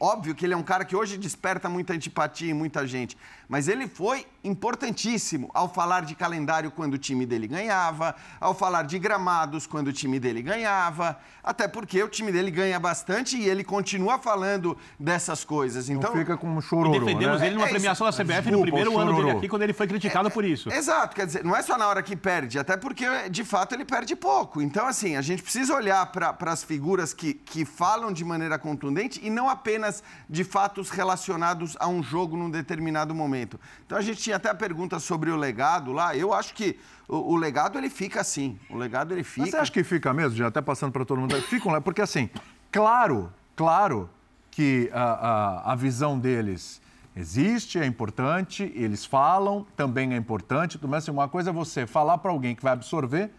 óbvio 0.00 0.34
que 0.34 0.44
ele 0.44 0.54
é 0.54 0.56
um 0.56 0.62
cara 0.62 0.84
que 0.84 0.96
hoje 0.96 1.16
desperta 1.16 1.68
muita 1.68 1.92
antipatia 1.92 2.50
em 2.50 2.54
muita 2.54 2.86
gente, 2.86 3.16
mas 3.48 3.68
ele 3.68 3.86
foi 3.86 4.26
importantíssimo 4.44 5.50
ao 5.54 5.68
falar 5.72 6.04
de 6.04 6.14
calendário 6.14 6.70
quando 6.70 6.94
o 6.94 6.98
time 6.98 7.24
dele 7.24 7.46
ganhava, 7.46 8.14
ao 8.40 8.54
falar 8.54 8.82
de 8.82 8.98
gramados 8.98 9.66
quando 9.66 9.88
o 9.88 9.92
time 9.92 10.18
dele 10.18 10.42
ganhava, 10.42 11.18
até 11.42 11.68
porque 11.68 12.02
o 12.02 12.08
time 12.08 12.32
dele 12.32 12.50
ganha 12.50 12.78
bastante 12.78 13.36
e 13.36 13.48
ele 13.48 13.64
continua 13.64 14.18
falando 14.18 14.76
dessas 14.98 15.44
coisas. 15.44 15.88
Então 15.88 16.10
Então, 16.10 16.20
fica 16.20 16.36
com 16.36 16.48
um 16.48 16.58
E 16.58 16.62
chororô, 16.62 16.98
defendemos 16.98 17.40
né? 17.40 17.46
ele 17.46 17.56
numa 17.56 17.66
É 17.66 17.70
premiação 17.70 18.06
da 18.06 18.12
CBF 18.12 18.26
no 18.26 18.42
Desculpa, 18.42 18.62
primeiro 18.62 18.92
o 18.92 18.98
ano 18.98 19.14
dele 19.14 19.30
aqui, 19.30 19.48
quando 19.48 19.62
ele 19.62 19.72
foi 19.72 19.86
criticado 19.86 20.30
por 20.30 20.44
isso. 20.44 20.70
Exato, 20.72 21.14
quer 21.14 21.26
dizer, 21.26 21.44
não 21.44 21.54
é 21.56 21.62
só 21.62 21.78
na 21.78 21.86
hora 21.86 22.02
que 22.02 22.16
perde, 22.16 22.58
até 22.58 22.76
porque 22.76 23.28
de 23.30 23.44
fato 23.44 23.74
ele 23.74 23.84
perde 23.84 24.14
pouco. 24.16 24.60
Então, 24.60 24.86
assim, 24.86 25.16
a 25.16 25.22
gente 25.22 25.42
precisa 25.42 25.74
olhar 25.74 26.04
para 26.06 26.36
as 26.52 26.62
figuras 26.64 27.14
que, 27.14 27.34
que 27.34 27.64
falam 27.64 28.12
de 28.12 28.24
maneira 28.24 28.58
contundente 28.58 29.20
e 29.28 29.30
não 29.30 29.48
apenas 29.48 30.02
de 30.28 30.42
fatos 30.42 30.90
relacionados 30.90 31.76
a 31.78 31.86
um 31.86 32.02
jogo 32.02 32.36
num 32.36 32.50
determinado 32.50 33.14
momento. 33.14 33.60
Então, 33.86 33.96
a 33.96 34.00
gente 34.00 34.20
tinha 34.20 34.36
até 34.36 34.48
a 34.48 34.54
pergunta 34.54 34.98
sobre 34.98 35.30
o 35.30 35.36
legado 35.36 35.92
lá. 35.92 36.16
Eu 36.16 36.32
acho 36.32 36.54
que 36.54 36.78
o, 37.06 37.34
o 37.34 37.36
legado 37.36 37.78
ele 37.78 37.90
fica 37.90 38.20
assim. 38.20 38.58
O 38.68 38.76
legado 38.76 39.12
ele 39.14 39.22
fica. 39.22 39.42
Mas 39.42 39.50
você 39.50 39.56
acha 39.58 39.72
que 39.72 39.84
fica 39.84 40.12
mesmo, 40.12 40.36
já 40.36 40.48
até 40.48 40.60
passando 40.60 40.92
para 40.92 41.04
todo 41.04 41.20
mundo? 41.20 41.40
Ficam 41.42 41.70
lá, 41.70 41.80
porque 41.80 42.02
assim, 42.02 42.28
claro, 42.72 43.32
claro 43.54 44.10
que 44.50 44.90
a, 44.92 45.02
a, 45.02 45.72
a 45.72 45.74
visão 45.76 46.18
deles 46.18 46.80
existe, 47.14 47.78
é 47.78 47.84
importante, 47.84 48.72
eles 48.74 49.04
falam, 49.04 49.66
também 49.76 50.14
é 50.14 50.16
importante, 50.16 50.78
mas 50.82 51.04
assim, 51.04 51.10
uma 51.10 51.28
coisa 51.28 51.50
é 51.50 51.52
você 51.52 51.86
falar 51.86 52.18
para 52.18 52.30
alguém 52.30 52.54
que 52.54 52.62
vai 52.62 52.72
absorver 52.72 53.30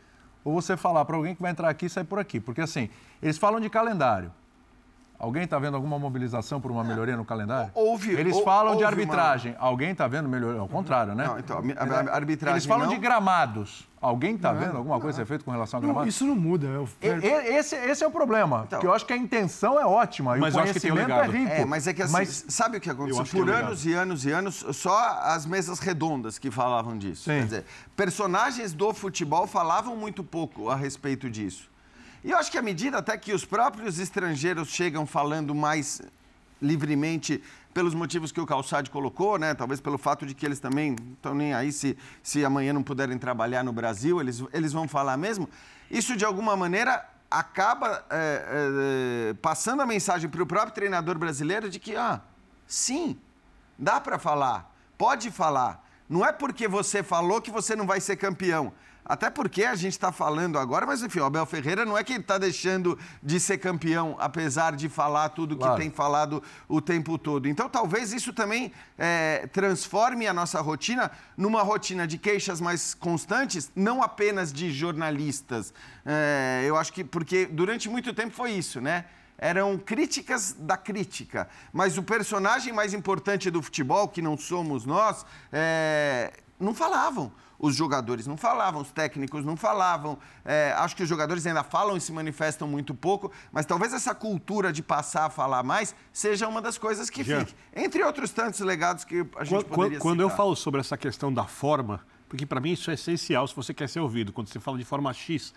ou 0.43 0.53
você 0.53 0.77
falar 0.77 1.03
para 1.05 1.15
alguém 1.15 1.33
que 1.33 1.41
vai 1.41 1.51
entrar 1.51 1.69
aqui 1.69 1.87
e 1.87 1.89
sair 1.89 2.03
por 2.03 2.19
aqui. 2.19 2.39
Porque 2.39 2.61
assim, 2.61 2.89
eles 3.21 3.37
falam 3.37 3.59
de 3.59 3.69
calendário. 3.69 4.31
Alguém 5.19 5.43
está 5.43 5.59
vendo 5.59 5.75
alguma 5.75 5.99
mobilização 5.99 6.61
por 6.61 6.71
uma 6.71 6.81
melhoria 6.81 7.17
no 7.17 7.25
calendário? 7.25 7.69
Houve- 7.75 8.13
Eles 8.13 8.37
hou- 8.37 8.43
falam 8.45 8.77
de 8.77 8.83
houve 8.85 8.95
arbitragem. 9.01 9.53
Alguém 9.59 9.91
está 9.91 10.07
vendo 10.07 10.29
melhoria? 10.29 10.61
Ao 10.61 10.67
contrário, 10.67 11.13
né? 11.13 11.27
Não, 11.27 11.37
então, 11.37 11.57
a 11.57 11.83
a- 11.83 12.11
a 12.11 12.15
arbitragem 12.15 12.55
Eles 12.55 12.65
falam 12.65 12.85
não. 12.87 12.93
de 12.93 12.99
gramados. 13.01 13.85
Alguém 14.01 14.35
está 14.35 14.53
vendo 14.53 14.77
alguma 14.77 14.97
coisa 14.97 15.17
ser 15.17 15.25
feita 15.25 15.43
com 15.43 15.51
relação 15.51 15.77
a 15.79 15.81
Não, 15.81 15.89
gramados? 15.89 16.15
isso 16.15 16.25
não 16.25 16.37
muda. 16.37 16.67
é 16.67 16.77
o 16.77 16.87
E- 17.01 17.07
e- 17.07 17.57
Esse, 17.57 17.75
esse 17.75 18.01
é 18.01 18.07
o 18.07 18.11
problema. 18.11 18.65
porque 18.69 18.87
eu 18.87 18.93
acho 18.93 19.05
que 19.05 19.11
a 19.11 19.17
intenção 19.17 19.77
é 19.77 19.85
ótima 19.85 20.37
e 20.37 20.39
Mas 20.39 20.55
eu 20.55 20.63
que 20.63 20.79
tem 20.79 20.89
o 20.89 20.93
conhecimento 20.95 21.19
é 21.21 21.37
rico. 21.37 21.51
É, 21.51 21.65
mas 21.65 21.85
é 21.85 21.93
que 21.93 22.01
assim, 22.01 22.13
Mas- 22.13 22.45
sabe 22.47 22.77
o 22.77 22.79
que 22.79 22.89
aconteceu? 22.89 23.21
que 23.25 23.31
Por 23.31 23.49
é 23.49 23.51
legal. 23.51 23.67
anos 23.67 23.85
e 23.85 23.91
anos 23.93 24.25
e 24.25 24.31
anos, 24.31 24.65
só 24.71 25.19
as 25.23 25.45
mesas 25.45 25.79
redondas 25.79 26.39
que 26.39 26.49
falavam 26.49 26.97
disso. 26.97 27.23
Sim. 27.25 27.31
Quer 27.39 27.43
dizer, 27.43 27.65
personagens 27.93 28.71
do 28.71 28.93
futebol 28.93 29.45
falavam 29.45 29.97
muito 29.97 30.23
pouco 30.23 30.69
a 30.69 30.77
respeito 30.77 31.29
disso. 31.29 31.69
E 32.23 32.31
eu 32.31 32.37
acho 32.37 32.51
que 32.51 32.57
à 32.57 32.61
medida 32.61 32.97
até 32.97 33.17
que 33.17 33.33
os 33.33 33.45
próprios 33.45 33.97
estrangeiros 33.97 34.69
chegam 34.69 35.05
falando 35.05 35.55
mais 35.55 36.01
livremente 36.61 37.41
pelos 37.73 37.93
motivos 37.93 38.31
que 38.31 38.41
o 38.41 38.45
Calçade 38.45 38.89
colocou, 38.89 39.37
né? 39.37 39.53
Talvez 39.53 39.79
pelo 39.79 39.97
fato 39.97 40.25
de 40.25 40.33
que 40.33 40.45
eles 40.45 40.59
também 40.59 40.95
estão 41.13 41.33
nem 41.33 41.53
aí 41.53 41.71
se, 41.71 41.97
se 42.21 42.43
amanhã 42.43 42.73
não 42.73 42.83
puderem 42.83 43.17
trabalhar 43.17 43.63
no 43.63 43.71
Brasil, 43.71 44.19
eles, 44.19 44.43
eles 44.51 44.73
vão 44.73 44.87
falar 44.87 45.15
mesmo. 45.15 45.49
Isso, 45.89 46.17
de 46.17 46.25
alguma 46.25 46.57
maneira, 46.57 47.07
acaba 47.31 48.03
é, 48.09 49.29
é, 49.29 49.33
passando 49.35 49.81
a 49.81 49.85
mensagem 49.85 50.29
para 50.29 50.43
o 50.43 50.45
próprio 50.45 50.73
treinador 50.73 51.17
brasileiro 51.17 51.69
de 51.69 51.79
que, 51.79 51.95
ah, 51.95 52.21
sim, 52.67 53.17
dá 53.77 54.01
para 54.01 54.19
falar, 54.19 54.75
pode 54.97 55.31
falar. 55.31 55.85
Não 56.09 56.25
é 56.25 56.33
porque 56.33 56.67
você 56.67 57.03
falou 57.03 57.39
que 57.39 57.51
você 57.51 57.75
não 57.75 57.85
vai 57.85 58.01
ser 58.01 58.17
campeão. 58.17 58.73
Até 59.09 59.27
porque 59.31 59.63
a 59.63 59.73
gente 59.73 59.93
está 59.93 60.11
falando 60.11 60.59
agora, 60.59 60.85
mas 60.85 61.01
enfim, 61.01 61.19
o 61.19 61.25
Abel 61.25 61.43
Ferreira 61.47 61.83
não 61.83 61.97
é 61.97 62.03
que 62.03 62.13
ele 62.13 62.19
está 62.21 62.37
deixando 62.37 62.95
de 63.23 63.39
ser 63.39 63.57
campeão, 63.57 64.15
apesar 64.19 64.75
de 64.75 64.87
falar 64.87 65.29
tudo 65.29 65.55
que 65.55 65.63
Claro. 65.63 65.81
tem 65.81 65.89
falado 65.89 66.43
o 66.67 66.79
tempo 66.79 67.17
todo. 67.17 67.47
Então, 67.47 67.67
talvez 67.67 68.13
isso 68.13 68.31
também 68.31 68.71
é, 68.99 69.49
transforme 69.51 70.27
a 70.27 70.33
nossa 70.33 70.61
rotina 70.61 71.09
numa 71.35 71.63
rotina 71.63 72.05
de 72.05 72.19
queixas 72.19 72.61
mais 72.61 72.93
constantes, 72.93 73.71
não 73.75 74.03
apenas 74.03 74.53
de 74.53 74.71
jornalistas. 74.71 75.73
É, 76.05 76.63
eu 76.67 76.77
acho 76.77 76.93
que, 76.93 77.03
porque 77.03 77.47
durante 77.47 77.89
muito 77.89 78.13
tempo 78.13 78.35
foi 78.35 78.51
isso, 78.51 78.79
né? 78.79 79.05
Eram 79.39 79.75
críticas 79.75 80.53
da 80.59 80.77
crítica. 80.77 81.49
Mas 81.73 81.97
o 81.97 82.03
personagem 82.03 82.71
mais 82.73 82.93
importante 82.93 83.49
do 83.49 83.59
futebol, 83.63 84.07
que 84.07 84.21
não 84.21 84.37
somos 84.37 84.85
nós, 84.85 85.25
é, 85.51 86.31
não 86.59 86.75
falavam. 86.75 87.31
Os 87.59 87.75
jogadores 87.75 88.25
não 88.25 88.37
falavam, 88.37 88.81
os 88.81 88.89
técnicos 88.91 89.43
não 89.43 89.57
falavam. 89.57 90.17
É, 90.45 90.73
acho 90.77 90.95
que 90.95 91.03
os 91.03 91.09
jogadores 91.09 91.45
ainda 91.45 91.61
falam 91.61 91.97
e 91.97 92.01
se 92.01 92.11
manifestam 92.13 92.67
muito 92.67 92.95
pouco, 92.95 93.31
mas 93.51 93.65
talvez 93.65 93.93
essa 93.93 94.15
cultura 94.15 94.71
de 94.71 94.81
passar 94.81 95.25
a 95.25 95.29
falar 95.29 95.61
mais 95.61 95.93
seja 96.13 96.47
uma 96.47 96.61
das 96.61 96.77
coisas 96.77 97.09
que 97.09 97.23
Jean. 97.23 97.41
fique. 97.45 97.55
Entre 97.75 98.01
outros 98.01 98.31
tantos 98.31 98.61
legados 98.61 99.03
que 99.03 99.25
a 99.35 99.43
gente 99.43 99.49
Quando, 99.49 99.65
poderia 99.65 99.99
quando 99.99 100.21
eu 100.21 100.29
citar. 100.29 100.37
falo 100.37 100.55
sobre 100.55 100.79
essa 100.79 100.97
questão 100.97 101.33
da 101.33 101.43
forma, 101.43 101.99
porque 102.29 102.45
para 102.45 102.61
mim 102.61 102.71
isso 102.71 102.89
é 102.89 102.93
essencial 102.93 103.45
se 103.45 103.55
você 103.55 103.73
quer 103.73 103.89
ser 103.89 103.99
ouvido. 103.99 104.31
Quando 104.31 104.47
você 104.47 104.59
fala 104.59 104.77
de 104.77 104.85
forma 104.85 105.11
X, 105.11 105.53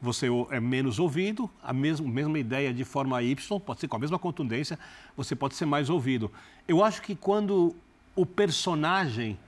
você 0.00 0.26
é 0.50 0.58
menos 0.60 0.98
ouvido, 0.98 1.48
a 1.62 1.72
mesma, 1.72 2.08
mesma 2.08 2.38
ideia 2.38 2.74
de 2.74 2.84
forma 2.84 3.22
Y, 3.22 3.60
pode 3.60 3.80
ser 3.80 3.88
com 3.88 3.96
a 3.96 4.00
mesma 4.00 4.18
contundência, 4.18 4.78
você 5.16 5.36
pode 5.36 5.54
ser 5.54 5.64
mais 5.64 5.88
ouvido. 5.88 6.30
Eu 6.66 6.84
acho 6.84 7.00
que 7.02 7.14
quando 7.14 7.74
o 8.14 8.26
personagem, 8.26 9.38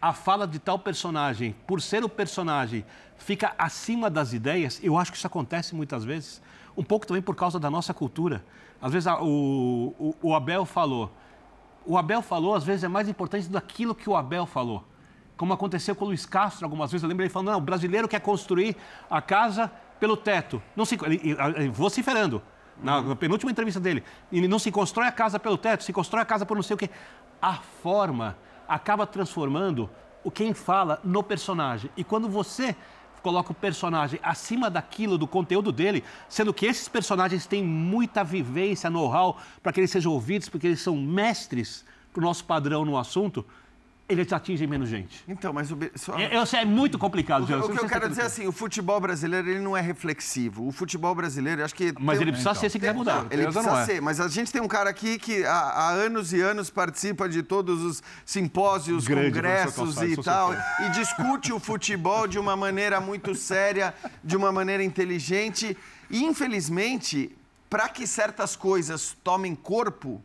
a 0.00 0.12
fala 0.12 0.46
de 0.46 0.58
tal 0.58 0.78
personagem, 0.78 1.54
por 1.66 1.80
ser 1.82 2.04
o 2.04 2.08
personagem, 2.08 2.84
fica 3.16 3.52
acima 3.58 4.08
das 4.08 4.32
ideias, 4.32 4.80
eu 4.82 4.96
acho 4.96 5.10
que 5.10 5.18
isso 5.18 5.26
acontece 5.26 5.74
muitas 5.74 6.04
vezes, 6.04 6.40
um 6.76 6.84
pouco 6.84 7.06
também 7.06 7.22
por 7.22 7.34
causa 7.34 7.58
da 7.58 7.68
nossa 7.70 7.92
cultura. 7.92 8.44
Às 8.80 8.92
vezes 8.92 9.06
a- 9.08 9.20
o, 9.20 9.94
o, 9.98 10.14
o 10.22 10.34
Abel 10.34 10.64
falou, 10.64 11.10
o 11.84 11.96
Abel 11.98 12.22
falou, 12.22 12.54
às 12.54 12.62
vezes, 12.64 12.84
é 12.84 12.88
mais 12.88 13.08
importante 13.08 13.48
daquilo 13.48 13.94
que 13.94 14.08
o 14.08 14.14
Abel 14.16 14.46
falou. 14.46 14.84
Como 15.36 15.52
aconteceu 15.52 15.94
com 15.96 16.04
o 16.04 16.08
Luiz 16.08 16.26
Castro 16.26 16.64
algumas 16.66 16.90
vezes. 16.90 17.02
Eu 17.02 17.08
lembro 17.08 17.24
ele 17.24 17.30
falando, 17.30 17.50
não, 17.52 17.58
o 17.58 17.62
brasileiro 17.62 18.06
quer 18.08 18.20
construir 18.20 18.76
a 19.08 19.22
casa 19.22 19.70
pelo 19.98 20.16
teto. 20.16 20.60
Não 20.76 20.84
se, 20.84 20.96
ele- 21.04 21.36
ele 21.56 21.68
vociferando, 21.70 22.42
na, 22.82 23.00
na 23.00 23.16
penúltima 23.16 23.50
entrevista 23.50 23.80
dele. 23.80 24.04
Ele 24.30 24.46
não 24.46 24.58
se 24.58 24.70
constrói 24.70 25.06
a 25.08 25.12
casa 25.12 25.38
pelo 25.40 25.56
teto, 25.56 25.82
se 25.82 25.92
constrói 25.92 26.22
a 26.22 26.26
casa 26.26 26.44
por 26.44 26.56
não 26.56 26.62
sei 26.62 26.74
o 26.74 26.76
quê. 26.76 26.90
A 27.40 27.54
forma 27.54 28.36
acaba 28.68 29.06
transformando 29.06 29.88
o 30.22 30.30
quem 30.30 30.52
fala 30.52 31.00
no 31.02 31.22
personagem. 31.22 31.90
E 31.96 32.04
quando 32.04 32.28
você 32.28 32.76
coloca 33.22 33.52
o 33.52 33.54
personagem 33.54 34.20
acima 34.22 34.70
daquilo, 34.70 35.18
do 35.18 35.26
conteúdo 35.26 35.72
dele, 35.72 36.04
sendo 36.28 36.54
que 36.54 36.66
esses 36.66 36.88
personagens 36.88 37.46
têm 37.46 37.62
muita 37.64 38.22
vivência, 38.22 38.90
know-how, 38.90 39.36
para 39.62 39.72
que 39.72 39.80
eles 39.80 39.90
sejam 39.90 40.12
ouvidos, 40.12 40.48
porque 40.48 40.66
eles 40.66 40.80
são 40.80 40.96
mestres 40.96 41.84
para 42.12 42.20
o 42.20 42.24
nosso 42.24 42.44
padrão 42.44 42.84
no 42.84 42.96
assunto, 42.96 43.44
eles 44.08 44.32
atingem 44.32 44.66
menos 44.66 44.88
gente. 44.88 45.22
Então, 45.28 45.52
mas 45.52 45.70
o... 45.70 45.76
Be- 45.76 45.92
só- 45.94 46.18
É, 46.18 46.34
eu 46.34 46.46
sei, 46.46 46.60
é 46.60 46.64
muito 46.64 46.98
complicado, 46.98 47.42
O, 47.42 47.44
o 47.66 47.68
que 47.70 47.78
eu 47.78 47.86
quero 47.86 48.08
dizer 48.08 48.22
é 48.22 48.24
assim, 48.24 48.46
o 48.46 48.52
futebol 48.52 48.98
brasileiro 49.00 49.50
ele 49.50 49.60
não 49.60 49.76
é 49.76 49.80
reflexivo. 49.80 50.66
O 50.66 50.72
futebol 50.72 51.14
brasileiro, 51.14 51.60
eu 51.60 51.64
acho 51.64 51.74
que... 51.74 51.92
Mas 52.00 52.18
tem 52.18 52.24
ele 52.24 52.32
precisa 52.32 52.54
ser 52.54 52.70
se 52.70 52.78
quiser 52.78 52.94
mudar. 52.94 53.26
Ele 53.30 53.42
precisa 53.44 53.62
não 53.62 53.78
é. 53.78 53.84
ser, 53.84 54.00
mas 54.00 54.18
a 54.18 54.28
gente 54.28 54.50
tem 54.50 54.62
um 54.62 54.68
cara 54.68 54.88
aqui 54.88 55.18
que 55.18 55.44
há, 55.44 55.52
há 55.52 55.90
anos 55.90 56.32
e 56.32 56.40
anos 56.40 56.70
participa 56.70 57.28
de 57.28 57.42
todos 57.42 57.82
os 57.82 58.02
simpósios, 58.24 59.06
Grande, 59.06 59.26
congressos 59.32 59.94
Calçado, 59.94 60.06
e 60.06 60.16
tal, 60.16 60.54
e 60.86 60.90
discute 60.90 61.52
o 61.52 61.60
futebol 61.60 62.26
de 62.26 62.38
uma 62.38 62.56
maneira 62.56 63.00
muito 63.00 63.34
séria, 63.34 63.94
de 64.24 64.36
uma 64.36 64.50
maneira 64.50 64.82
inteligente. 64.82 65.76
E, 66.10 66.24
infelizmente, 66.24 67.36
para 67.68 67.88
que 67.88 68.06
certas 68.06 68.56
coisas 68.56 69.14
tomem 69.22 69.54
corpo, 69.54 70.22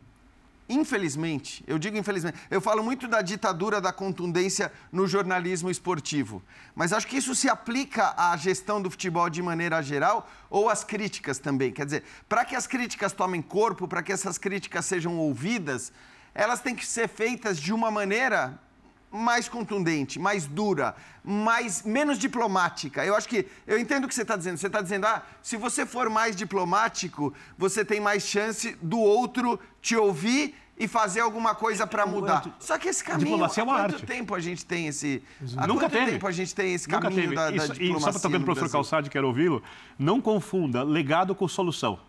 Infelizmente, 0.68 1.62
eu 1.66 1.78
digo 1.78 1.96
infelizmente, 1.98 2.38
eu 2.50 2.60
falo 2.60 2.82
muito 2.82 3.06
da 3.06 3.20
ditadura 3.20 3.80
da 3.82 3.92
contundência 3.92 4.72
no 4.90 5.06
jornalismo 5.06 5.70
esportivo, 5.70 6.42
mas 6.74 6.92
acho 6.92 7.06
que 7.06 7.18
isso 7.18 7.34
se 7.34 7.50
aplica 7.50 8.14
à 8.16 8.34
gestão 8.36 8.80
do 8.80 8.90
futebol 8.90 9.28
de 9.28 9.42
maneira 9.42 9.82
geral 9.82 10.26
ou 10.48 10.70
às 10.70 10.82
críticas 10.82 11.38
também. 11.38 11.70
Quer 11.70 11.84
dizer, 11.84 12.04
para 12.26 12.46
que 12.46 12.56
as 12.56 12.66
críticas 12.66 13.12
tomem 13.12 13.42
corpo, 13.42 13.86
para 13.86 14.02
que 14.02 14.12
essas 14.12 14.38
críticas 14.38 14.86
sejam 14.86 15.18
ouvidas, 15.18 15.92
elas 16.34 16.60
têm 16.60 16.74
que 16.74 16.86
ser 16.86 17.08
feitas 17.08 17.60
de 17.60 17.72
uma 17.72 17.90
maneira 17.90 18.58
mais 19.14 19.48
contundente, 19.48 20.18
mais 20.18 20.44
dura, 20.46 20.94
mais 21.22 21.82
menos 21.82 22.18
diplomática. 22.18 23.04
Eu 23.04 23.14
acho 23.14 23.28
que 23.28 23.46
eu 23.66 23.78
entendo 23.78 24.04
o 24.04 24.08
que 24.08 24.14
você 24.14 24.22
está 24.22 24.36
dizendo. 24.36 24.58
Você 24.58 24.66
está 24.66 24.82
dizendo, 24.82 25.06
ah, 25.06 25.22
se 25.40 25.56
você 25.56 25.86
for 25.86 26.10
mais 26.10 26.34
diplomático, 26.34 27.32
você 27.56 27.84
tem 27.84 28.00
mais 28.00 28.24
chance 28.24 28.76
do 28.82 28.98
outro 28.98 29.58
te 29.80 29.96
ouvir 29.96 30.54
e 30.76 30.88
fazer 30.88 31.20
alguma 31.20 31.54
coisa 31.54 31.86
para 31.86 32.04
mudar. 32.04 32.44
Só 32.58 32.76
que 32.76 32.88
esse 32.88 33.04
caminho, 33.04 33.26
diplomacia 33.26 33.60
é 33.60 33.64
uma 33.64 33.74
há 33.74 33.82
quanto 33.82 33.94
arte. 33.94 34.06
tempo 34.06 34.34
a 34.34 34.40
gente 34.40 34.66
tem 34.66 34.88
esse... 34.88 35.22
Há 35.56 35.66
Nunca 35.68 35.82
quanto 35.82 35.92
teve. 35.92 36.10
tempo 36.12 36.26
a 36.26 36.32
gente 36.32 36.52
tem 36.52 36.74
esse 36.74 36.88
caminho 36.88 37.32
da, 37.32 37.50
da 37.50 37.66
diplomacia 37.68 37.84
e 37.84 38.00
só 38.00 38.18
para 38.18 38.30
no 38.30 38.38
no 38.40 38.44
professor? 38.44 38.72
Calçade, 38.72 39.08
quero 39.08 39.28
ouvi-lo, 39.28 39.62
não 39.96 40.20
confunda 40.20 40.82
legado 40.82 41.32
com 41.32 41.46
solução. 41.46 42.00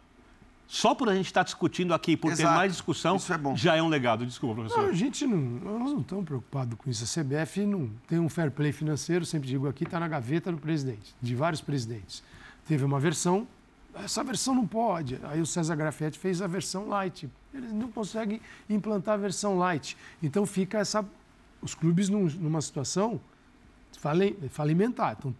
Só 0.67 0.95
por 0.95 1.07
a 1.09 1.15
gente 1.15 1.27
estar 1.27 1.43
discutindo 1.43 1.93
aqui, 1.93 2.17
por 2.17 2.29
ter 2.33 2.41
Exato. 2.41 2.55
mais 2.55 2.71
discussão, 2.71 3.17
Isso 3.17 3.31
é 3.31 3.37
bom. 3.37 3.55
já 3.55 3.75
é 3.75 3.83
um 3.83 3.87
legado. 3.87 4.25
Desculpa, 4.25 4.61
Não, 4.63 4.67
professor. 4.69 4.89
a 4.89 4.93
gente 4.93 5.25
não, 5.27 5.37
nós 5.37 5.91
não 5.91 6.01
estamos 6.01 6.25
preocupados 6.25 6.75
com 6.77 6.89
isso. 6.89 7.03
A 7.03 7.23
CBF 7.23 7.65
não 7.65 7.89
tem 8.07 8.17
um 8.19 8.27
fair 8.27 8.49
play 8.51 8.71
financeiro, 8.71 9.25
sempre 9.25 9.47
digo 9.47 9.67
aqui, 9.67 9.83
está 9.83 9.99
na 9.99 10.07
gaveta 10.07 10.51
do 10.51 10.57
presidente, 10.57 11.15
de 11.21 11.35
vários 11.35 11.61
presidentes. 11.61 12.23
Teve 12.67 12.83
uma 12.83 12.99
versão, 12.99 13.47
essa 13.93 14.23
versão 14.23 14.55
não 14.55 14.65
pode. 14.65 15.19
Aí 15.23 15.39
o 15.39 15.45
César 15.45 15.75
Grafetti 15.75 16.17
fez 16.17 16.41
a 16.41 16.47
versão 16.47 16.87
light. 16.87 17.29
Eles 17.53 17.71
não 17.71 17.91
conseguem 17.91 18.41
implantar 18.67 19.13
a 19.13 19.17
versão 19.17 19.57
light. 19.59 19.95
Então 20.21 20.45
fica 20.47 20.79
essa, 20.79 21.05
os 21.61 21.75
clubes 21.75 22.09
num- 22.09 22.25
numa 22.39 22.59
situação 22.61 23.21
fali- 23.99 24.35
falimentar, 24.49 25.13
estão 25.13 25.33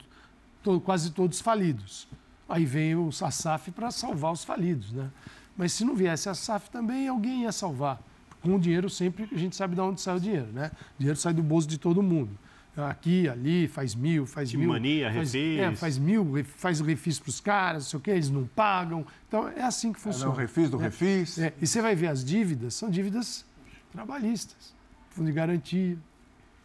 to- 0.63 0.79
quase 0.81 1.11
todos 1.11 1.41
falidos. 1.41 2.07
Aí 2.47 2.65
vem 2.65 2.95
o 2.95 3.09
a 3.21 3.31
SAF 3.31 3.71
para 3.71 3.89
salvar 3.91 4.31
os 4.31 4.43
falidos, 4.43 4.91
né? 4.91 5.09
Mas 5.57 5.73
se 5.73 5.83
não 5.85 5.95
viesse 5.95 6.29
a 6.29 6.33
SAF 6.35 6.69
também, 6.69 7.07
alguém 7.07 7.43
ia 7.43 7.51
salvar. 7.51 8.01
Com 8.41 8.55
o 8.55 8.59
dinheiro 8.59 8.89
sempre, 8.89 9.27
a 9.31 9.37
gente 9.37 9.55
sabe 9.55 9.73
de 9.73 9.81
onde 9.81 9.99
sai 9.99 10.17
o 10.17 10.19
dinheiro, 10.19 10.47
né? 10.53 10.69
O 10.95 10.99
dinheiro 10.99 11.17
sai 11.19 11.33
do 11.33 11.41
bolso 11.41 11.67
de 11.67 11.77
todo 11.79 12.03
mundo. 12.03 12.37
Aqui, 12.77 13.27
ali, 13.29 13.69
faz 13.69 13.95
mil, 13.95 14.25
faz 14.25 14.49
Time 14.49 14.63
mil. 14.65 14.73
Mania, 14.73 15.11
faz, 15.11 15.31
refis. 15.33 15.59
É, 15.59 15.75
faz 15.75 15.97
mil, 15.97 16.43
faz 16.43 16.79
refis 16.81 17.17
para 17.17 17.29
os 17.29 17.39
caras, 17.39 17.83
não 17.85 17.89
sei 17.89 17.97
o 17.99 18.01
quê, 18.01 18.11
eles 18.11 18.29
não 18.29 18.45
pagam. 18.45 19.05
Então, 19.27 19.47
é 19.47 19.63
assim 19.63 19.93
que 19.93 19.97
É, 19.99 20.01
funciona. 20.01 20.25
não, 20.27 20.35
refis 20.35 20.69
do 20.69 20.77
né? 20.77 20.83
refis. 20.83 21.39
É, 21.39 21.53
e 21.61 21.65
você 21.65 21.81
vai 21.81 21.95
ver 21.95 22.07
as 22.07 22.23
dívidas, 22.23 22.73
são 22.75 22.89
dívidas 22.89 23.45
trabalhistas, 23.93 24.75
fundo 25.09 25.27
de 25.27 25.31
garantia, 25.31 25.97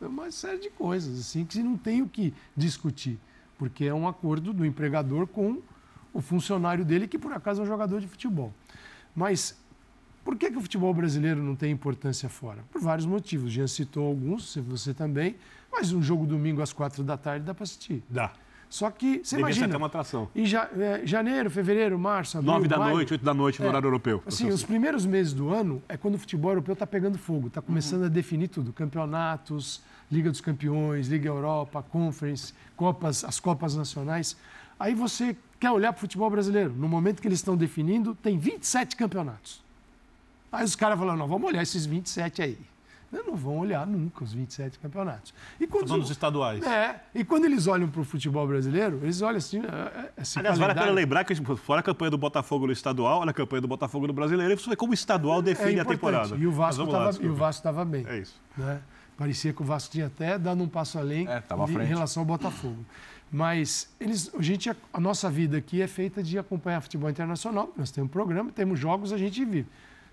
é 0.03 0.07
uma 0.07 0.31
série 0.33 0.59
de 0.59 0.71
coisas 0.71 1.19
assim 1.21 1.45
que 1.45 1.63
não 1.63 1.77
tem 1.77 2.03
o 2.03 2.09
que 2.09 2.35
discutir, 2.57 3.19
porque 3.61 3.85
é 3.85 3.93
um 3.93 4.09
acordo 4.09 4.55
do 4.55 4.65
empregador 4.65 5.27
com 5.27 5.59
o 6.15 6.23
funcionário 6.23 6.83
dele 6.83 7.07
que 7.07 7.19
por 7.19 7.31
acaso 7.31 7.61
é 7.61 7.65
um 7.65 7.67
jogador 7.67 8.01
de 8.01 8.09
futebol. 8.09 8.55
Mas 9.15 9.55
por 10.25 10.35
que, 10.37 10.51
que 10.51 10.57
o 10.57 10.63
futebol 10.63 10.95
brasileiro 10.95 11.43
não 11.43 11.55
tem 11.55 11.71
importância 11.71 12.27
fora? 12.31 12.65
Por 12.73 12.81
vários 12.81 13.05
motivos. 13.05 13.53
Jean 13.53 13.67
citou 13.67 14.07
alguns, 14.07 14.57
você 14.57 14.95
também, 14.95 15.37
mas 15.71 15.93
um 15.93 16.03
jogo 16.03 16.25
domingo 16.27 16.63
às 16.63 16.73
quatro 16.73 17.05
da 17.05 17.19
tarde 17.19 17.45
dá 17.45 17.53
para 17.53 17.65
assistir. 17.65 18.03
Dá. 18.09 18.33
Só 18.71 18.91
que 18.91 19.07
você 19.07 19.17
Devia 19.17 19.27
ser 19.35 19.39
imagina, 19.41 19.67
até 19.67 19.77
uma 19.77 19.87
atração. 19.89 20.29
em 20.35 20.47
ja- 20.47 20.71
é, 20.79 21.03
janeiro, 21.05 21.51
fevereiro, 21.51 21.99
março, 21.99 22.39
abril, 22.39 22.53
Nove 22.55 22.67
da 22.69 22.79
maio, 22.79 22.95
noite, 22.95 23.13
oito 23.13 23.25
da 23.25 23.35
noite, 23.35 23.61
no 23.61 23.67
É. 23.67 23.69
horário 23.69 23.87
europeu. 23.89 24.23
Assim, 24.25 24.49
os 24.49 24.63
primeiros 24.65 25.05
meses 25.05 25.35
do 25.35 25.51
ano 25.53 25.83
é 25.87 25.99
quando 25.99 26.15
o 26.15 26.19
futebol 26.19 26.53
europeu 26.53 26.73
está 26.73 26.87
pegando 26.87 27.19
fogo, 27.19 27.49
está 27.49 27.61
começando 27.61 28.05
a 28.05 28.09
definir 28.09 28.49
tudo. 28.49 28.73
Campeonatos, 28.73 29.83
Liga 30.11 30.31
dos 30.31 30.41
Campeões, 30.41 31.09
Liga 31.09 31.29
Europa, 31.29 31.83
Conference, 31.83 32.53
Copas, 32.77 33.25
as 33.25 33.39
Copas 33.39 33.77
Nacionais. 33.77 34.37
Aí 34.79 34.95
você 34.95 35.37
quer 35.59 35.71
olhar 35.71 35.93
para 35.93 35.99
o 35.99 36.01
futebol 36.01 36.29
brasileiro. 36.31 36.73
No 36.77 36.89
momento 36.89 37.21
que 37.21 37.29
eles 37.29 37.39
estão 37.39 37.57
definindo, 37.57 38.15
tem 38.15 38.39
27 38.39 38.97
campeonatos. 38.97 39.63
Aí 40.51 40.65
os 40.65 40.75
caras 40.75 40.99
falam, 40.99 41.17
não, 41.17 41.29
vamos 41.29 41.47
olhar 41.49 41.63
esses 41.63 41.87
27 41.87 42.43
aí. 42.43 42.59
Não, 43.13 43.25
não 43.25 43.35
vão 43.37 43.59
olhar 43.59 43.85
nunca 43.87 44.23
os 44.23 44.33
27 44.33 44.79
campeonatos. 44.79 45.35
E 45.61 45.67
quando, 45.67 45.89
Falando 45.89 46.03
dos 46.03 46.11
estaduais. 46.13 46.63
é, 46.65 47.01
e 47.13 47.25
quando 47.25 47.45
eles 47.45 47.67
olham 47.67 47.89
para 47.89 48.01
o 48.01 48.05
futebol 48.05 48.47
brasileiro, 48.47 49.01
eles 49.03 49.21
olham 49.21 49.37
assim... 49.39 49.59
é, 49.59 49.63
é, 49.63 50.13
esse 50.23 50.39
Aliás, 50.39 50.57
vale 50.59 50.73
a 50.73 50.75
pena 50.75 50.87
calendário- 50.87 50.95
lembrar 50.95 51.25
que, 51.25 51.35
tipo, 51.35 51.57
fora 51.57 51.81
a 51.81 51.83
campanha 51.83 52.11
do 52.13 52.19
Botafogo 52.19 52.67
no 52.67 52.73
estadual, 52.73 53.21
olha 53.21 53.31
a 53.31 53.35
campanha 53.35 53.61
do 53.61 53.69
Botafogo 53.69 54.07
no 54.07 54.13
brasileiro, 54.13 54.53
e 54.53 54.57
você 54.57 54.71
vê 54.71 54.77
como 54.77 54.93
o 54.93 54.95
estadual 54.95 55.43
define 55.43 55.67
a 55.67 55.69
É 55.71 55.73
importante. 55.83 55.97
temporada. 55.99 56.37
E 57.21 57.27
o 57.27 57.35
Vasco 57.35 57.59
estava 57.59 57.85
bem. 57.85 58.05
É 58.09 58.19
isso. 58.19 58.41
né? 58.57 58.81
Parecia 59.21 59.53
que 59.53 59.61
o 59.61 59.65
Vasco 59.67 59.93
tinha 59.93 60.07
até 60.07 60.39
dado 60.39 60.63
um 60.63 60.67
passo 60.67 60.99
além 60.99 61.29
É, 61.29 61.41
de- 61.41 61.83
em 61.85 61.87
relação 61.87 62.23
ao 62.23 62.27
Botafogo. 62.27 62.83
Mas 63.31 63.87
eles, 64.01 64.31
a, 64.35 64.41
gente, 64.41 64.71
a 64.71 64.99
nossa 64.99 65.29
vida 65.29 65.59
aqui 65.59 65.83
é 65.83 65.87
feita 65.87 66.23
de 66.23 66.39
acompanhar 66.39 66.81
futebol 66.81 67.11
internacional. 67.11 67.71
Nós 67.77 67.91
temos 67.91 68.11
programa, 68.11 68.51
temos 68.51 68.79
jogos, 68.81 69.13
a 69.13 69.19
gente 69.19 69.45
vive. 69.45 69.67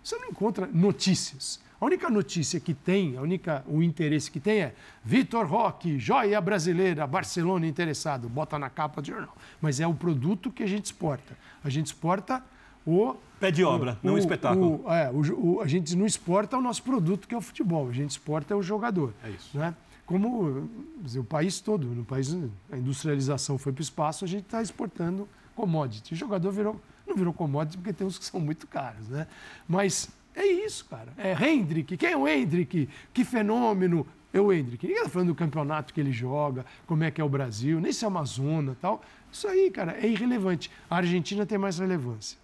Você 0.03 0.17
não 0.17 0.27
encontra 0.27 0.67
notícias. 0.67 1.57
A 1.79 1.85
única 1.85 2.09
notícia 2.09 2.59
que 2.59 2.73
tem, 2.73 3.15
a 3.15 3.21
única, 3.21 3.63
o 3.65 3.81
interesse 3.81 4.29
que 4.29 4.41
tem 4.41 4.59
é 4.59 4.75
Vitor 5.05 5.45
Roque, 5.47 5.97
joia 5.97 6.41
brasileira, 6.41 7.07
Barcelona 7.07 7.65
interessado, 7.65 8.27
bota 8.27 8.59
na 8.59 8.69
capa 8.69 9.01
do 9.01 9.07
jornal. 9.07 9.37
Mas 9.61 9.79
é 9.79 9.87
o 9.87 9.93
produto 9.93 10.51
que 10.51 10.63
a 10.63 10.67
gente 10.67 10.83
exporta. 10.85 11.37
A 11.63 11.69
gente 11.69 11.85
exporta 11.85 12.43
o 12.87 13.15
Pé 13.39 13.51
de 13.51 13.63
obra, 13.63 13.99
não 14.01 14.13
um 14.15 14.17
espetáculo. 14.17 14.81
o- 14.85 14.91
é, 14.91 15.11
o 15.11 15.57
o- 15.57 15.61
a 15.61 15.67
gente 15.67 15.95
não 15.95 16.05
exporta 16.07 16.57
o 16.57 16.61
nosso 16.61 16.81
produto, 16.81 17.27
que 17.27 17.35
é 17.35 17.37
o 17.37 17.41
futebol. 17.41 17.87
A 17.89 17.91
gente 17.93 18.09
exporta 18.11 18.55
o 18.57 18.63
jogador. 18.63 19.13
É 19.23 19.29
isso. 19.29 19.55
Né? 19.57 19.75
Como 20.07 20.67
dizer, 21.01 21.19
o 21.19 21.23
país 21.23 21.59
todo, 21.59 21.85
no 21.85 22.03
país 22.05 22.33
a 22.71 22.77
industrialização 22.77 23.57
foi 23.57 23.71
para 23.73 23.81
o 23.81 23.83
espaço, 23.83 24.23
a 24.23 24.27
gente 24.27 24.43
está 24.45 24.61
exportando 24.61 25.27
commodity. 25.55 26.13
O 26.13 26.15
jogador 26.17 26.49
virou, 26.51 26.79
não 27.05 27.15
virou 27.15 27.33
commodity 27.33 27.77
porque 27.77 27.91
tem 27.93 28.07
uns 28.07 28.17
que 28.17 28.25
são 28.25 28.39
muito 28.39 28.65
caros, 28.67 29.07
né? 29.09 29.27
Mas 29.67 30.09
é 30.33 30.45
isso, 30.45 30.85
cara. 30.85 31.11
É 31.17 31.33
Hendrick. 31.33 31.97
Quem 31.97 32.11
é 32.13 32.17
o 32.17 32.27
Hendrick? 32.27 32.87
Que 33.13 33.25
fenômeno 33.25 34.07
é 34.33 34.39
o 34.39 34.51
Hendrick? 34.53 34.85
Ninguém 34.87 34.99
está 35.01 35.09
falando 35.11 35.27
do 35.29 35.35
campeonato 35.35 35.93
que 35.93 35.99
ele 35.99 36.11
joga, 36.11 36.65
como 36.87 37.03
é 37.03 37.11
que 37.11 37.19
é 37.19 37.23
o 37.23 37.29
Brasil, 37.29 37.79
nem 37.81 37.91
se 37.91 38.03
é 38.05 38.07
Amazônia 38.07 38.71
e 38.71 38.75
tal. 38.75 39.01
Isso 39.31 39.47
aí, 39.47 39.69
cara, 39.69 39.97
é 40.01 40.07
irrelevante. 40.07 40.71
A 40.89 40.95
Argentina 40.97 41.45
tem 41.45 41.57
mais 41.57 41.77
relevância. 41.79 42.37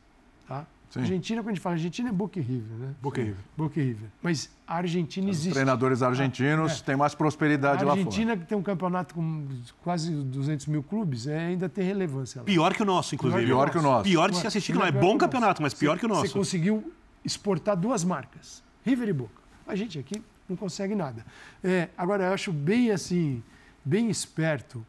Tá? 0.48 0.66
Sim. 0.90 1.00
Argentina, 1.00 1.42
quando 1.42 1.50
a 1.50 1.54
gente 1.54 1.62
fala 1.64 1.76
Argentina, 1.76 2.10
é 2.10 2.12
Boca 2.12 2.40
River, 2.40 2.78
né? 2.78 2.94
Boca 3.02 3.20
River. 3.20 3.40
Boca 3.58 3.82
River. 3.82 4.10
Mas 4.22 4.52
a 4.68 4.76
Argentina 4.76 5.28
Os 5.32 5.38
existe. 5.38 5.54
treinadores 5.54 6.04
argentinos 6.04 6.82
É. 6.82 6.84
têm 6.84 6.96
mais 6.96 7.16
prosperidade 7.16 7.82
A 7.84 7.88
lá 7.88 7.94
fora. 7.96 8.00
Argentina, 8.06 8.38
que 8.38 8.46
tem 8.46 8.56
um 8.56 8.62
campeonato 8.62 9.16
com 9.16 9.48
quase 9.84 10.12
200 10.12 10.68
mil 10.68 10.84
clubes, 10.84 11.26
é, 11.26 11.48
ainda 11.48 11.68
tem 11.68 11.84
relevância 11.84 12.42
lá. 12.42 12.46
Pior 12.46 12.76
que 12.76 12.84
o 12.84 12.86
nosso, 12.86 13.16
inclusive. 13.16 13.44
Pior 13.44 13.72
que 13.72 13.78
o 13.80 13.82
nosso. 13.82 14.04
Pior 14.04 14.30
de 14.30 14.38
se 14.38 14.46
assistir, 14.46 14.74
não 14.74 14.84
é 14.86 14.92
Pior 14.92 15.02
bom 15.02 15.14
que 15.14 15.20
campeonato, 15.22 15.64
mas 15.64 15.74
pior 15.74 15.98
que 15.98 16.06
o 16.06 16.10
Você 16.10 16.16
nosso. 16.22 16.34
conseguiu 16.34 16.94
exportar 17.26 17.76
duas 17.76 18.04
marcas, 18.04 18.62
River 18.86 19.10
e 19.10 19.14
Boca. 19.14 19.42
A 19.66 19.76
gente 19.76 19.98
aqui 19.98 20.22
não 20.48 20.56
consegue 20.56 20.94
nada. 20.94 21.26
É, 21.64 21.90
agora, 21.98 22.26
eu 22.26 22.34
acho 22.34 22.52
bem 22.54 22.92
assim, 22.92 23.42
bem 23.84 24.12
esperto 24.12 24.86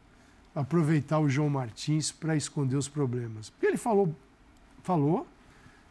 aproveitar 0.53 1.17
o 1.19 1.27
João 1.27 1.49
Martins 1.49 2.11
para 2.11 2.35
esconder 2.35 2.75
os 2.75 2.87
problemas. 2.87 3.49
Porque 3.49 3.65
ele 3.65 3.77
falou, 3.77 4.15
falou, 4.83 5.25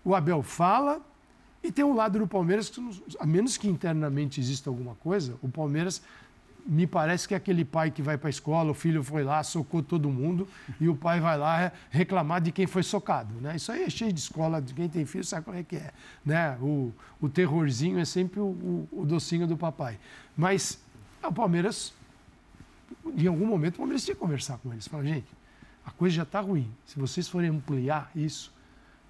o 0.04 0.14
Abel 0.14 0.42
fala, 0.42 1.00
e 1.62 1.72
tem 1.72 1.84
um 1.84 1.94
lado 1.94 2.18
do 2.18 2.26
Palmeiras 2.26 2.68
que, 2.68 2.80
a 3.18 3.24
menos 3.26 3.56
que 3.56 3.66
internamente 3.68 4.38
exista 4.40 4.68
alguma 4.68 4.94
coisa, 4.96 5.36
o 5.42 5.48
Palmeiras 5.48 6.02
me 6.66 6.86
parece 6.86 7.28
que 7.28 7.34
é 7.34 7.36
aquele 7.36 7.62
pai 7.64 7.90
que 7.90 8.00
vai 8.00 8.16
para 8.16 8.28
a 8.28 8.30
escola, 8.30 8.70
o 8.70 8.74
filho 8.74 9.02
foi 9.04 9.22
lá, 9.22 9.42
socou 9.42 9.82
todo 9.82 10.08
mundo, 10.08 10.48
e 10.80 10.88
o 10.88 10.96
pai 10.96 11.20
vai 11.20 11.36
lá 11.36 11.70
reclamar 11.90 12.40
de 12.40 12.50
quem 12.50 12.66
foi 12.66 12.82
socado. 12.82 13.34
Né? 13.40 13.56
Isso 13.56 13.70
aí 13.70 13.82
é 13.82 13.90
cheio 13.90 14.10
de 14.12 14.18
escola, 14.20 14.62
de 14.62 14.72
quem 14.72 14.88
tem 14.88 15.04
filho 15.04 15.24
sabe 15.24 15.44
como 15.44 15.58
é 15.58 15.62
que 15.62 15.76
é. 15.76 15.90
Né? 16.24 16.56
O, 16.62 16.90
o 17.20 17.28
terrorzinho 17.28 17.98
é 17.98 18.04
sempre 18.06 18.40
o, 18.40 18.44
o- 18.46 18.88
o 18.92 19.04
docinho 19.04 19.46
do 19.46 19.58
papai. 19.58 19.98
Mas 20.34 20.78
é, 21.22 21.26
o 21.26 21.32
Palmeiras, 21.32 21.92
em 23.14 23.26
algum 23.26 23.46
momento, 23.46 23.74
o 23.74 23.78
Palmeiras 23.78 24.02
tinha 24.02 24.14
que 24.14 24.20
conversar 24.20 24.56
com 24.56 24.72
eles. 24.72 24.88
Falar, 24.88 25.04
gente, 25.04 25.26
a 25.84 25.90
coisa 25.90 26.16
já 26.16 26.22
está 26.22 26.40
ruim. 26.40 26.70
Se 26.86 26.98
vocês 26.98 27.28
forem 27.28 27.50
ampliar 27.50 28.10
isso, 28.16 28.50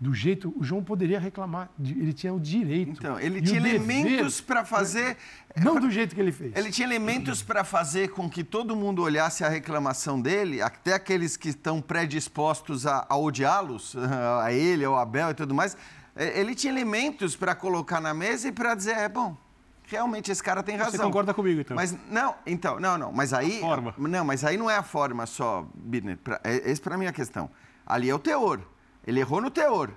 do 0.04 0.12
jeito. 0.12 0.52
O 0.54 0.62
João 0.62 0.84
poderia 0.84 1.18
reclamar, 1.18 1.70
ele 1.82 2.12
tinha 2.12 2.32
o 2.32 2.38
direito. 2.38 2.90
Então, 2.90 3.18
ele 3.18 3.40
tinha 3.40 3.58
elementos 3.58 4.38
para 4.38 4.62
fazer. 4.62 5.16
Não 5.56 5.80
do 5.80 5.90
jeito 5.90 6.14
que 6.14 6.20
ele 6.20 6.30
fez. 6.30 6.54
Ele 6.54 6.70
tinha 6.70 6.86
elementos 6.86 7.42
para 7.42 7.64
fazer 7.64 8.10
com 8.10 8.28
que 8.28 8.44
todo 8.44 8.76
mundo 8.76 9.00
olhasse 9.00 9.42
a 9.42 9.48
reclamação 9.48 10.20
dele, 10.20 10.60
até 10.60 10.92
aqueles 10.92 11.38
que 11.38 11.48
estão 11.48 11.80
predispostos 11.80 12.86
a, 12.86 13.06
a 13.08 13.16
odiá-los, 13.16 13.96
a 14.42 14.52
ele, 14.52 14.84
ao 14.84 14.98
Abel 14.98 15.30
e 15.30 15.34
tudo 15.34 15.54
mais. 15.54 15.74
É, 16.14 16.38
Ele 16.38 16.54
tinha 16.54 16.72
elementos 16.72 17.34
para 17.34 17.54
colocar 17.54 17.98
na 18.00 18.12
mesa 18.12 18.48
e 18.48 18.52
para 18.52 18.74
dizer, 18.74 18.96
é 18.98 19.08
bom, 19.08 19.36
realmente 19.84 20.30
esse 20.30 20.42
cara 20.42 20.62
tem 20.62 20.76
razão. 20.76 20.92
Você 20.92 20.98
concorda 20.98 21.32
comigo, 21.32 21.62
então? 21.62 21.74
Mas 21.74 21.96
não, 22.10 22.34
então, 22.46 22.78
não, 22.78 22.98
não, 22.98 23.10
mas 23.10 23.32
aí, 23.32 23.58
forma. 23.60 23.94
não, 23.96 24.24
mas 24.24 24.44
aí 24.44 24.58
não 24.58 24.70
é 24.70 24.76
a 24.76 24.82
forma 24.82 25.24
só, 25.24 25.66
Birner. 25.74 26.18
Pra, 26.18 26.40
é, 26.44 26.70
esse 26.70 26.80
para 26.80 26.98
mim 26.98 27.06
é 27.06 27.08
a 27.08 27.12
questão. 27.12 27.50
Ali 27.86 28.10
é 28.10 28.14
o 28.14 28.18
teor. 28.18 28.73
Ele 29.06 29.20
errou 29.20 29.40
no 29.40 29.50
teor. 29.50 29.90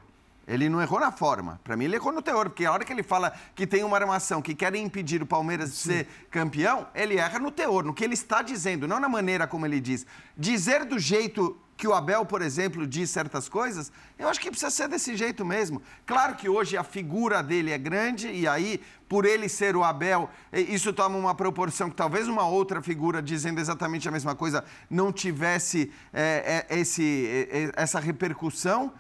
Ele 0.48 0.70
não 0.70 0.82
errou 0.82 1.00
na 1.00 1.12
forma. 1.12 1.60
Para 1.64 1.76
mim, 1.76 1.86
ele 1.86 1.98
errou 1.98 2.14
no 2.14 2.22
teor, 2.22 2.50
porque 2.50 2.66
a 2.66 2.72
hora 2.72 2.86
que 2.86 2.94
ele 2.94 3.04
fala 3.04 3.34
que 3.54 3.68
tem 3.68 3.84
uma 3.84 3.98
armação 3.98 4.42
que 4.42 4.56
querem 4.56 4.86
impedir 4.86 5.22
o 5.22 5.26
Palmeiras 5.26 5.72
de 5.72 5.78
ser 5.78 6.08
campeão, 6.32 6.88
ele 6.96 7.18
erra 7.18 7.38
no 7.38 7.52
teor, 7.52 7.84
no 7.84 7.94
que 7.94 8.04
ele 8.04 8.14
está 8.14 8.42
dizendo, 8.42 8.88
não 8.88 9.00
na 9.00 9.10
maneira 9.10 9.46
como 9.46 9.66
ele 9.66 9.82
diz. 9.82 10.06
Dizer 10.38 10.86
do 10.86 10.98
jeito 10.98 11.60
que 11.78 11.88
o 11.88 11.94
Abel, 11.94 12.26
por 12.26 12.42
exemplo, 12.42 12.88
diz 12.88 13.10
certas 13.10 13.48
coisas, 13.48 13.92
eu 14.18 14.28
acho 14.28 14.40
que 14.40 14.50
precisa 14.50 14.72
ser 14.72 14.88
desse 14.88 15.16
jeito 15.16 15.46
mesmo. 15.46 15.82
Claro 16.06 16.36
que 16.36 16.50
hoje 16.50 16.76
a 16.76 16.84
figura 16.84 17.44
dele 17.44 17.72
é 17.72 17.78
grande 17.78 18.28
e 18.30 18.48
aí, 18.48 18.82
por 19.08 19.26
ele 19.26 19.48
ser 19.48 19.76
o 19.76 19.84
Abel, 19.84 20.28
isso 20.52 20.92
toma 20.92 21.18
uma 21.18 21.36
proporção 21.36 21.90
que 21.90 21.96
talvez 21.96 22.28
uma 22.28 22.48
outra 22.48 22.82
figura 22.82 23.22
dizendo 23.22 23.60
exatamente 23.60 24.08
a 24.10 24.12
mesma 24.12 24.34
coisa 24.34 24.66
não 24.90 25.12
tivesse 25.12 25.92
é, 26.12 26.66
é, 26.70 26.80
esse, 26.80 27.48
é, 27.52 27.72
essa 27.76 28.00
repercussão. 28.00 28.92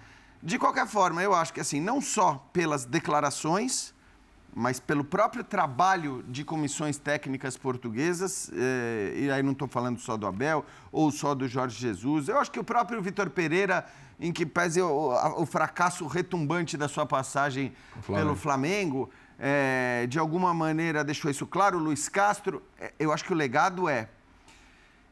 De 0.41 0.59
qualquer 0.59 0.87
forma, 0.87 1.21
eu 1.23 1.33
acho 1.33 1.53
que 1.53 1.59
assim, 1.59 1.81
não 1.81 1.99
só 1.99 2.47
pelas 2.53 2.85
declarações, 2.85 3.93
mas 4.59 4.79
pelo 4.79 5.03
próprio 5.03 5.43
trabalho 5.43 6.23
de 6.27 6.43
comissões 6.43 6.97
técnicas 6.97 7.55
portuguesas, 7.55 8.49
eh, 8.51 9.13
e 9.15 9.31
aí 9.31 9.43
não 9.43 9.51
estou 9.51 9.67
falando 9.67 9.99
só 9.99 10.17
do 10.17 10.25
Abel 10.25 10.65
ou 10.91 11.11
só 11.11 11.35
do 11.35 11.47
Jorge 11.47 11.79
Jesus, 11.79 12.27
eu 12.27 12.39
acho 12.39 12.51
que 12.51 12.59
o 12.59 12.63
próprio 12.63 12.99
Vitor 12.99 13.29
Pereira, 13.29 13.85
em 14.19 14.31
que 14.31 14.47
pese 14.47 14.81
o, 14.81 15.13
o, 15.37 15.45
fracasso 15.45 16.07
retumbante 16.07 16.75
da 16.75 16.87
sua 16.87 17.05
passagem 17.05 17.71
Flamengo. 18.01 18.25
pelo 18.25 18.35
Flamengo, 18.35 19.09
eh, 19.37 20.07
de 20.09 20.17
alguma 20.17 20.53
maneira 20.55 21.03
deixou 21.03 21.29
isso 21.29 21.45
claro, 21.45 21.77
Luiz 21.77 22.09
Castro, 22.09 22.63
eh, 22.79 22.93
eu 22.97 23.13
acho 23.13 23.23
que 23.23 23.33
o 23.33 23.35
legado 23.35 23.87
é 23.87 24.09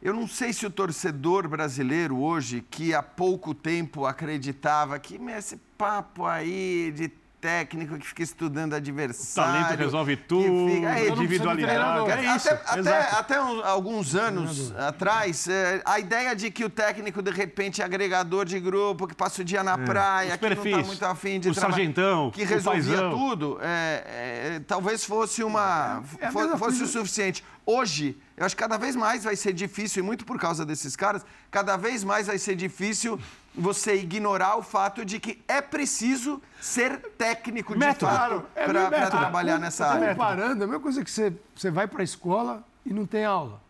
eu 0.05 0.13
não 0.13 0.27
sei 0.27 0.53
se 0.53 0.67
o 0.67 0.69
torcedor 0.69 1.47
brasileiro 1.47 2.19
hoje, 2.19 2.63
que 2.69 2.93
há 2.93 3.01
pouco 3.01 3.55
tempo 3.55 4.05
acreditava 4.05 4.99
que 4.99 5.15
esse 5.15 5.57
papo 5.75 6.27
aí 6.27 6.93
de 6.95 7.11
técnico 7.45 7.95
que 7.99 8.07
fica 8.07 8.23
estudando 8.23 8.73
adversário. 8.73 9.53
O 9.53 9.63
talento 9.63 9.77
resolve 9.77 10.17
tudo, 10.17 10.73
fica, 10.73 10.99
é, 10.99 11.09
individualidade. 11.09 12.11
É 12.11 12.35
isso, 12.35 12.49
até, 12.49 12.79
até, 12.79 12.99
até 13.19 13.41
um, 13.41 13.63
alguns 13.63 14.15
anos 14.15 14.75
atrás, 14.75 15.47
é, 15.47 15.79
a 15.85 15.99
ideia 15.99 16.35
de 16.35 16.49
que 16.49 16.65
o 16.65 16.69
técnico, 16.71 17.21
de 17.21 17.29
repente, 17.29 17.83
é 17.83 17.85
agregador 17.85 18.45
de 18.45 18.59
grupo, 18.59 19.05
que 19.05 19.13
passa 19.13 19.43
o 19.43 19.45
dia 19.45 19.63
na 19.63 19.73
é. 19.73 19.77
praia, 19.77 20.37
que 20.39 20.49
não 20.49 20.65
está 20.65 20.83
muito 20.83 21.05
afim 21.05 21.39
de 21.39 21.49
o 21.49 21.53
sargentão, 21.53 22.31
que 22.31 22.43
resolvia 22.43 23.11
tudo, 23.11 23.59
é, 23.61 24.55
é, 24.55 24.61
talvez 24.65 25.05
fosse, 25.05 25.43
uma, 25.43 26.01
é, 26.19 26.31
fosse, 26.31 26.57
fosse 26.57 26.83
o 26.83 26.87
suficiente. 26.87 27.45
Hoje, 27.63 28.17
eu 28.35 28.43
acho 28.43 28.55
que 28.55 28.61
cada 28.61 28.77
vez 28.77 28.95
mais 28.95 29.23
vai 29.23 29.35
ser 29.35 29.53
difícil, 29.53 30.01
e 30.01 30.05
muito 30.05 30.25
por 30.25 30.39
causa 30.39 30.65
desses 30.65 30.95
caras, 30.95 31.23
cada 31.51 31.77
vez 31.77 32.03
mais 32.03 32.25
vai 32.25 32.39
ser 32.39 32.55
difícil 32.55 33.19
você 33.57 33.95
ignorar 33.95 34.57
o 34.57 34.61
fato 34.61 35.05
de 35.05 35.19
que 35.19 35.43
é 35.47 35.61
preciso 35.61 36.41
ser 36.59 36.99
técnico 37.17 37.73
de 37.73 37.79
método. 37.79 38.11
fato 38.11 38.45
é 38.55 38.65
para 38.65 39.09
trabalhar 39.09 39.59
nessa 39.59 39.87
área. 39.87 40.09
Comparando, 40.09 40.61
é 40.61 40.65
a 40.65 40.67
mesma 40.67 40.79
coisa 40.79 41.03
que 41.03 41.09
você, 41.09 41.33
você 41.55 41.71
vai 41.71 41.87
para 41.87 42.01
a 42.01 42.03
escola 42.03 42.63
e 42.85 42.93
não 42.93 43.05
tem 43.05 43.25
aula. 43.25 43.64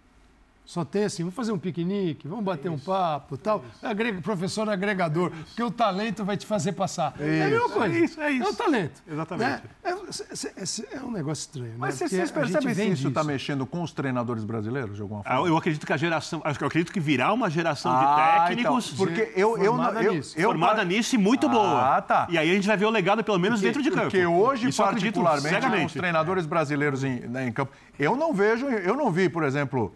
Só 0.66 0.84
tem 0.84 1.04
assim, 1.04 1.22
vamos 1.22 1.36
fazer 1.36 1.52
um 1.52 1.60
piquenique, 1.60 2.28
vamos 2.28 2.44
bater 2.44 2.70
um 2.70 2.80
papo 2.80 3.38
tal. 3.38 3.64
Agrega, 3.84 4.20
professor 4.20 4.68
agregador, 4.68 5.30
porque 5.30 5.62
o 5.62 5.70
talento 5.70 6.26
vai 6.26 6.36
te 6.36 6.46
fazer 6.46 6.72
passar. 6.72 7.14
Isso, 7.18 7.24
é 7.24 7.44
a 7.44 7.48
mesma 7.50 7.70
coisa. 7.70 7.96
É 7.96 8.00
isso, 8.00 8.22
é 8.22 8.32
isso. 8.32 8.48
É 8.48 8.50
o 8.50 8.56
talento. 8.56 9.04
Exatamente. 9.08 9.50
Né? 9.50 9.62
É, 9.84 9.90
é, 9.90 10.98
é, 10.98 11.04
um 11.04 11.12
negócio 11.12 11.42
estranho. 11.42 11.76
Mas 11.78 12.00
né? 12.00 12.08
vocês 12.08 12.32
percebem 12.32 12.74
se 12.74 12.90
isso 12.90 13.08
está 13.10 13.24
mexendo 13.24 13.66
com 13.68 13.84
os 13.84 13.92
treinadores 13.92 14.44
brasileiros 14.44 14.96
de 14.96 15.02
alguma 15.04 15.24
forma? 15.24 15.46
Ah, 15.46 15.48
eu 15.48 15.56
acredito 15.56 15.86
que 15.86 15.94
a 15.94 15.98
geração. 15.98 16.42
Eu 16.44 16.52
acredito 16.52 16.92
que 16.92 17.00
virá 17.00 17.32
uma 17.32 17.48
geração 17.48 17.92
ah, 17.92 18.00
de 18.00 18.48
técnicos. 18.48 18.92
Então, 18.94 19.06
porque 19.06 19.34
eu, 19.36 19.58
eu, 19.58 19.76
formada 19.76 20.04
eu, 20.04 20.14
nisso. 20.14 20.36
Eu, 20.36 20.50
formada 20.50 20.82
eu, 20.82 20.86
nisso 20.86 21.16
e 21.16 21.18
muito 21.20 21.48
boa. 21.48 21.98
Ah, 21.98 22.02
tá. 22.02 22.28
E 22.28 22.40
aí 22.40 22.50
a 22.50 22.54
gente 22.56 22.68
vai 22.68 22.76
ver 22.76 22.86
o 22.86 22.90
legado, 22.90 23.24
pelo 23.24 23.38
menos, 23.38 23.60
porque, 23.60 23.68
dentro 23.68 23.84
de 23.84 23.92
campo. 23.92 24.10
Porque 24.10 24.26
hoje, 24.26 24.70
isso 24.70 24.82
particularmente, 24.82 25.70
com 25.70 25.86
os 25.86 25.94
treinadores 25.94 26.48
brasileiros 26.48 27.04
em, 27.04 27.20
né, 27.20 27.48
em 27.48 27.52
campo, 27.52 27.72
eu 28.00 28.16
não 28.16 28.34
vejo, 28.34 28.66
eu 28.66 28.96
não 28.96 29.12
vi, 29.12 29.30
por 29.30 29.44
exemplo 29.44 29.94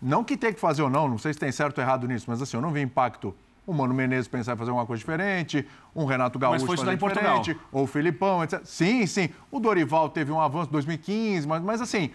não 0.00 0.22
que 0.22 0.36
tem 0.36 0.52
que 0.52 0.60
fazer 0.60 0.82
ou 0.82 0.90
não, 0.90 1.08
não 1.08 1.18
sei 1.18 1.32
se 1.32 1.38
tem 1.38 1.50
certo 1.50 1.78
ou 1.78 1.84
errado 1.84 2.06
nisso, 2.06 2.26
mas 2.28 2.40
assim, 2.40 2.56
eu 2.56 2.60
não 2.60 2.70
vi 2.70 2.80
impacto 2.80 3.34
o 3.66 3.74
Mano 3.74 3.92
Menezes 3.92 4.28
pensar 4.28 4.54
em 4.54 4.56
fazer 4.56 4.70
alguma 4.70 4.86
coisa 4.86 5.00
diferente, 5.00 5.66
um 5.94 6.04
Renato 6.04 6.38
Gaúcho 6.38 6.64
mas 6.64 6.66
foi 6.66 6.76
fazer 6.76 6.96
diferente, 6.96 7.54
Portugal. 7.54 7.68
ou 7.72 7.82
o 7.82 7.86
Filipão, 7.86 8.44
etc. 8.44 8.60
Sim, 8.64 9.04
sim. 9.06 9.28
O 9.50 9.58
Dorival 9.58 10.08
teve 10.08 10.30
um 10.30 10.40
avanço 10.40 10.68
em 10.68 10.72
2015, 10.72 11.48
mas, 11.48 11.62
mas 11.62 11.80
assim, 11.80 12.10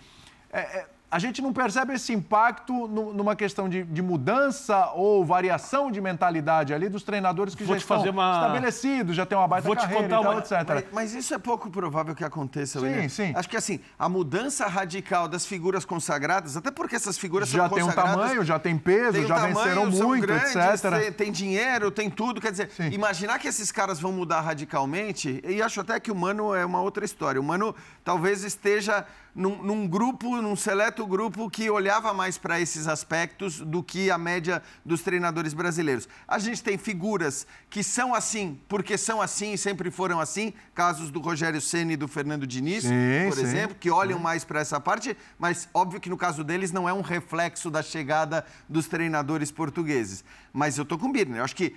é, 0.51 0.59
é, 0.59 0.87
a 1.11 1.19
gente 1.19 1.41
não 1.41 1.51
percebe 1.51 1.93
esse 1.93 2.13
impacto 2.13 2.87
numa 2.87 3.35
questão 3.35 3.67
de, 3.67 3.83
de, 3.83 4.01
mudança 4.01 4.91
ou 4.93 5.25
variação 5.25 5.91
de 5.91 5.99
mentalidade 5.99 6.73
ali 6.73 6.87
dos 6.87 7.03
treinadores 7.03 7.53
que 7.53 7.65
Vou 7.65 7.75
já 7.75 7.81
estão 7.81 8.01
uma... 8.09 8.31
estabelecidos, 8.35 9.15
já 9.17 9.25
tem 9.25 9.37
uma 9.37 9.45
baita 9.45 9.67
Vou 9.67 9.75
carreira 9.75 10.03
te 10.03 10.09
contar 10.09 10.21
uma... 10.21 10.39
etc. 10.39 10.51
Mas, 10.69 10.85
mas, 10.93 11.13
isso 11.13 11.33
é 11.33 11.37
pouco 11.37 11.69
provável 11.69 12.15
que 12.15 12.23
aconteça, 12.23 12.79
Sim, 12.79 12.85
William. 12.85 13.09
sim. 13.09 13.33
Acho 13.35 13.49
que 13.49 13.57
assim, 13.57 13.81
a 13.99 14.07
mudança 14.07 14.65
radical 14.67 15.27
das 15.27 15.45
figuras 15.45 15.83
consagradas, 15.83 16.55
até 16.55 16.71
porque 16.71 16.95
essas 16.95 17.17
figuras 17.17 17.49
já 17.49 17.67
são 17.67 17.75
tem 17.75 17.83
um 17.83 17.91
tamanho, 17.91 18.45
já 18.45 18.57
tem 18.57 18.77
peso, 18.77 19.11
tem 19.11 19.25
um 19.25 19.27
já 19.27 19.35
tamanho, 19.35 19.55
venceram 19.55 19.91
muito, 19.91 20.21
grandes, 20.21 20.55
etc. 20.55 20.91
Tem, 21.01 21.11
tem, 21.11 21.31
dinheiro, 21.31 21.91
tem 21.91 22.09
tudo. 22.09 22.39
Quer 22.39 22.51
dizer, 22.51 22.71
sim. 22.71 22.87
imaginar 22.87 23.37
que 23.37 23.49
esses 23.49 23.69
caras 23.69 23.99
vão 23.99 24.13
mudar 24.13 24.39
radicalmente, 24.39 25.41
e 25.45 25.61
acho 25.61 25.81
até 25.81 25.99
que 25.99 26.09
o 26.09 26.15
Mano 26.15 26.55
é 26.55 26.65
uma 26.65 26.81
outra 26.81 27.03
história. 27.03 27.41
O 27.41 27.43
Mano 27.43 27.75
talvez 28.01 28.45
esteja 28.45 29.05
num, 29.35 29.61
num, 29.63 29.87
grupo, 29.87 30.41
num 30.41 30.55
seleto 30.55 31.05
grupo 31.05 31.49
que 31.49 31.69
olhava 31.69 32.13
mais 32.13 32.37
para 32.37 32.59
esses 32.59 32.87
aspectos 32.87 33.59
do 33.59 33.81
que 33.81 34.11
a 34.11 34.17
média 34.17 34.61
dos 34.85 35.01
treinadores 35.01 35.53
brasileiros. 35.53 36.07
A 36.27 36.37
gente 36.39 36.61
tem 36.61 36.77
figuras 36.77 37.47
que 37.69 37.83
são 37.83 38.13
assim 38.13 38.59
porque 38.67 38.97
são 38.97 39.21
assim 39.21 39.53
e 39.53 39.57
sempre 39.57 39.89
foram 39.91 40.19
assim, 40.19 40.53
casos 40.73 41.09
do 41.09 41.19
Rogério 41.19 41.61
Ceni 41.61 41.93
e 41.93 41.97
do 41.97 42.07
Fernando 42.07 42.45
Diniz, 42.45 42.83
sim, 42.83 42.89
por 43.27 43.35
sim, 43.35 43.41
exemplo, 43.41 43.75
que 43.79 43.89
olham 43.89 44.17
sim. 44.17 44.23
mais 44.23 44.43
para 44.43 44.59
essa 44.59 44.79
parte, 44.79 45.15
mas 45.39 45.69
óbvio 45.73 45.99
que 45.99 46.09
no 46.09 46.17
caso 46.17 46.43
deles 46.43 46.71
não 46.71 46.87
é 46.87 46.93
um 46.93 47.01
reflexo 47.01 47.69
da 47.69 47.81
chegada 47.81 48.45
dos 48.67 48.87
treinadores 48.87 49.51
portugueses. 49.51 50.23
Mas 50.53 50.77
eu 50.77 50.83
estou 50.83 50.97
com 50.97 51.07
o 51.07 51.11
Birner, 51.11 51.37
eu 51.39 51.43
acho 51.43 51.55
que 51.55 51.75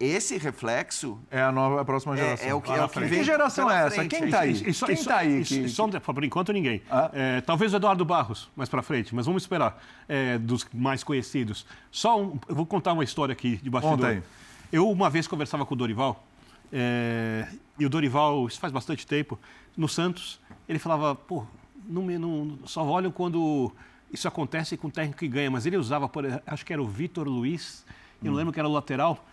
esse 0.00 0.38
reflexo 0.38 1.18
é 1.30 1.40
a 1.40 1.50
nova 1.50 1.80
a 1.80 1.84
próxima 1.84 2.16
geração. 2.16 2.46
É, 2.46 2.50
é 2.50 2.54
o 2.54 2.60
que, 2.60 2.70
é 2.70 2.84
o 2.84 2.88
que 2.88 3.00
vem. 3.00 3.18
Que 3.18 3.24
geração 3.24 3.70
é 3.70 3.86
essa? 3.86 4.06
Quem 4.06 4.24
está 4.24 4.40
aí? 4.40 4.52
Isso, 4.52 4.86
Quem 4.86 4.94
está 4.94 5.16
aí? 5.18 5.40
Isso, 5.40 5.54
isso, 5.54 5.88
que... 5.90 6.00
por 6.00 6.24
enquanto 6.24 6.52
ninguém. 6.52 6.82
Ah? 6.90 7.10
É, 7.12 7.40
talvez 7.40 7.72
o 7.72 7.76
Eduardo 7.76 8.04
Barros 8.04 8.48
mais 8.54 8.68
para 8.68 8.82
frente, 8.82 9.14
mas 9.14 9.26
vamos 9.26 9.42
esperar 9.42 9.82
é, 10.08 10.38
dos 10.38 10.66
mais 10.72 11.02
conhecidos. 11.02 11.66
Só 11.90 12.20
um, 12.20 12.38
eu 12.48 12.54
vou 12.54 12.66
contar 12.66 12.92
uma 12.92 13.02
história 13.04 13.32
aqui 13.32 13.56
de 13.56 13.68
bastidor. 13.68 14.06
Aí. 14.06 14.22
Eu 14.70 14.88
uma 14.88 15.10
vez 15.10 15.26
conversava 15.26 15.66
com 15.66 15.74
o 15.74 15.76
Dorival 15.76 16.24
é, 16.72 17.48
e 17.78 17.86
o 17.86 17.88
Dorival, 17.88 18.46
isso 18.46 18.60
faz 18.60 18.72
bastante 18.72 19.06
tempo, 19.06 19.38
no 19.76 19.88
Santos, 19.88 20.40
ele 20.68 20.78
falava, 20.78 21.14
pô, 21.14 21.44
não, 21.88 22.02
não, 22.02 22.58
só 22.66 22.84
olham 22.84 23.10
quando 23.10 23.72
isso 24.12 24.28
acontece 24.28 24.76
com 24.76 24.88
o 24.88 24.90
técnico 24.90 25.18
que 25.18 25.28
ganha, 25.28 25.50
mas 25.50 25.66
ele 25.66 25.76
usava, 25.76 26.08
por, 26.08 26.24
acho 26.46 26.64
que 26.64 26.72
era 26.72 26.82
o 26.82 26.86
Vitor 26.86 27.26
Luiz, 27.26 27.84
eu 28.22 28.32
hum. 28.32 28.34
lembro 28.34 28.52
que 28.52 28.58
era 28.58 28.68
o 28.68 28.72
lateral 28.72 29.24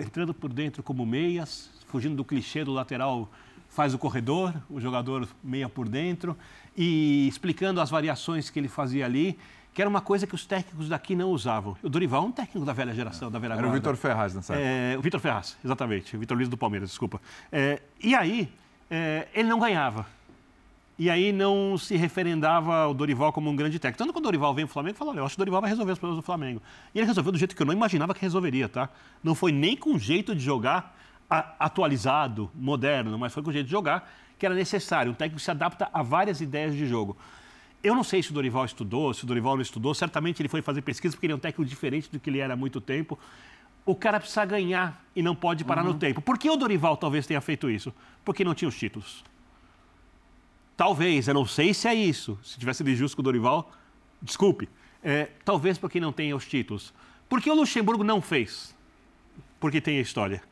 entrando 0.00 0.32
por 0.34 0.52
dentro 0.52 0.82
como 0.82 1.04
meias, 1.04 1.70
fugindo 1.86 2.16
do 2.16 2.24
clichê 2.24 2.64
do 2.64 2.72
lateral 2.72 3.30
faz 3.68 3.92
o 3.92 3.98
corredor, 3.98 4.54
o 4.70 4.80
jogador 4.80 5.28
meia 5.42 5.68
por 5.68 5.88
dentro, 5.88 6.36
e 6.76 7.28
explicando 7.28 7.80
as 7.80 7.90
variações 7.90 8.48
que 8.48 8.58
ele 8.58 8.68
fazia 8.68 9.04
ali, 9.04 9.38
que 9.74 9.82
era 9.82 9.88
uma 9.88 10.00
coisa 10.00 10.26
que 10.26 10.34
os 10.34 10.46
técnicos 10.46 10.88
daqui 10.88 11.14
não 11.14 11.30
usavam. 11.30 11.76
O 11.82 11.88
Dorival 11.88 12.24
é 12.24 12.26
um 12.26 12.32
técnico 12.32 12.64
da 12.64 12.72
velha 12.72 12.94
geração, 12.94 13.30
da 13.30 13.38
velha 13.38 13.52
Era 13.52 13.60
guarda. 13.60 13.76
o 13.76 13.78
Vitor 13.78 13.96
Ferraz 13.96 14.34
nessa 14.34 14.54
época. 14.54 14.66
É, 14.66 14.96
o 14.96 15.02
Vitor 15.02 15.20
Ferraz, 15.20 15.58
exatamente. 15.62 16.16
O 16.16 16.18
Vitor 16.18 16.36
Luiz 16.36 16.48
do 16.48 16.56
Palmeiras, 16.56 16.88
desculpa. 16.88 17.20
É, 17.52 17.82
e 18.02 18.14
aí, 18.14 18.50
é, 18.90 19.28
ele 19.34 19.48
não 19.48 19.58
ganhava. 19.58 20.06
E 20.98 21.10
aí 21.10 21.30
não 21.30 21.76
se 21.76 21.94
referendava 21.94 22.86
o 22.88 22.94
Dorival 22.94 23.30
como 23.30 23.50
um 23.50 23.56
grande 23.56 23.78
técnico. 23.78 23.98
Tanto 23.98 24.14
que 24.14 24.18
o 24.18 24.22
Dorival 24.22 24.54
veio 24.54 24.66
o 24.66 24.70
Flamengo 24.70 24.94
e 24.94 24.98
falou, 24.98 25.12
olha, 25.12 25.20
eu 25.20 25.26
acho 25.26 25.34
que 25.34 25.38
o 25.38 25.44
Dorival 25.44 25.60
vai 25.60 25.68
resolver 25.68 25.92
os 25.92 25.98
problemas 25.98 26.22
do 26.22 26.24
Flamengo. 26.24 26.62
E 26.94 26.98
ele 26.98 27.06
resolveu 27.06 27.32
do 27.32 27.38
jeito 27.38 27.54
que 27.54 27.60
eu 27.60 27.66
não 27.66 27.74
imaginava 27.74 28.14
que 28.14 28.20
resolveria, 28.20 28.68
tá? 28.68 28.88
Não 29.22 29.34
foi 29.34 29.52
nem 29.52 29.76
com 29.76 29.98
jeito 29.98 30.34
de 30.34 30.42
jogar 30.42 30.96
atualizado, 31.28 32.50
moderno, 32.54 33.18
mas 33.18 33.32
foi 33.34 33.42
com 33.42 33.50
o 33.50 33.52
jeito 33.52 33.66
de 33.66 33.72
jogar 33.72 34.10
que 34.38 34.46
era 34.46 34.54
necessário. 34.54 35.12
Um 35.12 35.14
técnico 35.14 35.36
que 35.36 35.42
se 35.42 35.50
adapta 35.50 35.88
a 35.92 36.02
várias 36.02 36.40
ideias 36.40 36.74
de 36.74 36.86
jogo. 36.86 37.16
Eu 37.82 37.94
não 37.94 38.04
sei 38.04 38.22
se 38.22 38.30
o 38.30 38.34
Dorival 38.34 38.64
estudou, 38.64 39.12
se 39.12 39.24
o 39.24 39.26
Dorival 39.26 39.54
não 39.54 39.62
estudou. 39.62 39.94
Certamente 39.94 40.40
ele 40.40 40.48
foi 40.48 40.62
fazer 40.62 40.82
pesquisa 40.82 41.14
porque 41.14 41.26
ele 41.26 41.32
é 41.32 41.36
um 41.36 41.40
técnico 41.40 41.68
diferente 41.68 42.10
do 42.10 42.18
que 42.18 42.30
ele 42.30 42.38
era 42.38 42.54
há 42.54 42.56
muito 42.56 42.80
tempo. 42.80 43.18
O 43.84 43.94
cara 43.94 44.18
precisa 44.18 44.44
ganhar 44.44 45.04
e 45.14 45.22
não 45.22 45.34
pode 45.34 45.64
parar 45.64 45.84
uhum. 45.84 45.92
no 45.92 45.98
tempo. 45.98 46.20
Por 46.20 46.38
que 46.38 46.48
o 46.48 46.56
Dorival 46.56 46.96
talvez 46.96 47.26
tenha 47.26 47.40
feito 47.40 47.70
isso? 47.70 47.94
Porque 48.24 48.44
não 48.44 48.54
tinha 48.54 48.68
os 48.68 48.76
títulos. 48.76 49.22
Talvez, 50.76 51.26
eu 51.26 51.34
não 51.34 51.46
sei 51.46 51.72
se 51.72 51.88
é 51.88 51.94
isso. 51.94 52.38
Se 52.42 52.58
tivesse 52.58 52.84
de 52.84 52.94
justo 52.94 53.16
com 53.16 53.22
o 53.22 53.24
Dorival, 53.24 53.72
desculpe. 54.20 54.68
É, 55.02 55.30
talvez 55.44 55.78
porque 55.78 55.98
não 55.98 56.12
tenha 56.12 56.36
os 56.36 56.46
títulos. 56.46 56.92
Porque 57.28 57.50
o 57.50 57.54
Luxemburgo 57.54 58.04
não 58.04 58.20
fez? 58.20 58.74
Porque 59.58 59.80
tem 59.80 59.98
a 59.98 60.02
história. 60.02 60.42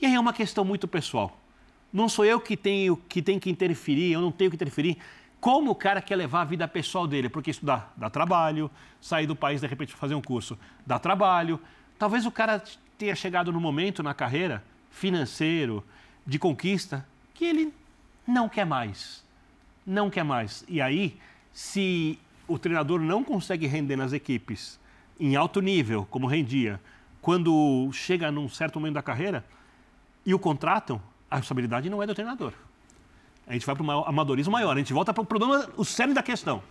E 0.00 0.06
aí 0.06 0.14
é 0.14 0.20
uma 0.20 0.32
questão 0.32 0.64
muito 0.64 0.88
pessoal. 0.88 1.38
Não 1.92 2.08
sou 2.08 2.24
eu 2.24 2.40
que 2.40 2.56
tenho 2.56 2.96
que, 2.96 3.20
tem 3.20 3.38
que 3.38 3.50
interferir, 3.50 4.12
eu 4.12 4.20
não 4.20 4.30
tenho 4.30 4.50
que 4.50 4.56
interferir. 4.56 4.98
Como 5.40 5.70
o 5.70 5.74
cara 5.74 6.00
quer 6.00 6.16
levar 6.16 6.42
a 6.42 6.44
vida 6.44 6.66
pessoal 6.66 7.06
dele? 7.06 7.28
Porque 7.28 7.50
isso 7.50 7.64
dá, 7.64 7.88
dá 7.96 8.10
trabalho, 8.10 8.70
sair 9.00 9.26
do 9.26 9.36
país 9.36 9.60
de 9.60 9.66
repente 9.66 9.92
fazer 9.94 10.14
um 10.14 10.22
curso 10.22 10.58
dá 10.86 10.98
trabalho. 10.98 11.60
Talvez 11.98 12.26
o 12.26 12.30
cara 12.30 12.62
tenha 12.96 13.14
chegado 13.14 13.52
no 13.52 13.60
momento 13.60 14.02
na 14.02 14.14
carreira 14.14 14.64
financeiro, 14.90 15.84
de 16.26 16.38
conquista 16.38 17.06
que 17.34 17.44
ele 17.44 17.72
não 18.26 18.48
quer 18.48 18.66
mais. 18.66 19.24
Não 19.88 20.10
quer 20.10 20.22
mais. 20.22 20.66
E 20.68 20.82
aí, 20.82 21.18
se 21.50 22.18
o 22.46 22.58
treinador 22.58 23.00
não 23.00 23.24
consegue 23.24 23.66
render 23.66 23.96
nas 23.96 24.12
equipes 24.12 24.78
em 25.18 25.34
alto 25.34 25.62
nível, 25.62 26.06
como 26.10 26.26
rendia, 26.26 26.78
quando 27.22 27.90
chega 27.90 28.30
num 28.30 28.50
certo 28.50 28.78
momento 28.78 28.96
da 28.96 29.02
carreira 29.02 29.42
e 30.26 30.34
o 30.34 30.38
contratam, 30.38 31.00
a 31.30 31.36
responsabilidade 31.36 31.88
não 31.88 32.02
é 32.02 32.06
do 32.06 32.14
treinador. 32.14 32.52
A 33.46 33.54
gente 33.54 33.64
vai 33.64 33.74
para 33.74 33.82
um 33.82 33.90
amadorismo 34.04 34.52
maior, 34.52 34.76
a 34.76 34.78
gente 34.78 34.92
volta 34.92 35.14
para 35.14 35.22
o 35.22 35.24
problema, 35.24 35.66
o 35.74 35.86
cerne 35.86 36.12
da 36.12 36.22
questão. 36.22 36.62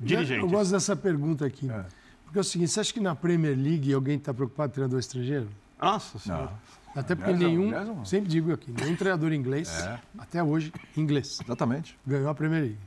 Dirigente. 0.00 0.40
Eu 0.40 0.48
gosto 0.48 0.70
dessa 0.70 0.96
pergunta 0.96 1.44
aqui. 1.44 1.70
É. 1.70 1.84
Porque 2.24 2.38
é 2.38 2.40
o 2.40 2.44
seguinte, 2.44 2.70
você 2.70 2.80
acha 2.80 2.94
que 2.94 3.00
na 3.00 3.14
Premier 3.14 3.54
League 3.54 3.92
alguém 3.92 4.16
está 4.16 4.32
preocupado 4.32 4.70
com 4.70 4.74
treinador 4.76 4.98
estrangeiro? 4.98 5.48
Nossa 5.84 6.18
senhora. 6.18 6.52
Até 6.94 7.14
porque 7.14 7.32
nenhum, 7.32 8.04
sempre 8.04 8.28
digo 8.28 8.52
aqui, 8.52 8.72
nenhum 8.72 8.94
treinador 8.94 9.32
inglês, 9.32 9.68
é. 9.80 9.98
até 10.16 10.42
hoje, 10.42 10.72
inglês. 10.96 11.40
Exatamente. 11.44 11.98
Ganhou 12.06 12.28
a 12.28 12.34
Premier 12.34 12.62
League. 12.62 12.78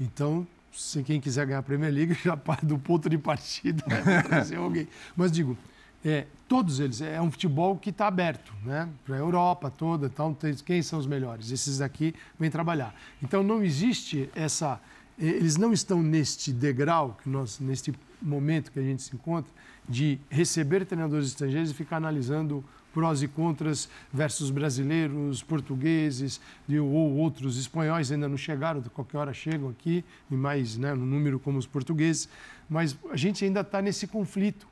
Então, 0.00 0.46
se 0.72 1.02
quem 1.02 1.20
quiser 1.20 1.46
ganhar 1.46 1.58
a 1.58 1.62
Premier 1.62 1.92
League, 1.92 2.14
já 2.22 2.36
parte 2.36 2.64
do 2.64 2.78
ponto 2.78 3.10
de 3.10 3.18
partida 3.18 3.84
é 3.90 4.22
trazer 4.22 4.56
alguém. 4.56 4.86
Mas 5.16 5.32
digo, 5.32 5.56
é, 6.04 6.26
todos 6.48 6.80
eles, 6.80 7.00
é 7.00 7.20
um 7.20 7.30
futebol 7.30 7.76
que 7.76 7.90
está 7.90 8.06
aberto, 8.06 8.52
né? 8.64 8.88
Para 9.04 9.16
a 9.16 9.18
Europa 9.18 9.70
toda, 9.70 10.06
então 10.06 10.32
tem, 10.32 10.54
quem 10.54 10.80
são 10.82 10.98
os 10.98 11.06
melhores? 11.06 11.50
Esses 11.50 11.78
daqui 11.78 12.14
vêm 12.38 12.50
trabalhar. 12.50 12.94
Então 13.22 13.42
não 13.42 13.62
existe 13.64 14.30
essa, 14.34 14.80
eles 15.18 15.56
não 15.56 15.72
estão 15.72 16.02
neste 16.02 16.52
degrau 16.52 17.16
que 17.22 17.28
nós, 17.28 17.58
neste 17.60 17.92
momento 18.20 18.70
que 18.70 18.78
a 18.78 18.82
gente 18.82 19.02
se 19.02 19.14
encontra, 19.14 19.52
de 19.88 20.18
receber 20.30 20.84
treinadores 20.84 21.28
estrangeiros 21.28 21.70
e 21.70 21.74
ficar 21.74 21.96
analisando 21.96 22.64
prós 22.92 23.22
e 23.22 23.28
contras 23.28 23.88
versus 24.12 24.50
brasileiros, 24.50 25.42
portugueses 25.42 26.40
ou 26.68 27.16
outros 27.16 27.56
espanhóis 27.56 28.12
ainda 28.12 28.28
não 28.28 28.36
chegaram, 28.36 28.80
de 28.80 28.90
qualquer 28.90 29.18
hora 29.18 29.32
chegam 29.32 29.68
aqui, 29.68 30.04
e 30.30 30.34
mais 30.34 30.76
né, 30.76 30.94
no 30.94 31.06
número 31.06 31.40
como 31.40 31.58
os 31.58 31.66
portugueses, 31.66 32.28
mas 32.68 32.96
a 33.10 33.16
gente 33.16 33.44
ainda 33.44 33.60
está 33.60 33.80
nesse 33.80 34.06
conflito, 34.06 34.66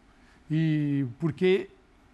e 0.50 1.06
porque 1.18 1.70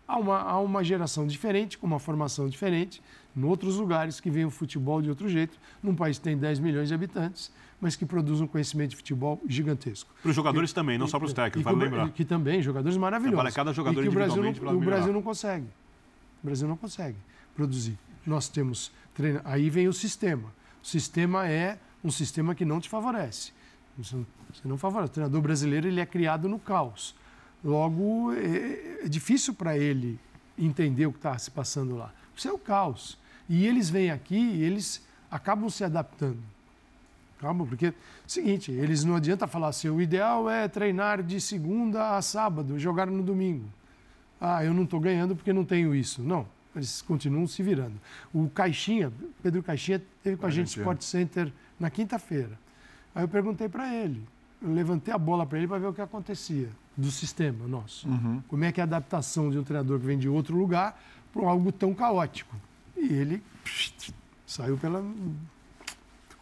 há 0.06 0.16
uma, 0.18 0.38
há 0.38 0.60
uma 0.60 0.84
geração 0.84 1.26
diferente, 1.26 1.76
com 1.76 1.86
uma 1.86 1.98
formação 1.98 2.48
diferente, 2.48 3.02
em 3.36 3.44
outros 3.44 3.76
lugares 3.76 4.20
que 4.20 4.30
vem 4.30 4.44
o 4.44 4.50
futebol 4.50 5.02
de 5.02 5.10
outro 5.10 5.28
jeito, 5.28 5.58
num 5.82 5.94
país 5.94 6.18
que 6.18 6.24
tem 6.24 6.38
10 6.38 6.58
milhões 6.60 6.88
de 6.88 6.94
habitantes, 6.94 7.50
mas 7.80 7.94
que 7.94 8.06
produz 8.06 8.40
um 8.40 8.46
conhecimento 8.46 8.90
de 8.90 8.96
futebol 8.96 9.40
gigantesco. 9.46 10.14
Para 10.22 10.30
os 10.30 10.36
jogadores 10.36 10.72
também, 10.72 10.98
não 10.98 11.06
só 11.06 11.18
para 11.18 11.26
os 11.26 11.32
técnicos, 11.32 11.62
vale 11.62 11.84
lembrar. 11.84 12.08
Que 12.10 12.24
também, 12.24 12.62
jogadores 12.62 12.96
maravilhosos. 12.96 13.42
Para 13.42 13.52
cada 13.52 13.72
jogador 13.72 14.00
e 14.00 14.04
que 14.04 14.08
o 14.08 14.12
Brasil, 14.12 14.42
não, 14.42 14.76
o 14.76 14.80
Brasil 14.80 15.12
não 15.12 15.22
consegue. 15.22 15.66
O 16.42 16.46
Brasil 16.46 16.68
não 16.68 16.76
consegue 16.76 17.16
produzir. 17.54 17.98
Nós 18.26 18.48
temos 18.48 18.90
treino. 19.14 19.40
Aí 19.44 19.70
vem 19.70 19.88
o 19.88 19.92
sistema. 19.92 20.52
O 20.82 20.86
sistema 20.86 21.48
é 21.48 21.78
um 22.02 22.10
sistema 22.10 22.54
que 22.54 22.64
não 22.64 22.80
te 22.80 22.88
favorece. 22.88 23.52
Você 23.98 24.16
não 24.64 24.78
favorece. 24.78 25.10
O 25.10 25.14
treinador 25.14 25.40
brasileiro 25.40 25.86
ele 25.86 26.00
é 26.00 26.06
criado 26.06 26.48
no 26.48 26.58
caos. 26.58 27.14
Logo, 27.64 28.32
é, 28.32 29.04
é 29.04 29.08
difícil 29.08 29.54
para 29.54 29.76
ele 29.76 30.18
entender 30.58 31.06
o 31.06 31.12
que 31.12 31.18
está 31.18 31.36
se 31.36 31.50
passando 31.50 31.96
lá. 31.96 32.12
Isso 32.34 32.48
é 32.48 32.52
o 32.52 32.58
caos. 32.58 33.18
E 33.48 33.66
eles 33.66 33.90
vêm 33.90 34.10
aqui 34.10 34.36
e 34.36 34.62
eles 34.62 35.04
acabam 35.30 35.68
se 35.68 35.84
adaptando. 35.84 36.38
Calma, 37.38 37.66
porque, 37.66 37.92
seguinte, 38.26 38.72
eles 38.72 39.04
não 39.04 39.16
adianta 39.16 39.46
falar 39.46 39.68
assim, 39.68 39.88
o 39.88 40.00
ideal 40.00 40.48
é 40.48 40.66
treinar 40.68 41.22
de 41.22 41.40
segunda 41.40 42.16
a 42.16 42.22
sábado, 42.22 42.78
jogar 42.78 43.06
no 43.06 43.22
domingo. 43.22 43.66
Ah, 44.40 44.64
eu 44.64 44.72
não 44.72 44.84
estou 44.84 44.98
ganhando 45.00 45.36
porque 45.36 45.52
não 45.52 45.64
tenho 45.64 45.94
isso. 45.94 46.22
Não, 46.22 46.46
eles 46.74 47.02
continuam 47.02 47.46
se 47.46 47.62
virando. 47.62 47.94
O 48.32 48.48
Caixinha, 48.48 49.12
Pedro 49.42 49.62
Caixinha, 49.62 50.02
teve 50.22 50.36
com 50.36 50.46
a 50.46 50.50
gente 50.50 50.76
no 50.76 50.82
Sport 50.82 51.02
Center 51.02 51.52
na 51.78 51.90
quinta-feira. 51.90 52.58
Aí 53.14 53.24
eu 53.24 53.28
perguntei 53.28 53.68
para 53.68 53.94
ele, 53.94 54.22
eu 54.62 54.72
levantei 54.72 55.12
a 55.12 55.18
bola 55.18 55.46
para 55.46 55.58
ele 55.58 55.68
para 55.68 55.78
ver 55.78 55.86
o 55.86 55.92
que 55.92 56.02
acontecia 56.02 56.68
do 56.96 57.10
sistema 57.10 57.66
nosso. 57.66 58.08
Uhum. 58.08 58.42
Como 58.48 58.64
é 58.64 58.72
que 58.72 58.80
é 58.80 58.82
a 58.82 58.86
adaptação 58.86 59.50
de 59.50 59.58
um 59.58 59.62
treinador 59.62 59.98
que 60.00 60.06
vem 60.06 60.18
de 60.18 60.28
outro 60.28 60.56
lugar 60.56 60.98
para 61.36 61.48
algo 61.48 61.70
tão 61.70 61.94
caótico. 61.94 62.56
E 62.96 63.12
ele 63.12 63.42
psh, 63.64 64.12
saiu 64.46 64.76
pela. 64.78 65.04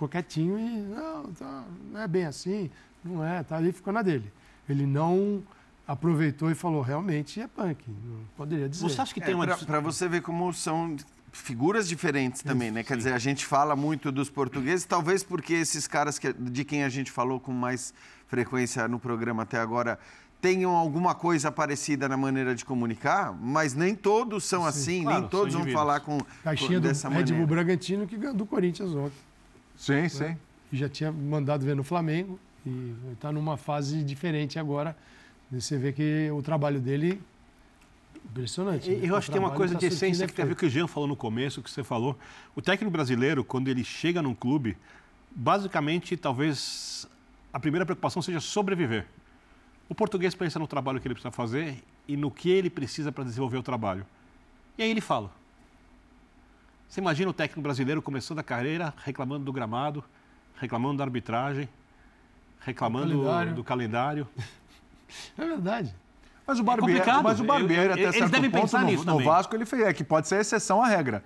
Ficou 0.05 0.09
quietinho 0.09 0.59
e. 0.59 0.81
Não, 0.81 1.25
tá, 1.33 1.65
não 1.91 2.01
é 2.01 2.09
bem 2.09 2.27
assim, 2.27 2.71
não 3.05 3.25
é, 3.25 3.43
tá 3.43 3.57
ali, 3.57 3.73
ficou 3.73 3.93
na 3.93 4.03
dele. 4.03 4.31
Ele 4.69 4.87
não 4.87 5.43
aproveitou 5.87 6.51
e 6.51 6.55
falou, 6.55 6.81
realmente 6.81 7.41
é 7.41 7.47
punk, 7.47 7.85
não 7.89 8.21
poderia 8.37 8.69
dizer. 8.69 8.83
Você 8.83 9.01
acha 9.01 9.13
que 9.13 9.21
tem 9.21 9.33
é, 9.33 9.37
uma... 9.37 9.47
Para 9.47 9.81
você 9.81 10.09
ver 10.09 10.23
como 10.23 10.53
são 10.53 10.97
figuras 11.31 11.87
diferentes 11.87 12.43
também, 12.43 12.69
Isso, 12.69 12.75
né? 12.75 12.83
Quer 12.83 12.95
sim. 12.95 12.99
dizer, 12.99 13.13
a 13.13 13.19
gente 13.19 13.45
fala 13.45 13.77
muito 13.77 14.11
dos 14.11 14.31
portugueses, 14.31 14.87
talvez 14.87 15.23
porque 15.23 15.53
esses 15.53 15.87
caras 15.87 16.19
que, 16.19 16.33
de 16.33 16.65
quem 16.65 16.85
a 16.85 16.89
gente 16.89 17.11
falou 17.11 17.39
com 17.39 17.53
mais 17.53 17.93
frequência 18.29 18.89
no 18.89 18.99
programa 18.99 19.43
até 19.43 19.59
agora 19.59 19.99
tenham 20.41 20.73
alguma 20.73 21.15
coisa 21.15 21.51
parecida 21.51 22.09
na 22.09 22.17
maneira 22.17 22.55
de 22.55 22.65
comunicar, 22.65 23.33
mas 23.33 23.75
nem 23.75 23.95
todos 23.95 24.45
são 24.45 24.63
sim, 24.63 24.69
assim, 24.69 25.03
claro, 25.03 25.21
nem 25.21 25.29
todos 25.29 25.55
vão 25.55 25.67
falar 25.69 26.01
com, 26.01 26.19
Caixinha 26.43 26.81
com 26.81 26.87
dessa 26.87 27.09
do 27.09 27.15
maneira. 27.15 27.33
Red 27.33 27.39
Bull 27.39 27.47
Bragantino 27.47 28.07
que 28.07 28.17
ganhou 28.17 28.35
do 28.35 28.47
Corinthians 28.47 28.95
ontem. 28.95 29.17
Sim, 29.77 29.93
né? 29.93 30.09
sim. 30.09 30.37
E 30.73 30.77
já 30.77 30.89
tinha 30.89 31.13
mandado 31.13 31.65
ver 31.65 31.77
no 31.77 31.85
Flamengo 31.85 32.39
e 32.67 32.95
está 33.13 33.31
numa 33.31 33.57
fase 33.57 34.03
diferente 34.03 34.59
agora 34.59 34.97
você 35.51 35.77
vê 35.77 35.93
que 35.93 36.31
o 36.31 36.43
trabalho 36.43 36.81
dele 36.81 37.21
impressionante. 38.25 38.91
Né? 38.91 39.01
Eu 39.03 39.17
acho 39.17 39.27
que 39.27 39.33
tem 39.33 39.41
uma 39.41 39.51
coisa 39.51 39.75
tá 39.75 39.81
de 39.81 39.87
essência 39.87 40.27
que 40.27 40.33
tem 40.33 40.43
a 40.43 40.47
ver 40.47 40.55
com 40.55 40.59
o 40.59 40.61
que 40.61 40.67
o 40.67 40.71
Jean 40.71 40.87
falou 40.87 41.09
no 41.09 41.17
começo, 41.17 41.63
que 41.63 41.71
você 41.71 41.85
falou. 41.85 42.19
O 42.55 42.63
técnico 42.63 42.91
brasileiro, 42.91 43.45
quando 43.45 43.69
ele 43.69 43.85
chega 43.85 44.23
num 44.23 44.35
clube, 44.35 44.77
basicamente, 45.35 46.17
talvez 46.17 47.07
a 47.53 47.61
primeira 47.61 47.85
preocupação 47.85 48.23
seja 48.23 48.41
sobreviver. 48.41 49.07
O 49.89 49.95
português 49.95 50.35
pensa 50.35 50.59
no 50.59 50.67
trabalho 50.67 51.01
que 51.01 51.07
ele 51.07 51.15
precisa 51.15 51.31
fazer 51.31 51.77
e 52.09 52.17
no 52.17 52.31
que 52.31 52.51
ele 52.51 52.71
precisa 52.71 53.13
para 53.13 53.25
desenvolver 53.25 53.59
o 53.59 53.63
trabalho. 53.63 54.07
E 54.79 54.83
aí 54.83 54.91
ele 54.91 55.01
fala. 55.01 55.31
Você 56.89 57.01
imagina 57.01 57.31
o 57.31 57.35
técnico 57.35 57.61
brasileiro 57.61 58.01
começando 58.01 58.39
a 58.39 58.43
carreira 58.43 58.95
reclamando 59.05 59.45
do 59.45 59.53
gramado, 59.53 60.05
reclamando 60.57 60.99
da 60.99 61.05
arbitragem, 61.05 61.69
reclamando 62.61 63.09
calendário. 63.09 63.55
do 63.55 63.65
calendário. 63.65 64.29
É 65.39 65.47
verdade. 65.47 65.95
Mas 66.45 66.59
o 66.59 66.65
Barbieri, 66.65 67.09
é 67.09 67.23
mas 67.23 67.39
o 67.39 67.45
Barbieri 67.45 67.93
até 67.93 68.03
Eles 68.03 68.17
certo 68.17 68.51
ponto, 68.51 68.79
no, 68.79 69.05
no 69.05 69.25
Vasco, 69.25 69.55
ele 69.55 69.65
fez, 69.65 69.83
é 69.83 69.93
que 69.93 70.03
pode 70.03 70.27
ser 70.27 70.41
exceção 70.41 70.83
à 70.83 70.89
regra. 70.89 71.23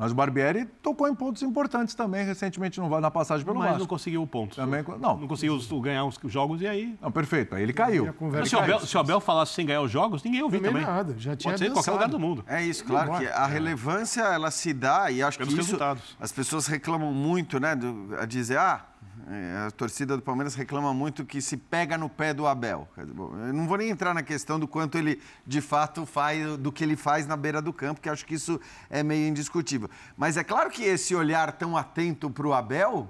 Mas 0.00 0.12
o 0.12 0.14
Barbieri 0.14 0.64
tocou 0.80 1.06
em 1.06 1.14
pontos 1.14 1.42
importantes 1.42 1.94
também 1.94 2.24
recentemente 2.24 2.80
no, 2.80 3.00
na 3.00 3.10
passagem 3.10 3.44
pelo 3.44 3.58
Mas 3.58 3.66
Vasco. 3.66 3.80
não 3.80 3.86
conseguiu 3.86 4.22
o 4.22 4.26
ponto. 4.26 4.56
Também, 4.56 4.82
não. 4.98 5.18
Não 5.18 5.28
conseguiu 5.28 5.58
ganhar 5.78 6.06
os 6.06 6.18
jogos 6.24 6.62
e 6.62 6.66
aí... 6.66 6.96
Não, 7.02 7.12
perfeito. 7.12 7.54
Aí 7.54 7.62
ele 7.62 7.74
caiu. 7.74 8.08
Mas 8.18 8.48
se, 8.48 8.56
o 8.56 8.60
Abel, 8.60 8.80
se 8.80 8.96
o 8.96 9.00
Abel 9.00 9.20
falasse 9.20 9.52
sem 9.52 9.66
ganhar 9.66 9.82
os 9.82 9.90
jogos, 9.90 10.22
ninguém 10.24 10.42
ouviu 10.42 10.62
também. 10.62 10.86
nada. 10.86 11.14
Já 11.18 11.36
tinha 11.36 11.52
Pode 11.52 11.62
ser 11.62 11.70
em 11.70 11.74
qualquer 11.74 11.90
lugar 11.90 12.08
do 12.08 12.18
mundo. 12.18 12.42
É 12.46 12.64
isso, 12.64 12.82
claro 12.82 13.18
que 13.18 13.26
a 13.26 13.44
relevância 13.44 14.22
ela 14.22 14.50
se 14.50 14.72
dá 14.72 15.10
e 15.10 15.22
acho 15.22 15.36
Pelos 15.36 15.52
que 15.52 15.60
isso... 15.60 15.72
Resultados. 15.72 16.16
As 16.18 16.32
pessoas 16.32 16.66
reclamam 16.66 17.12
muito, 17.12 17.60
né? 17.60 17.76
Do, 17.76 18.16
a 18.18 18.24
dizer, 18.24 18.56
ah, 18.56 18.80
é, 18.80 18.89
a 19.66 19.70
torcida 19.70 20.16
do 20.16 20.22
Palmeiras 20.22 20.54
reclama 20.54 20.92
muito 20.92 21.24
que 21.24 21.40
se 21.40 21.56
pega 21.56 21.96
no 21.96 22.08
pé 22.08 22.34
do 22.34 22.46
Abel. 22.46 22.88
Eu 22.96 23.52
não 23.52 23.66
vou 23.68 23.78
nem 23.78 23.90
entrar 23.90 24.12
na 24.12 24.22
questão 24.22 24.58
do 24.58 24.66
quanto 24.66 24.98
ele 24.98 25.20
de 25.46 25.60
fato 25.60 26.04
faz, 26.04 26.56
do 26.56 26.72
que 26.72 26.82
ele 26.82 26.96
faz 26.96 27.26
na 27.26 27.36
beira 27.36 27.62
do 27.62 27.72
campo, 27.72 28.00
que 28.00 28.08
acho 28.08 28.26
que 28.26 28.34
isso 28.34 28.60
é 28.88 29.02
meio 29.02 29.28
indiscutível. 29.28 29.88
Mas 30.16 30.36
é 30.36 30.42
claro 30.42 30.70
que 30.70 30.82
esse 30.82 31.14
olhar 31.14 31.52
tão 31.52 31.76
atento 31.76 32.30
para 32.30 32.46
o 32.46 32.52
Abel 32.52 33.08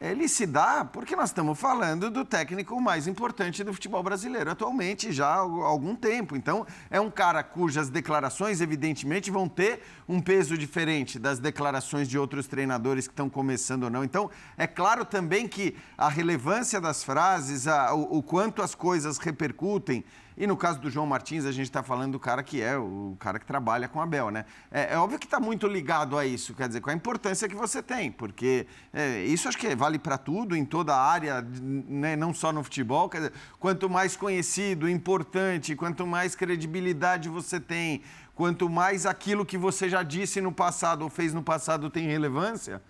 ele 0.00 0.28
se 0.28 0.46
dá 0.46 0.84
porque 0.84 1.16
nós 1.16 1.30
estamos 1.30 1.58
falando 1.58 2.10
do 2.10 2.24
técnico 2.24 2.78
mais 2.80 3.06
importante 3.06 3.64
do 3.64 3.72
futebol 3.72 4.02
brasileiro 4.02 4.50
atualmente 4.50 5.10
já 5.10 5.26
há 5.26 5.38
algum 5.38 5.96
tempo. 5.96 6.36
Então, 6.36 6.66
é 6.90 7.00
um 7.00 7.10
cara 7.10 7.42
cujas 7.42 7.88
declarações, 7.88 8.60
evidentemente, 8.60 9.30
vão 9.30 9.48
ter 9.48 9.82
um 10.08 10.20
peso 10.20 10.56
diferente 10.58 11.18
das 11.18 11.38
declarações 11.38 12.08
de 12.08 12.18
outros 12.18 12.46
treinadores 12.46 13.06
que 13.06 13.12
estão 13.12 13.30
começando 13.30 13.84
ou 13.84 13.90
não. 13.90 14.04
Então, 14.04 14.30
é 14.56 14.66
claro 14.66 15.04
também 15.04 15.48
que 15.48 15.74
a 15.96 16.08
relevância 16.08 16.80
das 16.80 17.02
frases, 17.02 17.66
a, 17.66 17.94
o, 17.94 18.18
o 18.18 18.22
quanto 18.22 18.62
as 18.62 18.74
coisas 18.74 19.16
repercutem 19.18 20.04
e 20.36 20.46
no 20.46 20.56
caso 20.56 20.78
do 20.78 20.90
João 20.90 21.06
Martins, 21.06 21.46
a 21.46 21.52
gente 21.52 21.64
está 21.64 21.82
falando 21.82 22.12
do 22.12 22.20
cara 22.20 22.42
que 22.42 22.60
é 22.60 22.76
o 22.76 23.16
cara 23.18 23.38
que 23.38 23.46
trabalha 23.46 23.88
com 23.88 24.02
a 24.02 24.06
Bel, 24.06 24.30
né? 24.30 24.44
É, 24.70 24.92
é 24.92 24.98
óbvio 24.98 25.18
que 25.18 25.24
está 25.24 25.40
muito 25.40 25.66
ligado 25.66 26.18
a 26.18 26.26
isso, 26.26 26.52
quer 26.52 26.68
dizer, 26.68 26.82
com 26.82 26.90
a 26.90 26.92
importância 26.92 27.48
que 27.48 27.54
você 27.54 27.82
tem, 27.82 28.12
porque 28.12 28.66
é, 28.92 29.24
isso 29.24 29.48
acho 29.48 29.56
que 29.56 29.74
vale 29.74 29.98
para 29.98 30.18
tudo, 30.18 30.54
em 30.54 30.64
toda 30.64 30.94
a 30.94 31.02
área, 31.02 31.40
né? 31.40 32.16
não 32.16 32.34
só 32.34 32.52
no 32.52 32.62
futebol. 32.62 33.08
Quer 33.08 33.18
dizer, 33.18 33.32
quanto 33.58 33.88
mais 33.88 34.14
conhecido, 34.14 34.88
importante, 34.88 35.74
quanto 35.74 36.06
mais 36.06 36.34
credibilidade 36.34 37.30
você 37.30 37.58
tem, 37.58 38.02
quanto 38.34 38.68
mais 38.68 39.06
aquilo 39.06 39.46
que 39.46 39.56
você 39.56 39.88
já 39.88 40.02
disse 40.02 40.42
no 40.42 40.52
passado 40.52 41.02
ou 41.02 41.08
fez 41.08 41.32
no 41.32 41.42
passado 41.42 41.88
tem 41.88 42.06
relevância, 42.06 42.82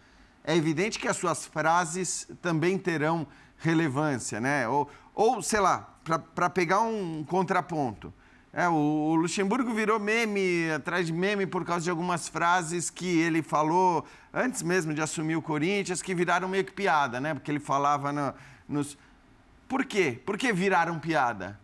é 0.42 0.56
evidente 0.56 0.98
que 0.98 1.06
as 1.06 1.16
suas 1.16 1.46
frases 1.46 2.26
também 2.42 2.76
terão 2.76 3.26
relevância, 3.58 4.40
né? 4.40 4.68
Ou, 4.68 4.88
ou 5.16 5.40
sei 5.40 5.60
lá, 5.60 5.88
para 6.34 6.50
pegar 6.50 6.82
um 6.82 7.24
contraponto. 7.24 8.12
É, 8.52 8.68
o 8.68 9.14
Luxemburgo 9.16 9.74
virou 9.74 9.98
meme, 9.98 10.70
atrás 10.70 11.06
de 11.06 11.12
meme, 11.12 11.46
por 11.46 11.64
causa 11.64 11.84
de 11.84 11.90
algumas 11.90 12.28
frases 12.28 12.88
que 12.88 13.18
ele 13.18 13.42
falou 13.42 14.04
antes 14.32 14.62
mesmo 14.62 14.94
de 14.94 15.00
assumir 15.00 15.36
o 15.36 15.42
Corinthians, 15.42 16.00
que 16.00 16.14
viraram 16.14 16.48
meio 16.48 16.64
que 16.64 16.72
piada, 16.72 17.20
né? 17.20 17.34
Porque 17.34 17.50
ele 17.50 17.60
falava 17.60 18.12
no, 18.12 18.32
nos. 18.68 18.96
Por 19.68 19.84
quê? 19.84 20.20
Por 20.24 20.38
que 20.38 20.52
viraram 20.52 20.98
piada? 20.98 21.58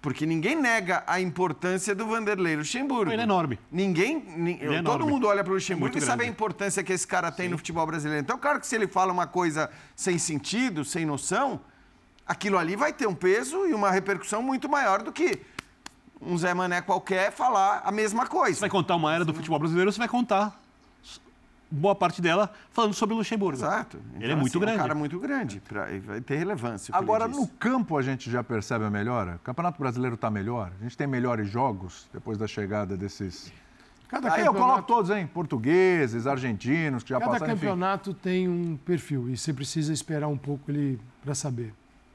Porque 0.00 0.26
ninguém 0.26 0.56
nega 0.56 1.04
a 1.06 1.20
importância 1.20 1.94
do 1.94 2.06
Vanderlei 2.06 2.56
Luxemburgo. 2.56 3.12
Ele 3.12 3.20
é 3.20 3.24
enorme. 3.24 3.58
Ninguém. 3.70 4.20
Ni... 4.36 4.54
É 4.54 4.58
todo 4.58 4.74
enorme. 4.74 5.06
mundo 5.06 5.28
olha 5.28 5.44
para 5.44 5.52
o 5.52 5.54
Luxemburgo 5.54 5.94
Muito 5.94 5.98
e 5.98 6.00
sabe 6.00 6.22
a 6.22 6.24
grande. 6.24 6.32
importância 6.32 6.82
que 6.82 6.92
esse 6.92 7.06
cara 7.06 7.30
tem 7.30 7.48
no 7.48 7.56
futebol 7.56 7.86
brasileiro. 7.86 8.20
Então, 8.20 8.36
claro 8.36 8.58
que 8.58 8.66
se 8.66 8.74
ele 8.74 8.88
fala 8.88 9.12
uma 9.12 9.28
coisa 9.28 9.70
sem 9.94 10.18
sentido, 10.18 10.84
sem 10.84 11.06
noção, 11.06 11.60
aquilo 12.26 12.58
ali 12.58 12.76
vai 12.76 12.92
ter 12.92 13.06
um 13.06 13.14
peso 13.14 13.66
e 13.66 13.74
uma 13.74 13.90
repercussão 13.90 14.42
muito 14.42 14.68
maior 14.68 15.02
do 15.02 15.12
que 15.12 15.40
um 16.20 16.38
Zé 16.38 16.54
Mané 16.54 16.80
qualquer 16.80 17.32
falar 17.32 17.82
a 17.84 17.90
mesma 17.90 18.26
coisa. 18.26 18.54
Você 18.54 18.60
vai 18.60 18.70
contar 18.70 18.96
uma 18.96 19.14
era 19.14 19.24
do 19.24 19.34
futebol 19.34 19.58
brasileiro, 19.58 19.90
você 19.90 19.98
vai 19.98 20.08
contar 20.08 20.62
boa 21.72 21.94
parte 21.94 22.20
dela 22.20 22.52
falando 22.70 22.92
sobre 22.92 23.14
o 23.14 23.18
Luxemburgo. 23.18 23.56
Exato. 23.56 23.98
Ele 24.20 24.32
é 24.32 24.34
muito 24.34 24.50
assim, 24.50 24.60
grande. 24.60 24.78
um 24.78 24.82
cara 24.82 24.94
muito 24.94 25.18
grande. 25.18 25.60
Pra... 25.60 25.86
Vai 26.04 26.20
ter 26.20 26.36
relevância. 26.36 26.94
Agora, 26.94 27.26
no 27.26 27.46
campo, 27.46 27.96
a 27.96 28.02
gente 28.02 28.30
já 28.30 28.44
percebe 28.44 28.84
a 28.84 28.90
melhora? 28.90 29.36
O 29.36 29.38
Campeonato 29.38 29.78
Brasileiro 29.78 30.14
está 30.14 30.30
melhor? 30.30 30.70
A 30.78 30.82
gente 30.82 30.96
tem 30.96 31.06
melhores 31.06 31.48
jogos 31.48 32.08
depois 32.12 32.36
da 32.36 32.46
chegada 32.46 32.96
desses. 32.96 33.52
Cada 34.06 34.30
Aí 34.30 34.44
eu 34.44 34.52
coloco 34.52 34.82
campeonato, 34.82 34.86
todos, 34.86 35.10
hein? 35.10 35.26
Portugueses, 35.26 36.26
argentinos, 36.26 37.02
que 37.02 37.08
já 37.08 37.18
cada 37.18 37.30
passaram, 37.32 37.54
enfim. 37.54 37.60
campeonato 37.62 38.12
tem 38.12 38.46
um 38.46 38.76
perfil 38.76 39.30
e 39.30 39.38
você 39.38 39.54
precisa 39.54 39.90
esperar 39.90 40.28
um 40.28 40.36
pouco 40.36 40.70
ele 40.70 41.00
para 41.24 41.34
saber. 41.34 41.72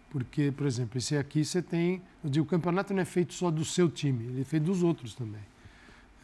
Porque, 0.10 0.52
por 0.52 0.66
exemplo, 0.66 0.98
esse 0.98 1.18
aqui 1.18 1.44
você 1.44 1.62
tem. 1.62 2.02
Eu 2.24 2.30
digo, 2.30 2.46
o 2.46 2.50
campeonato 2.50 2.94
não 2.94 3.02
é 3.02 3.06
feito 3.06 3.34
só 3.34 3.52
do 3.52 3.66
seu 3.66 3.90
time, 3.90 4.26
ele 4.26 4.42
é 4.42 4.44
feito 4.46 4.64
dos 4.64 4.84
outros 4.84 5.14
também. 5.14 5.42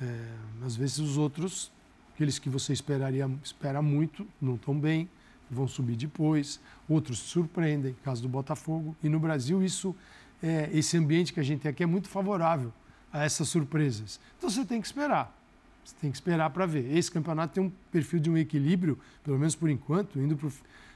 É, 0.02 0.30
às 0.66 0.76
vezes 0.76 1.00
os 1.00 1.18
outros, 1.18 1.72
aqueles 2.14 2.40
que 2.40 2.50
você 2.50 2.74
esperaria 2.74 3.30
espera 3.44 3.82
muito, 3.82 4.28
não 4.42 4.56
estão 4.56 4.78
bem, 4.78 5.10
vão 5.50 5.68
subir 5.68 5.96
depois. 5.96 6.60
Outros 6.88 7.20
surpreendem, 7.20 7.96
caso 8.04 8.22
do 8.22 8.30
Botafogo. 8.30 8.96
E 9.04 9.10
no 9.10 9.20
Brasil 9.20 9.64
isso, 9.64 9.96
é, 10.42 10.70
esse 10.74 10.98
ambiente 10.98 11.32
que 11.32 11.40
a 11.40 11.44
gente 11.44 11.62
tem 11.62 11.70
aqui 11.70 11.84
é 11.84 11.88
muito 11.88 12.10
favorável 12.10 12.74
a 13.12 13.24
essas 13.24 13.48
surpresas. 13.50 14.20
Então 14.38 14.50
você 14.50 14.66
tem 14.66 14.82
que 14.82 14.88
esperar. 14.88 15.38
Você 15.84 15.96
tem 16.00 16.10
que 16.10 16.18
esperar 16.18 16.50
para 16.50 16.66
ver. 16.66 16.96
Esse 16.96 17.12
campeonato 17.12 17.54
tem 17.54 17.64
um 17.64 17.72
perfil 17.92 18.20
de 18.20 18.30
um 18.30 18.38
equilíbrio, 18.38 18.98
pelo 19.24 19.38
menos 19.38 19.56
por 19.56 19.70
enquanto, 19.70 20.20
indo 20.20 20.36
pro, 20.36 20.52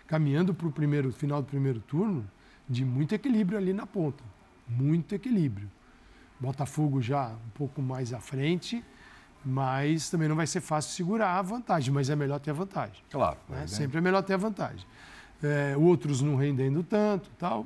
caminhando 0.08 0.54
para 0.54 0.68
o 0.68 0.72
primeiro 0.72 1.12
final 1.12 1.42
do 1.42 1.48
primeiro 1.48 1.80
turno, 1.82 2.26
de 2.70 2.84
muito 2.84 3.14
equilíbrio 3.14 3.58
ali 3.58 3.74
na 3.74 3.86
ponta. 3.86 4.24
Muito 4.68 5.16
equilíbrio. 5.16 5.70
Botafogo 6.40 7.02
já 7.02 7.30
um 7.30 7.50
pouco 7.54 7.82
mais 7.82 8.14
à 8.14 8.20
frente, 8.20 8.84
mas 9.44 10.10
também 10.10 10.28
não 10.28 10.36
vai 10.36 10.46
ser 10.46 10.62
fácil 10.62 10.92
segurar 10.92 11.38
a 11.38 11.42
vantagem, 11.42 11.94
mas 11.94 12.10
é 12.10 12.16
melhor 12.16 12.40
ter 12.40 12.52
a 12.52 12.54
vantagem. 12.54 13.02
Claro. 13.10 13.38
né? 13.50 13.62
né? 13.62 13.68
Sempre 13.68 13.98
é 13.98 14.02
melhor 14.02 14.22
ter 14.22 14.34
a 14.34 14.38
vantagem. 14.38 14.86
É, 15.42 15.76
outros 15.78 16.22
não 16.22 16.36
rendendo 16.36 16.84
tanto, 16.84 17.30
tal. 17.38 17.66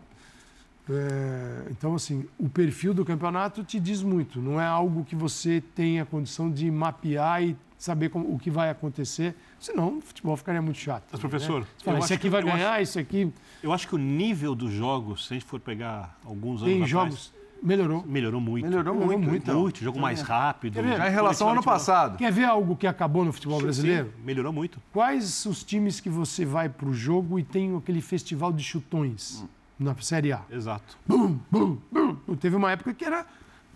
É, 0.89 1.67
então, 1.71 1.95
assim, 1.95 2.27
o 2.37 2.49
perfil 2.49 2.93
do 2.93 3.05
campeonato 3.05 3.63
te 3.63 3.79
diz 3.79 4.01
muito. 4.01 4.41
Não 4.41 4.59
é 4.59 4.65
algo 4.65 5.05
que 5.05 5.15
você 5.15 5.61
tenha 5.75 6.05
condição 6.05 6.51
de 6.51 6.69
mapear 6.69 7.43
e 7.43 7.57
saber 7.81 8.09
como- 8.09 8.31
o 8.33 8.37
que 8.37 8.51
vai 8.51 8.69
acontecer. 8.69 9.35
Senão, 9.59 9.97
o 9.97 10.01
futebol 10.01 10.37
ficaria 10.37 10.61
muito 10.61 10.77
chato. 10.77 11.03
Mas, 11.11 11.19
professor, 11.19 11.61
né? 11.61 11.67
Você 11.77 11.83
fala, 11.85 11.97
esse 11.97 12.05
acho 12.05 12.13
aqui 12.13 12.21
que- 12.23 12.29
vai 12.29 12.43
ganhar, 12.43 12.79
isso 12.81 12.99
aqui 12.99 13.33
Eu 13.63 13.73
acho 13.73 13.87
que 13.87 13.95
o 13.95 13.97
nível 13.97 14.53
dos 14.53 14.71
jogos, 14.71 15.27
se 15.27 15.33
a 15.33 15.35
gente 15.35 15.45
for 15.47 15.59
pegar 15.59 16.17
alguns 16.23 16.61
anos 16.61 16.65
tem 16.65 16.73
atrás, 16.83 16.89
jogos. 16.89 17.33
Melhorou. 17.63 18.03
melhorou 18.07 18.41
muito. 18.41 18.63
Melhorou 18.65 18.93
Melhorou 18.95 19.07
muito, 19.19 19.29
muito, 19.29 19.43
então. 19.43 19.61
Muito, 19.61 19.83
jogo 19.83 19.99
mais 19.99 20.21
rápido. 20.21 20.73
Quer 20.73 20.83
ver? 20.83 20.97
Já 20.97 21.07
em 21.09 21.11
relação 21.11 21.47
ao 21.47 21.53
ano 21.53 21.63
passado. 21.63 22.17
Quer 22.17 22.31
ver 22.31 22.45
algo 22.45 22.75
que 22.75 22.85
acabou 22.87 23.23
no 23.25 23.31
futebol 23.33 23.59
brasileiro? 23.61 24.07
Sim, 24.07 24.23
melhorou 24.23 24.51
muito. 24.53 24.79
Quais 24.91 25.45
os 25.45 25.63
times 25.63 25.99
que 25.99 26.09
você 26.09 26.43
vai 26.45 26.69
para 26.69 26.87
o 26.87 26.93
jogo 26.93 27.37
e 27.39 27.43
tem 27.43 27.75
aquele 27.75 28.01
festival 28.01 28.51
de 28.51 28.63
chutões 28.63 29.43
na 29.77 29.95
Série 30.01 30.31
A? 30.33 30.41
Exato. 30.51 30.97
Bum, 31.07 31.37
bum, 31.51 31.77
bum. 31.91 32.35
Teve 32.35 32.55
uma 32.55 32.71
época 32.71 32.93
que 32.95 33.05
era. 33.05 33.25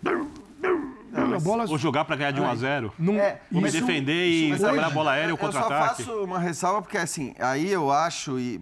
bum, 0.02 0.26
bum, 0.60 0.92
a 1.16 1.38
bola 1.40 1.64
Ou 1.68 1.78
jogar 1.78 2.04
para 2.04 2.16
ganhar 2.16 2.30
de 2.32 2.40
1 2.40 2.48
a 2.50 2.54
0 2.54 2.92
não. 2.98 3.14
É, 3.14 3.40
Vou 3.50 3.62
me 3.62 3.68
isso- 3.68 3.80
defender 3.80 4.26
e 4.28 4.48
Mas 4.50 4.60
trabalhar 4.60 4.82
a 4.82 4.86
hoje, 4.86 4.94
bola 4.94 5.10
aérea 5.12 5.34
ou 5.34 5.40
eu 5.40 5.52
só 5.52 5.60
contra-ataque. 5.62 6.02
faço 6.04 6.24
uma 6.24 6.38
ressalva 6.38 6.82
porque, 6.82 6.98
assim, 6.98 7.34
aí 7.38 7.70
eu 7.70 7.90
acho 7.90 8.38
e, 8.38 8.60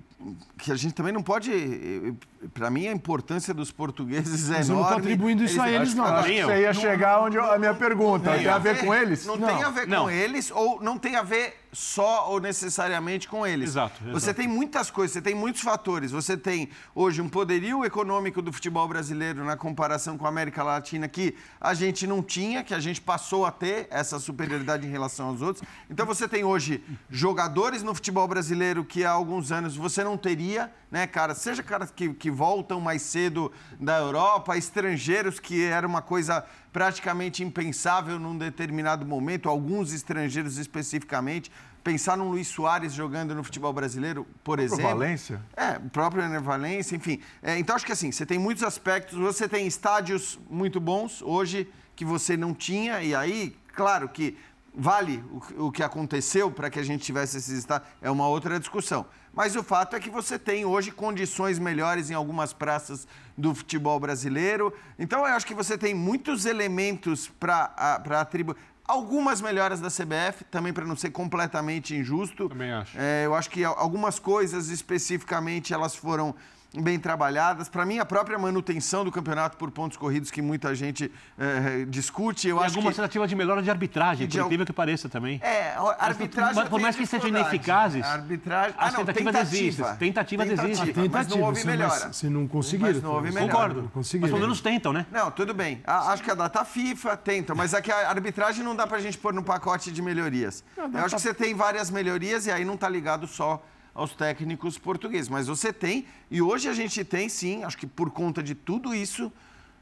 que 0.58 0.72
a 0.72 0.76
gente 0.76 0.94
também 0.94 1.12
não 1.12 1.22
pode... 1.22 2.14
Para 2.52 2.70
mim, 2.70 2.86
a 2.88 2.92
importância 2.92 3.54
dos 3.54 3.70
portugueses 3.72 4.50
é 4.50 4.58
Mas 4.58 4.68
eu 4.68 4.74
não 4.76 4.82
tô 4.82 4.88
enorme. 4.90 5.06
atribuindo 5.06 5.44
isso 5.44 5.60
a 5.62 5.70
eles, 5.70 5.94
não. 5.94 6.04
Acho 6.04 6.28
que 6.28 6.42
você 6.44 6.60
ia 6.60 6.74
chegar 6.74 7.22
onde 7.22 7.36
eu- 7.36 7.50
a 7.50 7.58
minha 7.58 7.72
pergunta. 7.74 8.30
Não 8.30 8.38
Tem 8.38 8.48
a 8.48 8.58
ver 8.58 8.84
com 8.84 8.94
eles? 8.94 9.24
Não, 9.24 9.36
Não. 9.36 9.48
tem 9.48 9.62
a 9.64 9.70
ver 9.70 9.86
Não. 9.88 10.04
com 10.04 10.10
eles 10.10 10.50
ou 10.50 10.78
não 10.82 10.98
tem 10.98 11.16
a 11.16 11.22
ver 11.22 11.54
só 11.74 12.30
ou 12.30 12.40
necessariamente 12.40 13.28
com 13.28 13.46
eles. 13.46 13.70
Exato, 13.70 14.02
Você 14.04 14.26
exato. 14.30 14.36
tem 14.38 14.48
muitas 14.48 14.90
coisas, 14.90 15.12
você 15.12 15.20
tem 15.20 15.34
muitos 15.34 15.60
fatores. 15.60 16.10
Você 16.10 16.36
tem 16.36 16.70
hoje 16.94 17.20
um 17.20 17.28
poderio 17.28 17.84
econômico 17.84 18.40
do 18.40 18.52
futebol 18.52 18.86
brasileiro 18.86 19.44
na 19.44 19.56
comparação 19.56 20.16
com 20.16 20.24
a 20.24 20.28
América 20.28 20.62
Latina 20.62 21.08
que 21.08 21.34
a 21.60 21.74
gente 21.74 22.06
não 22.06 22.22
tinha, 22.22 22.62
que 22.62 22.72
a 22.72 22.80
gente 22.80 23.00
passou 23.00 23.44
a 23.44 23.50
ter 23.50 23.88
essa 23.90 24.18
superioridade 24.18 24.86
em 24.86 24.90
relação 24.90 25.28
aos 25.28 25.42
outros. 25.42 25.66
Então 25.90 26.06
você 26.06 26.28
tem 26.28 26.44
hoje 26.44 26.82
jogadores 27.10 27.82
no 27.82 27.94
futebol 27.94 28.26
brasileiro 28.28 28.84
que 28.84 29.04
há 29.04 29.10
alguns 29.10 29.50
anos 29.50 29.76
você 29.76 30.04
não 30.04 30.16
teria, 30.16 30.72
né, 30.90 31.06
cara? 31.06 31.34
Seja 31.34 31.62
caras 31.62 31.90
que, 31.90 32.14
que 32.14 32.30
voltam 32.30 32.80
mais 32.80 33.02
cedo 33.02 33.50
da 33.80 33.98
Europa, 33.98 34.56
estrangeiros 34.56 35.40
que 35.40 35.64
era 35.64 35.86
uma 35.86 36.00
coisa 36.00 36.44
praticamente 36.74 37.44
impensável 37.44 38.18
num 38.18 38.36
determinado 38.36 39.06
momento, 39.06 39.48
alguns 39.48 39.92
estrangeiros 39.92 40.58
especificamente. 40.58 41.48
Pensar 41.84 42.16
num 42.16 42.28
Luiz 42.30 42.48
Soares 42.48 42.92
jogando 42.92 43.32
no 43.32 43.44
futebol 43.44 43.72
brasileiro, 43.72 44.26
por 44.42 44.56
Pro 44.56 44.64
exemplo. 44.64 44.88
Valência? 44.88 45.40
É, 45.56 45.76
o 45.76 45.88
próprio 45.88 46.24
Ener 46.24 46.42
Valência, 46.42 46.96
enfim. 46.96 47.20
É, 47.40 47.56
então, 47.60 47.76
acho 47.76 47.86
que 47.86 47.92
assim, 47.92 48.10
você 48.10 48.26
tem 48.26 48.40
muitos 48.40 48.64
aspectos. 48.64 49.16
Você 49.16 49.48
tem 49.48 49.68
estádios 49.68 50.36
muito 50.50 50.80
bons 50.80 51.22
hoje 51.22 51.70
que 51.94 52.04
você 52.04 52.36
não 52.36 52.52
tinha, 52.52 53.00
e 53.04 53.14
aí, 53.14 53.56
claro 53.72 54.08
que 54.08 54.36
vale 54.74 55.22
o, 55.56 55.66
o 55.66 55.70
que 55.70 55.84
aconteceu 55.84 56.50
para 56.50 56.68
que 56.68 56.80
a 56.80 56.82
gente 56.82 57.04
tivesse 57.04 57.36
esses 57.36 57.56
estádios, 57.56 57.88
é 58.02 58.10
uma 58.10 58.26
outra 58.26 58.58
discussão. 58.58 59.06
Mas 59.34 59.56
o 59.56 59.62
fato 59.62 59.96
é 59.96 60.00
que 60.00 60.10
você 60.10 60.38
tem 60.38 60.64
hoje 60.64 60.90
condições 60.90 61.58
melhores 61.58 62.10
em 62.10 62.14
algumas 62.14 62.52
praças 62.52 63.06
do 63.36 63.54
futebol 63.54 63.98
brasileiro. 63.98 64.72
Então, 64.98 65.20
eu 65.20 65.34
acho 65.34 65.44
que 65.46 65.54
você 65.54 65.76
tem 65.76 65.92
muitos 65.94 66.46
elementos 66.46 67.28
para 67.40 67.74
atribuir. 68.20 68.56
Algumas 68.86 69.40
melhoras 69.40 69.80
da 69.80 69.88
CBF, 69.88 70.44
também 70.50 70.70
para 70.70 70.84
não 70.84 70.94
ser 70.94 71.08
completamente 71.10 71.96
injusto. 71.96 72.48
Também 72.50 72.70
acho. 72.70 72.96
É, 72.98 73.24
eu 73.24 73.34
acho 73.34 73.48
que 73.48 73.64
al- 73.64 73.78
algumas 73.78 74.18
coisas 74.18 74.68
especificamente 74.68 75.72
elas 75.72 75.96
foram 75.96 76.34
bem 76.80 76.98
trabalhadas. 76.98 77.68
Para 77.68 77.84
mim, 77.86 77.98
a 77.98 78.04
própria 78.04 78.38
manutenção 78.38 79.04
do 79.04 79.12
campeonato 79.12 79.56
por 79.56 79.70
pontos 79.70 79.96
corridos, 79.96 80.30
que 80.30 80.42
muita 80.42 80.74
gente 80.74 81.10
é, 81.38 81.84
discute, 81.86 82.48
eu 82.48 82.56
E 82.56 82.58
acho 82.60 82.68
algumas 82.76 82.94
que... 82.94 83.00
tentativas 83.00 83.28
de 83.28 83.36
melhora 83.36 83.62
de 83.62 83.70
arbitragem, 83.70 84.26
de 84.26 84.36
por 84.36 84.40
al- 84.42 84.46
incrível 84.46 84.66
que 84.66 84.72
pareça 84.72 85.08
também. 85.08 85.40
É, 85.42 85.74
a 85.76 85.96
arbitragem. 86.06 86.54
Mas 86.56 86.68
por 86.68 86.80
mais 86.80 86.96
que 86.96 87.06
sejam 87.06 87.28
ineficazes, 87.28 88.04
A 88.04 88.12
arbitragem. 88.12 88.74
as 88.78 88.88
ah, 88.94 88.98
não, 88.98 89.04
tentativas 89.04 89.32
tentativa. 89.34 89.56
existem, 89.66 89.96
tentativas 89.96 90.46
existem. 90.48 90.86
Tentativa, 90.94 91.08
mas 91.18 91.28
não 91.28 91.40
houve 91.42 91.64
melhora. 91.64 92.12
Você 92.12 92.28
não 92.28 92.46
conseguiram. 92.48 92.92
Mas 92.92 93.02
não 93.02 93.12
houve 93.12 93.28
Você- 93.28 93.34
melhora. 93.34 93.52
Concordo. 93.52 93.74
Não 93.76 93.82
Mas 93.84 93.92
conseguiram. 93.92 94.28
pelo 94.28 94.40
menos 94.40 94.60
tentam, 94.60 94.92
né? 94.92 95.06
Não, 95.12 95.30
tudo 95.30 95.54
bem. 95.54 95.82
A- 95.86 96.12
acho 96.12 96.22
que 96.22 96.30
a 96.30 96.34
data 96.34 96.64
FIFA 96.64 97.16
tenta, 97.16 97.54
mas 97.54 97.74
aqui 97.74 97.90
a 97.92 98.08
arbitragem 98.10 98.64
não 98.64 98.74
dá 98.74 98.86
pra 98.86 98.98
gente 98.98 99.16
pôr 99.18 99.32
no 99.32 99.42
pacote 99.42 99.90
de 99.92 100.02
melhorias. 100.02 100.64
Eu 100.76 100.84
acho 101.04 101.14
que 101.16 101.20
você 101.22 101.34
tem 101.34 101.54
várias 101.54 101.90
melhorias 101.90 102.46
e 102.46 102.50
aí 102.50 102.64
não 102.64 102.76
tá 102.76 102.88
ligado 102.88 103.26
só 103.26 103.62
aos 103.94 104.12
técnicos 104.14 104.76
portugueses. 104.78 105.28
Mas 105.28 105.46
você 105.46 105.72
tem, 105.72 106.06
e 106.30 106.42
hoje 106.42 106.68
a 106.68 106.72
gente 106.72 107.04
tem 107.04 107.28
sim, 107.28 107.62
acho 107.64 107.78
que 107.78 107.86
por 107.86 108.10
conta 108.10 108.42
de 108.42 108.54
tudo 108.54 108.94
isso, 108.94 109.32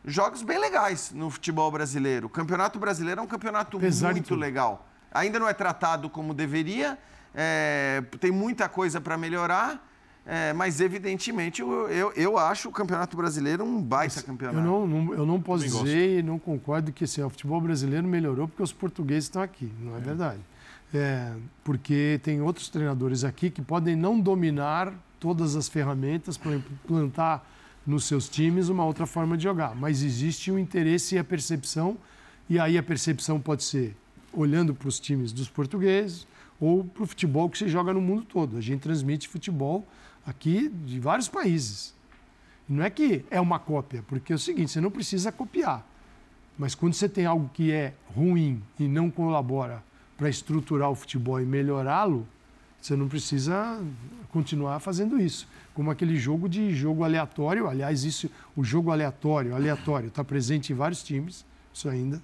jogos 0.05 0.43
bem 0.43 0.59
legais 0.59 1.13
no 1.15 1.31
futebol 1.31 1.71
brasileiro. 1.71 2.27
O 2.27 2.31
Campeonato 2.31 2.79
Brasileiro 2.79 3.21
é 3.21 3.25
um 3.25 3.27
campeonato 3.27 3.77
Apesar 3.77 4.13
muito 4.13 4.35
legal. 4.35 4.87
Ainda 5.13 5.39
não 5.39 5.49
é 5.49 5.55
tratado 5.55 6.09
como 6.11 6.35
deveria, 6.35 6.99
é, 7.35 8.03
tem 8.21 8.31
muita 8.31 8.69
coisa 8.69 9.01
para 9.01 9.17
melhorar. 9.17 9.89
é, 10.27 10.53
mas, 10.53 10.81
evidentemente, 10.81 11.61
eu, 11.63 11.89
eu, 11.91 12.13
eu 12.15 12.39
acho 12.39 12.69
o 12.69 12.73
Campeonato 12.73 13.17
Brasileiro 13.17 13.65
um 13.65 13.83
baita 13.83 14.23
campeonato. 14.23 14.59
Eu 14.59 14.65
não, 14.65 14.87
não- 14.87 15.15
eu 15.15 15.27
não 15.27 15.41
posso 15.41 15.65
Também 15.65 15.73
gosto. 15.79 15.85
dizer 15.87 16.19
e 16.19 16.23
não 16.23 16.39
concordo 16.39 16.93
que 16.93 17.05
assim, 17.05 17.23
o 17.23 17.29
futebol 17.31 17.61
brasileiro 17.61 18.07
melhorou 18.07 18.47
porque 18.47 18.63
os 18.63 18.73
portugueses 18.73 19.25
estão 19.25 19.43
aqui. 19.43 19.73
Não 19.81 19.97
é, 19.97 20.01
verdade. 20.01 20.41
É, 20.95 21.35
porque 21.65 22.21
tem 22.23 22.43
outros 22.43 22.69
treinadores 22.69 23.25
aqui 23.25 23.49
que 23.51 23.63
podem 23.63 23.97
não 23.97 24.21
dominar 24.21 24.93
todas 25.19 25.57
as 25.57 25.69
ferramentas 25.69 26.37
para 26.37 26.57
implantar 26.57 27.43
nos 27.87 28.05
seus 28.05 28.29
times 28.29 28.69
uma 28.69 28.85
outra 28.85 29.07
forma 29.07 29.37
de 29.37 29.45
jogar. 29.45 29.75
Mas 29.75 30.03
existe 30.03 30.51
o 30.51 30.59
interesse 30.59 31.15
e 31.15 31.19
a 31.19 31.25
percepção, 31.25 31.97
e 32.49 32.59
aí 32.59 32.77
a 32.77 32.83
percepção 32.83 33.41
pode 33.41 33.65
ser 33.65 33.97
olhando 34.33 34.75
para 34.75 34.89
os 34.89 35.01
times 35.01 35.33
dos 35.33 35.49
portugueses 35.49 36.27
ou 36.61 36.85
para 36.85 37.03
o 37.03 37.07
futebol 37.07 37.49
que 37.49 37.59
se 37.59 37.69
joga 37.69 37.93
no 37.93 38.01
mundo 38.01 38.25
todo. 38.25 38.57
A 38.57 38.61
gente 38.61 38.81
transmite 38.81 39.29
futebol 39.29 39.87
aqui 40.27 40.69
de 40.69 41.01
vários 41.01 41.29
países. 41.29 41.95
Não 42.69 42.85
é 42.85 42.91
que 42.91 43.25
é 43.31 43.41
uma 43.41 43.59
cópia, 43.59 44.05
porque 44.07 44.33
é 44.33 44.37
o 44.37 44.39
seguinte, 44.39 44.71
você 44.71 44.81
não 44.81 44.91
precisa 44.91 45.33
copiar. 45.33 45.87
Mas 46.59 46.75
quando 46.75 46.95
você 46.95 47.09
tem 47.09 47.27
algo 47.27 47.51
que 47.53 47.73
é 47.73 47.95
ruim 48.15 48.63
e 48.79 48.87
não 48.87 49.11
colabora 49.11 49.83
para 50.17 50.29
estruturar 50.29 50.91
o 50.91 50.95
futebol 50.95 51.41
e 51.41 51.45
melhorá-lo, 51.45 52.27
você 52.81 52.97
não 52.97 53.09
precisa 53.09 53.81
continuar 54.31 54.81
fazendo 54.81 55.21
isso. 55.21 55.47
Como 55.73 55.91
aquele 55.91 56.17
jogo 56.17 56.49
de 56.49 56.75
jogo 56.75 57.05
aleatório, 57.05 57.69
aliás, 57.69 58.05
isso, 58.05 58.29
o 58.57 58.65
jogo 58.65 58.91
aleatório, 58.91 59.55
aleatório, 59.55 60.09
está 60.09 60.25
presente 60.25 60.73
em 60.73 60.77
vários 60.77 61.03
times, 61.03 61.45
isso 61.73 61.89
ainda. 61.89 62.21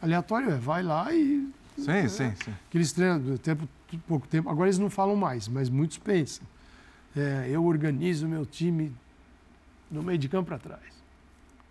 Aleatório 0.00 0.50
é, 0.50 0.56
vai 0.56 0.82
lá 0.82 1.12
e. 1.12 1.48
Sim, 1.76 1.90
é, 1.90 2.08
sim, 2.08 2.32
sim. 2.42 2.54
Aqueles 2.68 2.92
treinadores, 2.92 3.40
tempo, 3.40 3.68
pouco 4.06 4.26
tempo, 4.26 4.48
agora 4.48 4.68
eles 4.68 4.78
não 4.78 4.90
falam 4.90 5.14
mais, 5.14 5.46
mas 5.46 5.68
muitos 5.68 5.98
pensam. 5.98 6.46
É, 7.16 7.48
eu 7.50 7.64
organizo 7.64 8.26
meu 8.26 8.46
time 8.46 8.92
no 9.90 10.02
meio 10.02 10.18
de 10.18 10.28
campo 10.28 10.48
para 10.48 10.58
trás. 10.58 10.82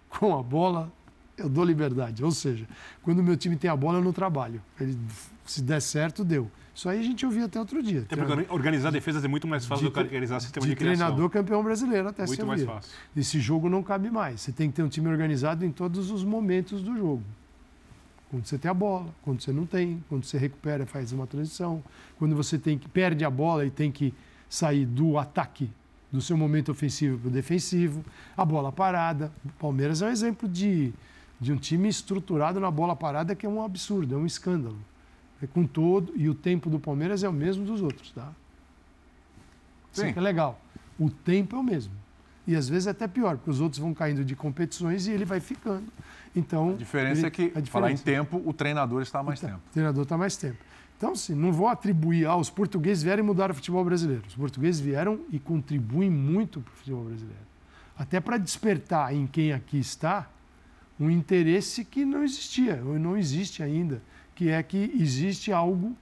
Com 0.10 0.38
a 0.38 0.44
bola, 0.44 0.92
eu 1.38 1.48
dou 1.48 1.64
liberdade. 1.64 2.24
Ou 2.24 2.32
seja, 2.32 2.68
quando 3.04 3.20
o 3.20 3.24
meu 3.24 3.38
time 3.38 3.56
tem 3.56 3.70
a 3.70 3.76
bola, 3.76 4.00
eu 4.00 4.04
não 4.04 4.14
trabalho. 4.14 4.62
Ele, 4.80 4.98
se 5.46 5.62
der 5.62 5.82
certo, 5.82 6.24
deu. 6.24 6.50
Isso 6.74 6.88
aí 6.88 7.00
a 7.00 7.04
gente 7.04 7.26
ouvia 7.26 7.46
até 7.46 7.60
outro 7.60 7.82
dia. 7.82 8.02
Até 8.02 8.16
porque 8.16 8.54
organizar 8.54 8.92
defesas 8.92 9.24
é 9.24 9.28
muito 9.28 9.48
mais 9.48 9.66
fácil 9.66 9.86
de, 9.86 9.90
do 9.90 9.94
que 9.94 10.00
organizar 10.00 10.40
sistema 10.40 10.64
de, 10.66 10.72
de 10.72 10.76
criação. 10.76 10.98
treinador 10.98 11.30
campeão 11.30 11.64
brasileiro 11.64 12.08
até 12.08 12.26
Muito 12.26 12.46
mais 12.46 12.64
fácil. 12.64 12.92
Esse 13.16 13.40
jogo 13.40 13.68
não 13.68 13.82
cabe 13.82 14.12
mais. 14.12 14.42
Você 14.42 14.52
tem 14.52 14.70
que 14.70 14.76
ter 14.76 14.84
um 14.84 14.90
time 14.90 15.08
organizado 15.08 15.66
em 15.66 15.72
todos 15.72 16.12
os 16.12 16.24
momentos 16.24 16.84
do 16.84 16.96
jogo. 16.96 17.24
Quando 18.30 18.46
você 18.46 18.58
tem 18.58 18.70
a 18.70 18.74
bola, 18.74 19.08
quando 19.24 19.42
você 19.42 19.52
não 19.52 19.66
tem, 19.66 20.04
quando 20.10 20.26
você 20.26 20.38
recupera, 20.38 20.86
faz 20.86 21.12
uma 21.12 21.26
transição, 21.26 21.82
quando 22.20 22.36
você 22.36 22.60
tem 22.60 22.78
que 22.78 22.88
perde 22.88 23.24
a 23.24 23.30
bola 23.30 23.66
e 23.66 23.72
tem 23.72 23.92
que 23.92 24.14
sair 24.50 24.86
do 24.86 25.18
ataque 25.18 25.70
do 26.12 26.22
seu 26.22 26.38
momento 26.38 26.72
ofensivo 26.72 27.18
para 27.18 27.28
o 27.28 27.32
defensivo, 27.32 28.04
a 28.36 28.46
bola 28.46 28.72
parada. 28.72 29.32
O 29.44 29.50
Palmeiras 29.60 30.02
é 30.02 30.08
um 30.08 30.10
exemplo 30.10 30.48
de, 30.48 30.94
de 31.40 31.52
um 31.52 31.58
time 31.58 31.88
estruturado 31.88 32.60
na 32.60 32.72
bola 32.72 32.96
parada 32.96 33.36
que 33.36 33.46
é 33.46 33.50
um 33.50 33.62
absurdo, 33.64 34.16
é 34.16 34.18
um 34.18 34.26
escândalo. 34.26 34.78
É 35.42 35.46
com 35.46 35.66
todo, 35.68 36.14
e 36.16 36.28
o 36.30 36.34
tempo 36.34 36.70
do 36.70 36.80
Palmeiras 36.80 37.24
é 37.24 37.30
o 37.30 37.34
mesmo 37.34 37.64
dos 37.64 37.82
outros, 37.82 38.12
tá? 38.12 38.32
Isso 39.94 40.02
Sim. 40.02 40.14
que 40.14 40.20
é 40.20 40.22
legal. 40.22 40.60
O 41.00 41.10
tempo 41.10 41.56
é 41.56 41.60
o 41.60 41.64
mesmo. 41.64 41.94
E 42.48 42.56
às 42.56 42.68
vezes 42.70 42.88
é 42.88 42.92
até 42.92 43.08
pior, 43.08 43.36
porque 43.38 43.50
os 43.52 43.60
outros 43.60 43.80
vão 43.80 43.94
caindo 43.94 44.24
de 44.24 44.36
competições 44.36 45.06
e 45.06 45.12
ele 45.12 45.26
vai 45.26 45.40
ficando. 45.40 45.86
Então, 46.36 46.72
A 46.72 46.74
diferença 46.74 47.20
ele- 47.22 47.28
é 47.28 47.30
que, 47.30 47.42
a 47.56 47.66
falar 47.66 47.92
em 47.92 47.96
diferença- 47.96 48.04
tempo, 48.30 48.42
o 48.50 48.54
treinador 48.54 49.02
está 49.02 49.22
mais 49.22 49.40
Então, 49.40 49.50
tempo. 49.56 49.64
O 49.70 49.74
treinador 49.74 50.04
está 50.04 50.18
mais 50.18 50.38
tempo. 50.38 50.58
Então, 50.98 51.12
assim, 51.12 51.36
não 51.36 51.52
vou 51.52 51.68
atribuir, 51.68 52.26
ah, 52.26 52.36
os 52.36 52.50
portugueses 52.50 53.04
vieram 53.04 53.22
e 53.22 53.26
mudaram 53.26 53.52
o 53.52 53.56
futebol 53.56 53.84
brasileiro. 53.86 54.24
Os 54.28 54.36
portugueses 54.36 54.80
vieram 54.82 55.20
e 55.30 55.38
contribuem 55.38 56.10
muito 56.10 56.62
para 56.62 56.72
o 56.72 56.76
futebol 56.76 57.04
brasileiro. 57.04 57.42
Até 57.96 58.20
para 58.20 58.38
despertar 58.38 59.14
em 59.14 59.28
quem 59.28 59.52
aqui 59.54 59.78
está 59.78 60.28
um 61.00 61.10
interesse 61.10 61.86
que 61.86 62.04
não 62.04 62.24
existia, 62.24 62.82
ou 62.86 62.98
não 62.98 63.18
existe 63.18 63.62
ainda, 63.62 64.02
que 64.36 64.50
é 64.50 64.62
que 64.64 64.92
existe 65.00 65.52
algo 65.52 65.96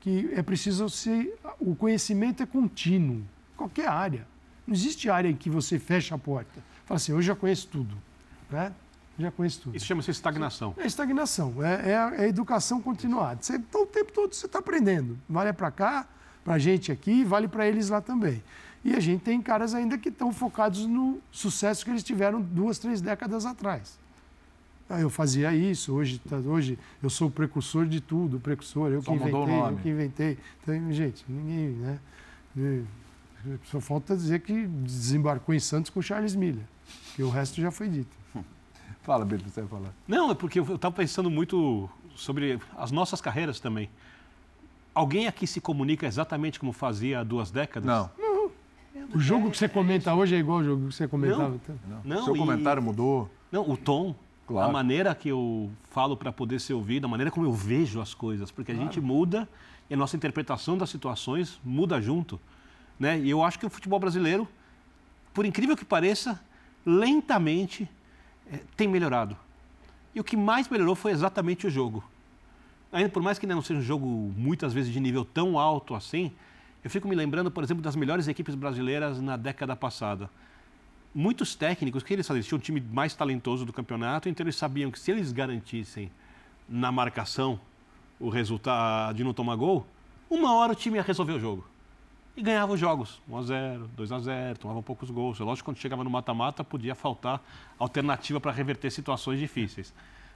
que 0.00 0.30
é 0.32 0.42
preciso 0.42 0.88
ser. 0.88 1.38
O 1.60 1.74
conhecimento 1.74 2.42
é 2.42 2.46
contínuo, 2.46 3.22
qualquer 3.56 3.88
área. 3.88 4.26
Não 4.66 4.74
existe 4.74 5.10
área 5.10 5.28
em 5.28 5.36
que 5.36 5.50
você 5.50 5.78
fecha 5.78 6.14
a 6.14 6.18
porta. 6.18 6.62
Fala 6.84 6.96
assim, 6.96 7.12
eu 7.12 7.22
já 7.22 7.34
conheço 7.34 7.68
tudo. 7.68 7.96
Né? 8.50 8.72
Já 9.18 9.30
conheço 9.30 9.60
tudo. 9.60 9.76
Isso 9.76 9.86
chama-se 9.86 10.10
estagnação. 10.10 10.74
É 10.78 10.86
estagnação, 10.86 11.64
é, 11.64 11.90
é 11.90 11.96
a, 11.96 12.14
é 12.14 12.20
a 12.22 12.28
educação 12.28 12.80
continuada. 12.80 13.42
Você, 13.42 13.56
então, 13.56 13.82
o 13.82 13.86
tempo 13.86 14.12
todo 14.12 14.34
você 14.34 14.46
está 14.46 14.58
aprendendo. 14.58 15.18
Vale 15.28 15.52
para 15.52 15.70
cá, 15.70 16.08
para 16.44 16.54
a 16.54 16.58
gente 16.58 16.90
aqui, 16.90 17.24
vale 17.24 17.48
para 17.48 17.66
eles 17.66 17.88
lá 17.88 18.00
também. 18.00 18.42
E 18.84 18.94
a 18.94 19.00
gente 19.00 19.22
tem 19.22 19.40
caras 19.40 19.74
ainda 19.74 19.96
que 19.96 20.08
estão 20.08 20.32
focados 20.32 20.86
no 20.86 21.20
sucesso 21.30 21.84
que 21.84 21.90
eles 21.90 22.02
tiveram 22.02 22.40
duas, 22.40 22.78
três 22.78 23.00
décadas 23.00 23.46
atrás. 23.46 23.98
Ah, 24.92 25.00
eu 25.00 25.08
fazia 25.08 25.54
isso, 25.54 25.94
hoje, 25.94 26.18
tá- 26.18 26.36
hoje 26.36 26.78
eu 27.02 27.08
sou 27.08 27.28
o 27.28 27.30
precursor 27.30 27.86
de 27.86 27.98
tudo, 27.98 28.36
o 28.36 28.40
precursor, 28.40 28.90
eu 28.90 29.00
Só 29.00 29.10
que 29.12 29.16
o 29.16 29.20
inventei, 29.22 29.58
eu 29.58 29.76
que 29.78 29.88
inventei. 29.88 30.38
Então, 30.62 30.92
gente, 30.92 31.24
ninguém, 31.26 31.68
né? 31.70 31.98
E 32.54 32.82
Só 33.64 33.80
falta 33.80 34.14
dizer 34.14 34.40
que 34.40 34.66
desembarcou 34.66 35.54
em 35.54 35.58
Santos 35.58 35.90
com 35.90 36.02
Charles 36.02 36.34
Miller, 36.34 36.62
que 37.16 37.22
o 37.22 37.30
resto 37.30 37.58
já 37.58 37.70
foi 37.70 37.88
dito. 37.88 38.14
Fala, 39.02 39.24
Bíblia, 39.24 39.48
você 39.48 39.62
vai 39.62 39.70
falar. 39.70 39.94
Não, 40.06 40.30
é 40.30 40.34
porque 40.34 40.60
eu 40.60 40.74
estava 40.74 40.94
pensando 40.94 41.30
muito 41.30 41.88
sobre 42.14 42.60
as 42.76 42.92
nossas 42.92 43.18
carreiras 43.22 43.58
também. 43.58 43.88
Alguém 44.94 45.26
aqui 45.26 45.46
se 45.46 45.58
comunica 45.58 46.06
exatamente 46.06 46.60
como 46.60 46.70
fazia 46.70 47.20
há 47.20 47.24
duas 47.24 47.50
décadas? 47.50 47.86
Não, 47.86 48.10
O 49.14 49.18
jogo 49.18 49.50
que 49.50 49.56
você 49.56 49.68
comenta 49.70 50.14
hoje 50.14 50.34
é 50.34 50.38
igual 50.38 50.58
ao 50.58 50.64
jogo 50.64 50.88
que 50.88 50.94
você 50.94 51.08
comentava. 51.08 51.54
então. 51.54 51.76
não. 51.88 52.00
Não, 52.04 52.24
Seu 52.26 52.36
e- 52.36 52.38
comentário 52.38 52.82
mudou. 52.82 53.30
Não, 53.50 53.68
o 53.68 53.76
tom, 53.76 54.14
Claro. 54.52 54.68
a 54.68 54.72
maneira 54.72 55.14
que 55.14 55.30
eu 55.30 55.70
falo 55.90 56.14
para 56.14 56.30
poder 56.30 56.60
ser 56.60 56.74
ouvido, 56.74 57.06
a 57.06 57.08
maneira 57.08 57.30
como 57.30 57.46
eu 57.46 57.52
vejo 57.52 58.00
as 58.00 58.12
coisas, 58.12 58.50
porque 58.50 58.70
a 58.70 58.74
gente 58.74 59.00
muda 59.00 59.48
e 59.88 59.94
a 59.94 59.96
nossa 59.96 60.14
interpretação 60.14 60.76
das 60.76 60.90
situações 60.90 61.58
muda 61.64 62.00
junto. 62.02 62.38
Né? 63.00 63.18
E 63.18 63.30
eu 63.30 63.42
acho 63.42 63.58
que 63.58 63.64
o 63.64 63.70
futebol 63.70 63.98
brasileiro, 63.98 64.46
por 65.32 65.46
incrível 65.46 65.74
que 65.74 65.84
pareça, 65.86 66.38
lentamente 66.84 67.88
eh, 68.52 68.60
tem 68.76 68.86
melhorado. 68.86 69.36
E 70.14 70.20
o 70.20 70.24
que 70.24 70.36
mais 70.36 70.68
melhorou 70.68 70.94
foi 70.94 71.12
exatamente 71.12 71.66
o 71.66 71.70
jogo. 71.70 72.04
Ainda 72.92 73.08
por 73.08 73.22
mais 73.22 73.38
que 73.38 73.46
não 73.46 73.62
seja 73.62 73.80
um 73.80 73.82
jogo 73.82 74.06
muitas 74.36 74.74
vezes 74.74 74.92
de 74.92 75.00
nível 75.00 75.24
tão 75.24 75.58
alto 75.58 75.94
assim, 75.94 76.30
eu 76.84 76.90
fico 76.90 77.08
me 77.08 77.14
lembrando, 77.14 77.50
por 77.50 77.64
exemplo, 77.64 77.82
das 77.82 77.96
melhores 77.96 78.28
equipes 78.28 78.54
brasileiras 78.54 79.18
na 79.18 79.38
década 79.38 79.74
passada 79.74 80.28
muitos 81.14 81.54
técnicos, 81.54 82.02
o 82.02 82.06
que 82.06 82.12
eles 82.14 82.26
faziam? 82.26 82.38
Eles 82.38 82.46
tinham 82.46 82.58
um 82.58 82.62
time 82.62 82.80
mais 82.80 83.14
talentoso 83.14 83.64
do 83.64 83.72
campeonato, 83.72 84.28
então 84.28 84.44
eles 84.44 84.56
sabiam 84.56 84.90
que 84.90 84.98
se 84.98 85.10
eles 85.10 85.32
garantissem 85.32 86.10
na 86.68 86.90
marcação 86.92 87.60
o 88.18 88.28
resultado 88.28 89.16
de 89.16 89.24
não 89.24 89.34
tomar 89.34 89.56
gol, 89.56 89.86
uma 90.30 90.54
hora 90.54 90.72
o 90.72 90.76
time 90.76 90.96
ia 90.96 91.02
resolver 91.02 91.32
o 91.32 91.40
jogo. 91.40 91.66
E 92.34 92.40
ganhava 92.42 92.72
os 92.72 92.80
jogos, 92.80 93.20
1x0, 93.30 93.88
2x0, 93.96 94.56
tomava 94.56 94.82
poucos 94.82 95.10
gols. 95.10 95.38
É 95.38 95.44
lógico 95.44 95.64
que 95.66 95.74
quando 95.74 95.82
chegava 95.82 96.02
no 96.02 96.08
mata-mata 96.08 96.64
podia 96.64 96.94
faltar 96.94 97.42
alternativa 97.78 98.40
para 98.40 98.50
reverter 98.50 98.90
situações 98.90 99.38
difíceis. 99.38 99.92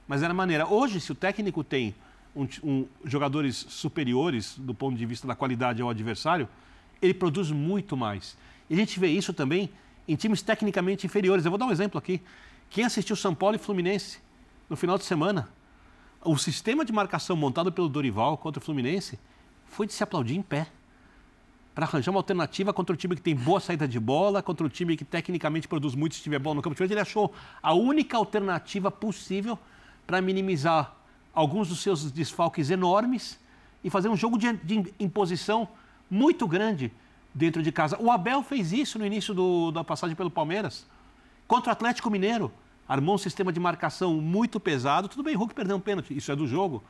Mas 0.07 0.21
era 0.21 0.31
maneira. 0.33 0.67
Hoje, 0.67 1.01
se 1.01 1.11
o 1.11 1.15
técnico 1.15 1.63
tem 1.63 1.95
um 2.35 2.47
um- 2.63 2.85
jogadores 3.03 3.55
superiores 3.67 4.55
do 4.59 4.75
ponto 4.75 4.95
de 4.95 5.05
vista 5.07 5.25
da 5.27 5.33
qualidade 5.33 5.81
ao 5.81 5.89
adversário, 5.89 6.47
ele 7.01 7.15
produz 7.15 7.49
muito 7.49 7.97
mais. 7.97 8.37
E 8.69 8.75
a 8.75 8.77
gente 8.77 8.99
vê 8.99 9.07
isso 9.07 9.33
também 9.33 9.71
em 10.07 10.15
times 10.15 10.41
tecnicamente 10.41 11.05
inferiores. 11.05 11.43
Eu 11.43 11.51
vou 11.51 11.57
dar 11.57 11.65
um 11.65 11.71
exemplo 11.71 11.97
aqui. 11.97 12.21
Quem 12.69 12.83
assistiu 12.83 13.15
São 13.15 13.35
Paulo 13.35 13.55
e 13.55 13.59
Fluminense 13.59 14.19
no 14.69 14.75
final 14.75 14.97
de 14.97 15.03
semana, 15.03 15.49
o 16.23 16.37
sistema 16.37 16.83
de 16.83 16.91
marcação 16.91 17.35
montado 17.35 17.71
pelo 17.71 17.87
Dorival 17.87 18.37
contra 18.37 18.61
o 18.61 18.63
Fluminense 18.63 19.19
foi 19.67 19.87
de 19.87 19.93
se 19.93 20.03
aplaudir 20.03 20.35
em 20.35 20.41
pé. 20.41 20.67
Para 21.73 21.85
arranjar 21.85 22.11
uma 22.11 22.19
alternativa 22.19 22.73
contra 22.73 22.93
o 22.93 22.97
time 22.97 23.15
que 23.15 23.21
tem 23.21 23.35
boa 23.35 23.59
saída 23.59 23.87
de 23.87 23.99
bola, 23.99 24.41
contra 24.41 24.65
o 24.65 24.69
time 24.69 24.97
que 24.97 25.05
tecnicamente 25.05 25.67
produz 25.67 25.93
muito 25.93 26.15
se 26.15 26.23
tiver 26.23 26.39
bola 26.39 26.55
no 26.55 26.61
campo 26.61 26.73
de 26.73 26.77
frente. 26.77 26.91
Ele 26.91 26.99
achou 26.99 27.33
a 27.61 27.73
única 27.73 28.17
alternativa 28.17 28.89
possível 28.89 29.59
para 30.05 30.19
minimizar 30.21 30.95
alguns 31.33 31.69
dos 31.69 31.81
seus 31.81 32.11
desfalques 32.11 32.71
enormes 32.71 33.39
e 33.83 33.89
fazer 33.89 34.09
um 34.09 34.17
jogo 34.17 34.39
de, 34.39 34.53
de 34.53 34.93
imposição 34.99 35.67
muito 36.09 36.47
grande 36.47 36.91
dentro 37.37 37.61
de 37.61 37.71
casa. 37.71 37.95
O 38.01 38.09
Abel 38.11 38.41
fez 38.41 38.73
isso 38.73 38.97
no 38.97 39.05
início 39.05 39.31
do- 39.31 39.71
da 39.71 39.83
passagem 39.83 40.15
pelo 40.15 40.31
Palmeiras. 40.31 40.87
Contra 41.47 41.69
o 41.69 41.71
Atlético 41.71 42.09
Mineiro, 42.09 42.51
armou 42.89 43.13
um 43.13 43.17
sistema 43.17 43.53
de 43.53 43.59
marcação 43.59 44.15
muito 44.15 44.59
pesado. 44.59 45.07
Tudo 45.07 45.21
bem, 45.21 45.35
Hulk 45.35 45.53
perdeu 45.53 45.75
um 45.77 45.79
pênalti, 45.79 46.17
isso 46.17 46.31
é 46.31 46.35
do 46.35 46.47
jogo. 46.47 46.83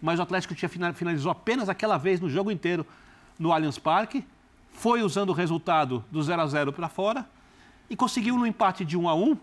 Mas 0.00 0.18
o 0.18 0.22
Atlético 0.22 0.54
tinha 0.54 0.68
fina- 0.70 0.94
finalizou 0.94 1.30
apenas 1.30 1.68
aquela 1.68 1.98
vez 1.98 2.18
no 2.18 2.30
jogo 2.30 2.50
inteiro 2.50 2.86
no 3.38 3.52
Allianz 3.52 3.78
Parque. 3.78 4.24
Foi 4.72 5.02
usando 5.02 5.28
o 5.28 5.32
resultado 5.34 6.02
do 6.10 6.22
0 6.22 6.40
a 6.40 6.46
0 6.46 6.72
para 6.72 6.88
fora 6.88 7.28
e 7.90 7.94
conseguiu 7.94 8.38
no 8.38 8.46
empate 8.46 8.86
de 8.86 8.96
1 8.96 9.06
a 9.06 9.14
1, 9.14 9.36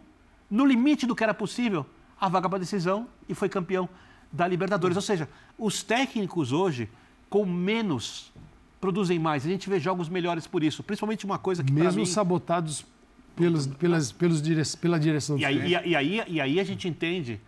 no 0.50 0.66
limite 0.66 1.06
do 1.06 1.16
que 1.16 1.24
era 1.24 1.34
possível, 1.36 1.86
a 2.20 2.28
vaga 2.28 2.50
para 2.50 2.58
decisão 2.58 3.08
e 3.30 3.36
foi 3.36 3.48
campeão 3.48 3.88
da 4.32 4.48
Libertadores. 4.48 4.96
Ou 4.98 5.04
seja, 5.04 5.30
os 5.56 5.84
técnicos 5.84 6.52
hoje, 6.52 6.90
com 7.30 7.46
menos, 7.46 8.32
produzem 8.80 9.18
mais. 9.20 9.46
A 9.46 9.50
gente 9.50 9.70
vê 9.70 9.80
jogos 9.80 10.10
melhores 10.10 10.46
por 10.48 10.64
isso. 10.64 10.84
Principalmente 10.84 11.26
uma 11.26 11.38
coisa 11.38 11.64
que 11.64 11.72
Mesmo 11.72 12.02
mim... 12.02 12.06
sabotados 12.06 12.86
pelos, 13.36 13.68
pelas, 13.68 14.12
pelos 14.12 14.42
dire... 14.42 14.62
pela 14.82 15.00
direção 15.00 15.38
E 15.38 15.46
aí, 15.46 15.70
e, 15.86 15.96
aí, 15.96 16.24
e 16.28 16.42
aí 16.42 16.60
a 16.60 16.64
gente 16.64 16.88
entende 16.88 17.40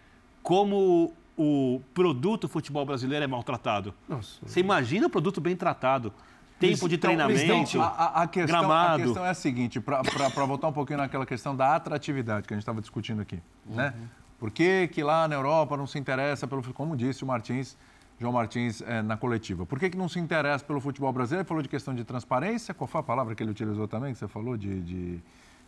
como 0.44 1.14
o 1.38 1.82
produto 1.94 2.48
futebol 2.48 2.86
brasileiro 2.86 3.24
é 3.24 3.28
maltratado. 3.28 3.94
Nossa. 4.08 4.38
Você 4.46 4.60
imagina 4.60 5.08
o 5.08 5.10
produto 5.10 5.40
bem 5.40 5.56
tratado. 5.56 6.12
Tempo 6.60 6.90
de 6.90 6.96
Então, 6.96 7.10
treinamento, 7.16 7.42
então, 7.70 7.82
a, 7.82 7.88
a- 7.88 8.24
a 8.24 8.28
questão, 8.28 8.58
a 8.58 8.60
gramado. 8.62 9.04
questão 9.04 9.26
é 9.26 9.30
a 9.30 9.34
seguinte, 9.34 9.80
para 9.80 10.46
voltar 10.46 10.68
um 10.68 10.74
pouquinho 10.74 11.00
naquela 11.00 11.26
questão 11.26 11.56
da 11.56 11.74
atratividade 11.74 12.46
que 12.46 12.54
a 12.54 12.58
gente 12.58 12.64
estava 12.64 12.82
discutindo 12.82 13.22
aqui. 13.22 13.40
Né? 13.66 13.94
Por 14.38 14.52
que, 14.52 14.90
que 14.90 15.02
lá 15.02 15.26
na 15.26 15.36
Europa 15.36 15.78
não 15.78 15.88
se 15.88 15.98
interessa 15.98 16.46
pelo? 16.48 16.62
Como 16.74 16.98
disse 16.98 17.24
o 17.24 17.28
Martins, 17.28 17.78
João 18.20 18.34
Martins 18.34 18.82
eh, 18.82 19.02
na 19.02 19.16
coletiva. 19.16 19.66
Por 19.66 19.80
que, 19.80 19.90
que 19.90 19.98
não 19.98 20.10
se 20.10 20.20
interessa 20.20 20.64
pelo 20.64 20.80
futebol 20.80 21.12
brasileiro? 21.14 21.42
Ele 21.42 21.48
falou 21.48 21.64
de 21.64 21.70
questão 21.70 21.96
de 21.96 22.04
transparência. 22.04 22.74
Qual 22.74 22.88
foi 22.88 23.00
a 23.00 23.04
palavra 23.04 23.34
que 23.34 23.42
ele 23.42 23.52
utilizou 23.52 23.88
também, 23.88 24.14
que 24.14 24.20
você 24.20 24.28
falou? 24.28 24.58
De, 24.58 24.82
de, 24.82 25.20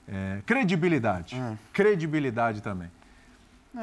eh, 0.07 0.41
credibilidade. 0.45 1.41
Credibilidade 1.71 2.61
também. 2.61 2.91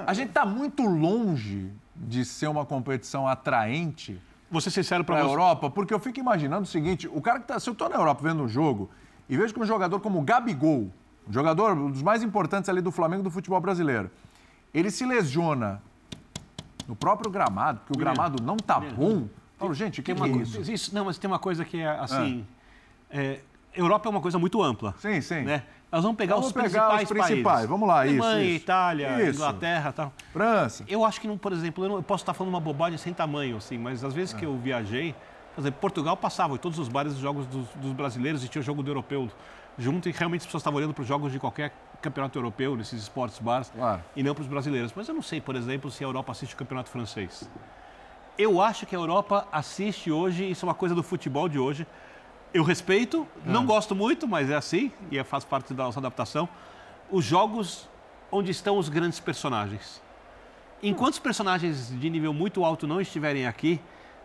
A 0.07 0.13
gente 0.13 0.29
está 0.29 0.45
muito 0.45 0.83
longe 0.85 1.71
de 1.97 2.25
ser 2.25 2.47
uma 2.49 2.67
competição 2.67 3.27
atraente 3.27 4.21
Vou 4.51 4.61
ser 4.61 4.71
sincero 4.71 5.05
para 5.05 5.17
a 5.17 5.23
você. 5.23 5.31
Europa, 5.31 5.71
porque 5.71 5.93
eu 5.93 5.99
fico 5.99 6.19
imaginando 6.19 6.63
o 6.63 6.67
seguinte: 6.67 7.07
o 7.09 7.21
cara 7.21 7.41
que 7.41 7.47
tá. 7.47 7.61
Se 7.61 7.69
eu 7.69 7.73
estou 7.73 7.89
na 7.89 7.97
Europa 7.97 8.23
vendo 8.23 8.43
um 8.43 8.49
jogo 8.49 8.91
e 9.29 9.37
vejo 9.37 9.53
que 9.53 9.61
um 9.61 9.67
jogador 9.67 10.01
como 10.01 10.19
o 10.19 10.23
Gabigol, 10.23 10.91
um 11.29 11.33
jogador 11.33 11.77
um 11.77 11.91
dos 11.91 12.03
mais 12.03 12.23
importantes 12.23 12.69
ali 12.71 12.81
do 12.81 12.91
Flamengo 12.91 13.23
do 13.23 13.31
futebol 13.31 13.61
brasileiro, 13.61 14.11
ele 14.73 14.91
se 14.91 15.05
lesiona 15.05 15.83
no 16.89 16.97
próprio 16.97 17.31
gramado, 17.31 17.81
porque 17.81 17.93
o 17.93 18.01
gramado 18.01 18.43
não 18.43 18.57
tá 18.57 18.81
bom. 18.81 19.29
Falo, 19.59 19.75
gente, 19.75 20.01
o 20.01 20.03
que, 20.03 20.15
que 20.15 20.21
uma 20.21 20.27
é 20.27 20.33
coisa- 20.33 20.61
isso? 20.63 20.73
isso- 20.73 20.95
Não, 20.95 21.05
mas 21.05 21.19
tem 21.19 21.29
uma 21.31 21.39
coisa 21.39 21.65
que 21.65 21.79
é 21.79 21.89
assim. 21.89 22.47
é, 23.11 23.41
Europa 23.75 24.09
é 24.09 24.11
uma 24.11 24.21
coisa 24.21 24.39
muito 24.39 24.63
ampla. 24.63 24.95
Sim, 24.99 25.21
sim. 25.21 25.43
Né? 25.43 25.63
Nós 25.93 26.03
vamos 26.03 26.17
pegar 26.17 26.35
Vamos 26.35 26.49
os 26.49 26.53
pegar 26.53 26.65
principais 26.89 27.03
os 27.03 27.09
principais. 27.09 27.43
países. 27.45 27.69
Vamos 27.69 27.89
lá, 27.89 28.07
isso, 28.07 28.23
Alemanha, 28.23 28.45
isso. 28.45 28.57
Itália, 28.63 29.23
Isso. 29.29 29.39
Inglaterra 29.39 29.93
tal. 29.93 30.13
França. 30.33 30.85
Eu 30.89 31.05
acho 31.05 31.21
que, 31.21 31.27
não, 31.29 31.37
por 31.39 31.53
exemplo, 31.53 31.85
eu, 31.85 31.89
não- 31.89 31.97
eu 31.97 32.03
posso 32.03 32.23
estar 32.23 32.35
falando 32.35 32.53
uma 32.53 32.61
bobagem 32.61 32.99
sem 32.99 33.13
tamanho, 33.13 33.57
assim, 33.57 33.79
mas 33.79 34.03
às 34.05 34.13
vezes 34.15 34.33
que 34.35 34.45
eu 34.45 34.57
viajei, 34.59 35.15
por 35.55 35.63
exemplo, 35.63 35.81
Portugal 35.81 36.17
passava 36.17 36.55
em 36.55 36.59
todos 36.59 36.79
os 36.79 36.89
bares 36.89 37.13
os 37.15 37.19
jogos 37.19 37.47
dos, 37.47 37.67
dos 37.77 37.93
brasileiros 37.93 38.45
e 38.45 38.49
tinha 38.49 38.61
o 38.61 38.65
jogo 38.65 38.83
do 38.83 38.91
europeu 38.91 39.29
junto 39.79 40.09
e 40.09 40.13
realmente 40.13 40.41
as 40.43 40.47
pessoas 40.47 40.61
estavam 40.61 40.79
olhando 40.79 40.93
para 40.95 41.03
os 41.03 41.09
jogos 41.09 41.33
de 41.33 41.39
qualquer 41.39 41.73
campeonato 42.01 42.39
europeu, 42.39 42.77
nesses 42.77 43.03
esportes 43.03 43.39
bars, 43.39 43.71
Claro. 43.75 44.03
e 44.15 44.23
não 44.23 44.35
para 44.35 44.43
os 44.43 44.49
brasileiros. 44.49 44.93
Mas 44.95 45.09
eu 45.09 45.15
não 45.15 45.23
sei, 45.23 45.41
por 45.41 45.57
exemplo, 45.57 45.91
se 45.91 46.05
a 46.05 46.07
Europa 46.07 46.33
assiste 46.33 46.55
o 46.55 46.57
campeonato 46.57 46.91
francês. 46.91 47.49
Eu 48.37 48.61
acho 48.63 48.87
que 48.87 48.95
a 48.95 48.99
Europa 48.99 49.47
assiste 49.51 50.11
hoje, 50.11 50.49
isso 50.49 50.65
é 50.65 50.69
uma 50.69 50.75
coisa 50.75 50.95
do 50.95 51.03
futebol 51.03 51.49
de 51.49 51.59
hoje. 51.59 51.87
Eu 52.55 52.63
respeito, 52.63 53.27
não 53.45 53.67
gosto 53.67 53.95
muito, 53.95 54.27
mas 54.29 54.49
é 54.49 54.55
assim, 54.55 54.93
e 55.11 55.19
é- 55.19 55.25
faz 55.25 55.45
parte 55.45 55.75
da 55.75 55.85
nossa 55.85 55.99
adaptação. 55.99 56.49
Os 57.11 57.25
jogos 57.25 57.89
onde 58.31 58.51
estão 58.51 58.79
os 58.79 58.89
grandes 58.89 59.19
personagens. 59.21 60.01
Enquanto 60.83 61.15
os 61.15 61.19
personagens 61.19 61.89
de 61.99 62.09
nível 62.11 62.33
muito 62.33 62.65
alto 62.65 62.87
não 62.87 63.01
estiverem 63.01 63.47
aqui, 63.47 63.81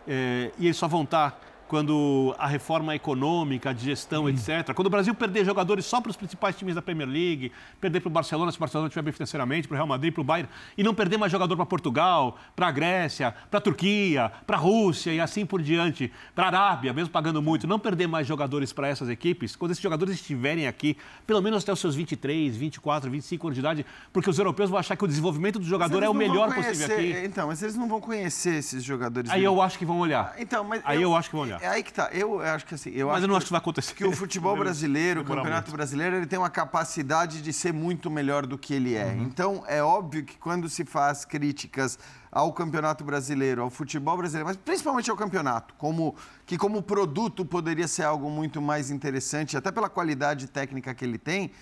eh, 0.06 0.52
e 0.58 0.66
eles 0.66 0.76
só 0.76 0.86
vão 0.86 1.02
estar 1.02 1.38
quando 1.68 2.34
a 2.38 2.46
reforma 2.46 2.94
econômica, 2.94 3.74
de 3.74 3.84
gestão, 3.84 4.28
etc. 4.28 4.72
Quando 4.74 4.86
o 4.86 4.90
Brasil 4.90 5.14
perder 5.14 5.44
jogadores 5.44 5.84
só 5.86 6.00
para 6.00 6.10
os 6.10 6.16
principais 6.16 6.56
times 6.56 6.74
da 6.74 6.82
Premier 6.82 7.08
League, 7.08 7.50
perder 7.80 8.00
para 8.00 8.08
o 8.08 8.12
Barcelona, 8.12 8.50
se 8.52 8.56
o 8.58 8.60
Barcelona 8.60 8.88
estiver 8.88 9.02
bem 9.02 9.12
financeiramente, 9.12 9.66
para 9.66 9.74
o 9.74 9.76
Real 9.76 9.86
Madrid, 9.86 10.12
para 10.12 10.20
o 10.20 10.24
Bayern, 10.24 10.48
e 10.76 10.82
não 10.82 10.94
perder 10.94 11.16
mais 11.18 11.32
jogador 11.32 11.56
para 11.56 11.66
Portugal, 11.66 12.38
para 12.54 12.68
a 12.68 12.70
Grécia, 12.70 13.34
para 13.50 13.58
a 13.58 13.60
Turquia, 13.60 14.30
para 14.46 14.56
a 14.56 14.60
Rússia 14.60 15.12
e 15.12 15.20
assim 15.20 15.44
por 15.46 15.62
diante, 15.62 16.12
para 16.34 16.44
a 16.44 16.46
Arábia, 16.48 16.92
mesmo 16.92 17.10
pagando 17.10 17.40
muito, 17.42 17.66
não 17.66 17.78
perder 17.78 18.06
mais 18.06 18.26
jogadores 18.26 18.72
para 18.72 18.88
essas 18.88 19.08
equipes, 19.08 19.56
quando 19.56 19.70
esses 19.72 19.82
jogadores 19.82 20.14
estiverem 20.14 20.66
aqui, 20.66 20.96
pelo 21.26 21.40
menos 21.40 21.62
até 21.62 21.72
os 21.72 21.80
seus 21.80 21.94
23, 21.94 22.56
24, 22.56 23.10
25 23.10 23.46
anos 23.46 23.54
de 23.54 23.60
idade, 23.60 23.86
porque 24.12 24.28
os 24.30 24.38
europeus 24.38 24.70
vão 24.70 24.78
achar 24.78 24.96
que 24.96 25.04
o 25.04 25.08
desenvolvimento 25.08 25.58
do 25.58 25.64
jogador 25.64 26.02
é 26.02 26.08
o 26.08 26.14
melhor 26.14 26.48
conhecer- 26.54 26.88
possível 26.88 26.96
aqui. 27.18 27.26
Então, 27.26 27.46
mas 27.48 27.62
eles 27.62 27.76
não 27.76 27.88
vão 27.88 28.00
conhecer 28.00 28.56
esses 28.56 28.82
jogadores. 28.84 29.30
Aí 29.30 29.42
eu 29.44 29.60
acho 29.62 29.78
que 29.78 29.84
vão 29.84 29.98
olhar. 29.98 30.34
Então, 30.38 30.62
mas 30.64 30.82
Aí 30.84 31.00
eu 31.00 31.14
acho 31.16 31.30
que 31.30 31.36
vão 31.36 31.44
olhar. 31.44 31.53
É 31.60 31.68
aí 31.68 31.82
que 31.82 31.92
tá. 31.92 32.10
Eu 32.12 32.40
acho 32.40 32.66
que 32.66 32.74
assim. 32.74 32.90
Eu 32.90 33.08
Mas 33.08 33.16
acho 33.16 33.24
eu 33.24 33.28
não 33.28 33.36
acho 33.36 33.46
que 33.46 33.52
vai 33.52 33.60
acontecer. 33.60 33.94
Que 33.94 34.04
o 34.04 34.12
futebol 34.12 34.56
brasileiro, 34.58 35.20
o 35.20 35.24
campeonato 35.24 35.68
muito. 35.68 35.76
brasileiro, 35.76 36.16
ele 36.16 36.26
tem 36.26 36.38
uma 36.38 36.50
capacidade 36.50 37.42
de 37.42 37.52
ser 37.52 37.72
muito 37.72 38.10
melhor 38.10 38.46
do 38.46 38.56
que 38.58 38.74
ele 38.74 38.94
é. 38.94 39.06
Uhum. 39.06 39.22
Então, 39.22 39.64
é 39.66 39.82
óbvio 39.82 40.24
que 40.24 40.36
quando 40.38 40.68
se 40.68 40.84
faz 40.84 41.24
críticas 41.24 41.98
ao 42.30 42.52
campeonato 42.52 43.04
brasileiro, 43.04 43.62
ao 43.62 43.70
futebol 43.70 44.16
brasileiro, 44.16 44.48
mas 44.48 44.56
principalmente 44.56 45.08
ao 45.08 45.16
campeonato, 45.16 45.72
como 45.78 46.16
que 46.44 46.58
como 46.58 46.82
produto 46.82 47.44
poderia 47.44 47.86
ser 47.86 48.02
algo 48.02 48.28
muito 48.28 48.60
mais 48.60 48.90
interessante, 48.90 49.56
até 49.56 49.70
pela 49.70 49.88
qualidade 49.88 50.48
técnica 50.48 50.92
que 50.94 51.04
ele 51.04 51.18
tem. 51.18 51.52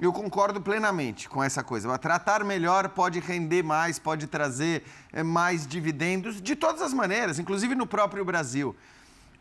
Eu 0.00 0.14
concordo 0.14 0.62
plenamente 0.62 1.28
com 1.28 1.44
essa 1.44 1.62
coisa. 1.62 1.98
Tratar 1.98 2.42
melhor 2.42 2.88
pode 2.88 3.20
render 3.20 3.62
mais, 3.62 3.98
pode 3.98 4.26
trazer 4.26 4.82
eh, 5.12 5.22
mais 5.22 5.66
dividendos 5.66 6.40
de 6.40 6.56
todas 6.56 6.80
as 6.80 6.94
maneiras, 6.94 7.38
inclusive 7.38 7.74
no 7.74 7.86
próprio 7.86 8.24
Brasil. 8.24 8.74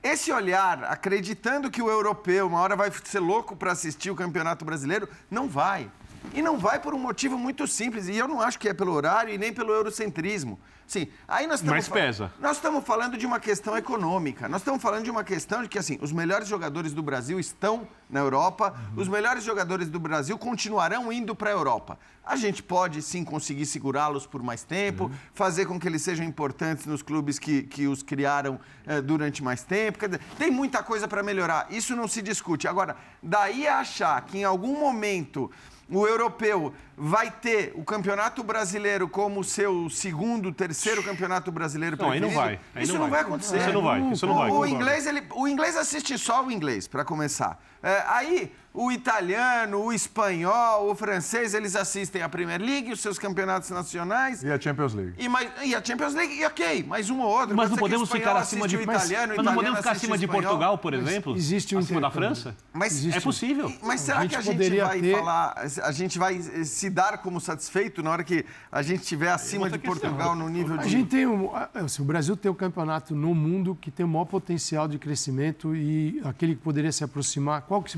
Esse 0.01 0.31
olhar, 0.31 0.85
acreditando 0.85 1.69
que 1.69 1.81
o 1.81 1.89
europeu 1.89 2.47
uma 2.47 2.59
hora 2.59 2.75
vai 2.75 2.89
ser 3.03 3.19
louco 3.19 3.53
para 3.53 3.73
assistir 3.73 4.09
o 4.09 4.15
Campeonato 4.15 4.63
Brasileiro, 4.63 5.09
não 5.29 5.47
vai. 5.49 5.91
E 6.33 6.41
não 6.41 6.57
vai 6.57 6.79
por 6.79 6.93
um 6.93 6.99
motivo 6.99 7.37
muito 7.37 7.67
simples. 7.67 8.07
E 8.07 8.15
eu 8.15 8.27
não 8.27 8.39
acho 8.39 8.57
que 8.57 8.69
é 8.69 8.73
pelo 8.73 8.93
horário 8.93 9.33
e 9.33 9.37
nem 9.37 9.51
pelo 9.51 9.73
eurocentrismo. 9.73 10.57
Sim, 10.89 11.07
aí 11.27 11.45
nós 11.45 11.59
estamos 11.59 11.87
Mas 11.87 11.87
pesa. 11.87 12.33
Nós 12.39 12.57
estamos 12.57 12.83
falando 12.83 13.15
de 13.15 13.23
uma 13.23 13.39
questão 13.39 13.77
econômica. 13.77 14.49
Nós 14.49 14.61
estamos 14.61 14.81
falando 14.81 15.03
de 15.03 15.11
uma 15.11 15.23
questão 15.23 15.61
de 15.61 15.69
que 15.69 15.77
assim, 15.77 15.99
os 16.01 16.11
melhores 16.11 16.47
jogadores 16.47 16.93
do 16.93 17.03
Brasil 17.03 17.39
estão 17.39 17.87
na 18.09 18.19
Europa, 18.19 18.75
os 18.97 19.07
melhores 19.07 19.43
jogadores 19.43 19.87
do 19.87 19.99
Brasil 19.99 20.35
continuarão 20.35 21.13
indo 21.13 21.35
para 21.35 21.51
a 21.51 21.53
Europa. 21.53 21.99
A 22.25 22.35
gente 22.35 22.63
pode 22.63 23.03
sim 23.03 23.23
conseguir 23.23 23.67
segurá-los 23.67 24.25
por 24.25 24.41
mais 24.41 24.63
tempo, 24.63 25.11
fazer 25.31 25.67
com 25.67 25.79
que 25.79 25.87
eles 25.87 26.01
sejam 26.01 26.25
importantes 26.25 26.87
nos 26.87 27.03
clubes 27.03 27.37
que, 27.37 27.61
que 27.61 27.85
os 27.85 28.01
criaram 28.01 28.59
eh, 28.87 28.99
durante 28.99 29.43
mais 29.43 29.61
tempo. 29.61 30.03
Dizer, 30.03 30.19
tem 30.39 30.49
muita 30.49 30.81
coisa 30.81 31.07
para 31.07 31.21
melhorar. 31.21 31.67
Isso 31.69 31.95
não 31.95 32.07
se 32.07 32.19
discute. 32.19 32.67
Agora, 32.67 32.97
daí 33.21 33.67
a 33.67 33.77
achar 33.77 34.19
que 34.25 34.39
em 34.39 34.43
algum 34.43 34.79
momento 34.79 35.51
o 35.91 36.07
europeu 36.07 36.73
vai 36.95 37.31
ter 37.31 37.71
o 37.75 37.83
Campeonato 37.83 38.43
Brasileiro 38.43 39.07
como 39.07 39.43
seu 39.43 39.89
segundo, 39.89 40.51
terceiro 40.51 41.01
Campeonato 41.03 41.51
Brasileiro 41.51 41.97
Não, 41.97 42.11
aí 42.11 42.19
não 42.19 42.29
vai, 42.29 42.59
aí 42.75 42.83
isso 42.83 42.93
não 42.93 43.01
vai. 43.01 43.09
vai 43.11 43.21
acontecer. 43.21 43.57
Isso 43.57 43.73
não 43.73 43.81
vai, 43.81 44.01
isso 44.11 44.27
não 44.27 44.33
o, 44.33 44.37
vai, 44.37 44.47
O 44.47 44.51
concordo. 44.51 44.75
inglês, 44.75 45.07
ele, 45.07 45.23
o 45.33 45.47
inglês 45.47 45.75
assiste 45.75 46.17
só 46.17 46.45
o 46.45 46.51
inglês, 46.51 46.87
para 46.87 47.03
começar. 47.03 47.61
É, 47.81 48.03
aí, 48.07 48.51
o 48.81 48.93
italiano, 48.93 49.77
o 49.83 49.91
espanhol, 49.91 50.89
o 50.89 50.95
francês, 50.95 51.53
eles 51.53 51.75
assistem 51.75 52.21
a 52.21 52.29
Premier 52.29 52.61
League, 52.61 52.93
os 52.93 53.01
seus 53.01 53.19
campeonatos 53.19 53.69
nacionais. 53.71 54.41
E 54.41 54.49
a 54.49 54.57
Champions 54.57 54.93
League. 54.93 55.15
E, 55.17 55.27
mais, 55.27 55.49
e 55.61 55.75
a 55.75 55.83
Champions 55.83 56.13
League, 56.13 56.33
e 56.33 56.45
ok, 56.45 56.83
mais 56.83 57.09
um 57.09 57.19
ou 57.19 57.27
outro. 57.29 57.57
Mas 57.57 57.69
não 57.69 57.77
podemos 57.77 58.09
ficar 58.09 58.37
acima 58.37 58.69
de 58.69 58.77
italiano, 58.77 59.33
mas 59.35 59.45
não 59.45 59.53
podemos 59.53 59.79
ficar 59.79 59.91
acima 59.91 60.17
de. 60.17 60.29
Portugal, 60.29 60.77
por 60.77 60.93
exemplo, 60.93 61.35
existe 61.35 61.75
um 61.75 61.79
acima 61.79 61.99
da. 61.99 62.09
França. 62.09 62.55
Mas 62.71 62.93
Existe 62.93 63.17
É 63.17 63.21
possível. 63.21 63.71
Mas 63.83 64.01
será 64.01 64.21
gente 64.21 64.29
que 64.29 64.35
a 64.37 64.41
gente 64.41 64.55
poderia 64.55 64.85
vai 64.85 65.01
ter- 65.01 65.17
falar, 65.17 65.67
a 65.83 65.91
gente 65.91 66.17
vai 66.17 66.41
se 66.41 66.89
dar 66.89 67.17
como 67.17 67.41
satisfeito 67.41 68.01
na 68.01 68.11
hora 68.11 68.23
que 68.23 68.45
a 68.71 68.81
gente 68.81 69.01
estiver 69.01 69.31
acima 69.31 69.69
de. 69.69 69.77
Portugal 69.77 70.35
no 70.35 70.47
nível 70.47 70.79
A 70.79 70.83
de... 70.83 70.89
gente 70.89 71.09
tem 71.09 71.25
um, 71.25 71.49
assim, 71.73 72.01
o 72.01 72.05
Brasil 72.05 72.37
tem 72.37 72.49
o 72.49 72.55
campeonato 72.55 73.13
no 73.15 73.35
mundo 73.35 73.77
que 73.79 73.91
tem 73.91 74.05
o 74.05 74.09
maior 74.09 74.25
potencial 74.25 74.87
de 74.87 74.97
crescimento 74.97 75.75
e 75.75 76.21
aquele 76.23 76.55
que 76.55 76.61
poderia 76.61 76.91
se 76.91 77.03
aproximar. 77.03 77.61
Qual, 77.63 77.81
que 77.81 77.89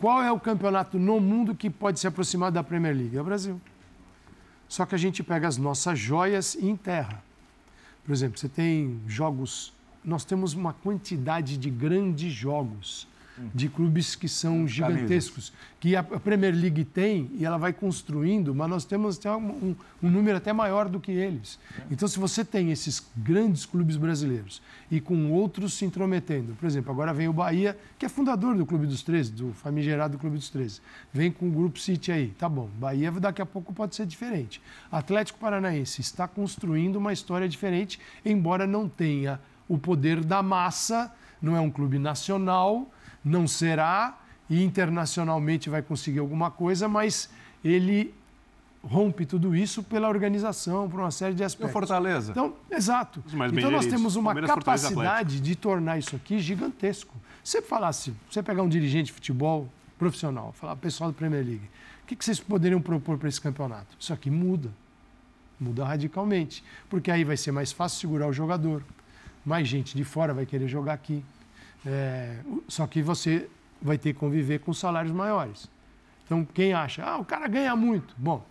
qual 0.00 0.22
é 0.22 0.30
o 0.30 0.38
campeonato 0.38 0.98
no 0.98 1.20
mundo 1.20 1.54
que 1.54 1.70
pode 1.70 2.00
se 2.00 2.06
aproximar 2.06 2.50
da 2.50 2.62
Premier 2.62 2.94
League? 2.94 3.16
É 3.16 3.20
o 3.20 3.24
Brasil. 3.24 3.60
Só 4.68 4.84
que 4.84 4.94
a 4.94 4.98
gente 4.98 5.22
pega 5.22 5.46
as 5.46 5.56
nossas 5.56 5.98
joias 5.98 6.54
e 6.54 6.66
enterra. 6.66 7.22
Por 8.04 8.12
exemplo, 8.12 8.38
você 8.38 8.48
tem 8.48 9.00
jogos. 9.06 9.72
Nós 10.04 10.24
temos 10.24 10.52
uma 10.52 10.72
quantidade 10.72 11.56
de 11.56 11.70
grandes 11.70 12.32
jogos 12.32 13.08
de 13.54 13.68
clubes 13.68 14.14
que 14.14 14.28
são 14.28 14.66
gigantescos, 14.68 15.52
que 15.80 15.96
a 15.96 16.02
Premier 16.02 16.54
League 16.54 16.84
tem 16.84 17.30
e 17.34 17.44
ela 17.44 17.56
vai 17.58 17.72
construindo, 17.72 18.54
mas 18.54 18.70
nós 18.70 18.84
temos 18.84 19.18
até 19.18 19.30
um, 19.30 19.36
um- 19.50 19.76
um 20.02 20.10
número 20.10 20.36
até 20.36 20.52
maior 20.52 20.88
do 20.88 21.00
que 21.00 21.10
eles. 21.12 21.58
Então, 21.90 22.06
se 22.06 22.18
você 22.18 22.44
tem 22.44 22.70
esses 22.70 23.04
grandes 23.16 23.66
clubes 23.66 23.96
brasileiros 23.96 24.62
e 24.90 25.00
com 25.00 25.32
outros 25.32 25.74
se 25.74 25.84
intrometendo, 25.84 26.54
por 26.54 26.66
exemplo, 26.66 26.92
agora 26.92 27.12
vem 27.12 27.26
o 27.28 27.32
Bahia, 27.32 27.76
que 27.98 28.06
é 28.06 28.08
fundador 28.08 28.54
do 28.56 28.64
Clube 28.64 28.86
dos 28.86 29.02
13, 29.02 29.32
do 29.32 29.52
famigerado 29.52 30.16
Clube 30.18 30.36
dos 30.36 30.48
13, 30.50 30.80
vem 31.12 31.30
com 31.32 31.48
o 31.48 31.50
Grupo 31.52 31.78
City 31.78 32.12
aí, 32.12 32.28
tá 32.38 32.48
bom, 32.48 32.68
Bahia 32.78 33.10
daqui 33.12 33.42
a 33.42 33.46
pouco 33.46 33.72
pode 33.72 33.94
ser 33.96 34.06
diferente. 34.06 34.60
Atlético 34.90 35.38
Paranaense 35.38 36.00
está 36.00 36.26
construindo 36.28 36.96
uma 36.96 37.12
história 37.12 37.48
diferente, 37.48 37.98
embora 38.24 38.66
não 38.66 38.88
tenha 38.88 39.40
o 39.68 39.76
poder 39.78 40.22
da 40.24 40.42
massa, 40.42 41.12
não 41.40 41.56
é 41.56 41.60
um 41.60 41.70
clube 41.70 41.98
nacional, 41.98 42.90
não 43.24 43.46
será 43.46 44.18
e 44.48 44.62
internacionalmente 44.62 45.70
vai 45.70 45.82
conseguir 45.82 46.18
alguma 46.18 46.50
coisa, 46.50 46.88
mas 46.88 47.30
ele 47.64 48.14
rompe 48.82 49.24
tudo 49.24 49.56
isso 49.56 49.82
pela 49.82 50.08
organização, 50.08 50.88
por 50.88 51.00
uma 51.00 51.10
série 51.10 51.34
de 51.34 51.42
E 51.42 51.44
o 51.44 51.46
aspectos. 51.46 51.72
Fortaleza? 51.72 52.32
Então, 52.32 52.54
exato. 52.70 53.24
Então 53.52 53.70
nós 53.70 53.86
temos 53.86 54.16
uma 54.16 54.34
Palmeiras, 54.34 54.50
capacidade 54.54 55.40
de 55.40 55.56
tornar 55.56 55.98
isso 55.98 56.14
aqui 56.14 56.38
gigantesco. 56.38 57.14
Se 57.42 57.52
você 57.52 57.62
falasse, 57.62 58.14
você 58.30 58.42
pegar 58.42 58.62
um 58.62 58.68
dirigente 58.68 59.06
de 59.06 59.12
futebol 59.12 59.68
profissional, 59.98 60.52
falar 60.52 60.76
pessoal 60.76 61.10
da 61.10 61.16
Premier 61.16 61.44
League, 61.44 61.70
o 62.02 62.06
que 62.06 62.14
que 62.14 62.24
vocês 62.24 62.38
poderiam 62.38 62.82
propor 62.82 63.16
para 63.16 63.28
esse 63.28 63.40
campeonato? 63.40 63.96
Isso 63.98 64.12
aqui 64.12 64.30
muda. 64.30 64.70
Muda 65.58 65.86
radicalmente. 65.86 66.62
Porque 66.90 67.10
aí 67.10 67.24
vai 67.24 67.36
ser 67.36 67.52
mais 67.52 67.72
fácil 67.72 67.98
segurar 67.98 68.26
o 68.26 68.32
jogador. 68.32 68.82
Mais 69.44 69.66
gente 69.66 69.96
de 69.96 70.04
fora 70.04 70.34
vai 70.34 70.44
querer 70.44 70.68
jogar 70.68 70.92
aqui. 70.92 71.24
É, 71.86 72.36
só 72.68 72.86
que 72.86 73.02
você 73.02 73.48
vai 73.80 73.98
ter 73.98 74.12
que 74.14 74.18
conviver 74.18 74.60
com 74.60 74.72
salários 74.72 75.12
maiores. 75.12 75.68
Então, 76.24 76.44
quem 76.44 76.72
acha, 76.72 77.04
ah, 77.04 77.18
o 77.18 77.24
cara 77.24 77.46
ganha 77.46 77.76
muito. 77.76 78.14
Bom, 78.16 78.44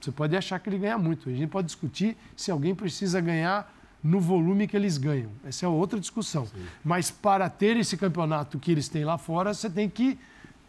você 0.00 0.10
pode 0.10 0.34
achar 0.36 0.58
que 0.58 0.68
ele 0.70 0.78
ganha 0.78 0.96
muito. 0.96 1.28
A 1.28 1.32
gente 1.32 1.50
pode 1.50 1.66
discutir 1.66 2.16
se 2.36 2.50
alguém 2.50 2.74
precisa 2.74 3.20
ganhar 3.20 3.70
no 4.02 4.18
volume 4.18 4.66
que 4.66 4.74
eles 4.76 4.96
ganham. 4.98 5.30
Essa 5.44 5.66
é 5.66 5.68
outra 5.68 6.00
discussão. 6.00 6.48
Mas 6.82 7.10
para 7.10 7.48
ter 7.50 7.76
esse 7.76 7.96
campeonato 7.96 8.58
que 8.58 8.72
eles 8.72 8.88
têm 8.88 9.04
lá 9.04 9.18
fora, 9.18 9.52
você 9.52 9.68
tem 9.68 9.88
que 9.88 10.18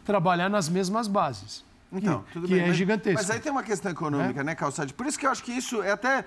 trabalhar 0.04 0.48
nas 0.50 0.68
mesmas 0.68 1.08
bases. 1.08 1.64
Então, 1.90 2.24
tudo 2.32 2.46
que 2.46 2.54
bem, 2.54 2.64
é 2.64 2.66
mas- 2.68 2.76
gigantesco. 2.76 3.20
Mas 3.20 3.30
aí 3.30 3.40
tem 3.40 3.50
uma 3.50 3.62
questão 3.62 3.90
econômica, 3.90 4.44
né, 4.44 4.54
Calçade? 4.54 4.92
Por 4.92 5.06
isso 5.06 5.18
que 5.18 5.26
eu 5.26 5.30
acho 5.30 5.42
que 5.42 5.52
isso 5.52 5.82
é 5.82 5.92
até. 5.92 6.24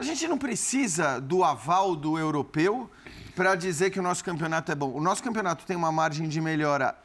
A 0.00 0.02
gente 0.02 0.26
não 0.26 0.38
precisa 0.38 1.20
do 1.20 1.44
aval 1.44 1.94
do 1.94 2.18
europeu 2.18 2.90
para 3.36 3.54
dizer 3.54 3.90
que 3.90 4.00
o 4.00 4.02
nosso 4.02 4.24
campeonato 4.24 4.72
é 4.72 4.74
bom. 4.74 4.90
O 4.94 5.00
nosso 5.00 5.22
campeonato 5.22 5.66
tem 5.66 5.76
uma 5.76 5.92
margem 5.92 6.26
de 6.26 6.40
melhora 6.40 6.96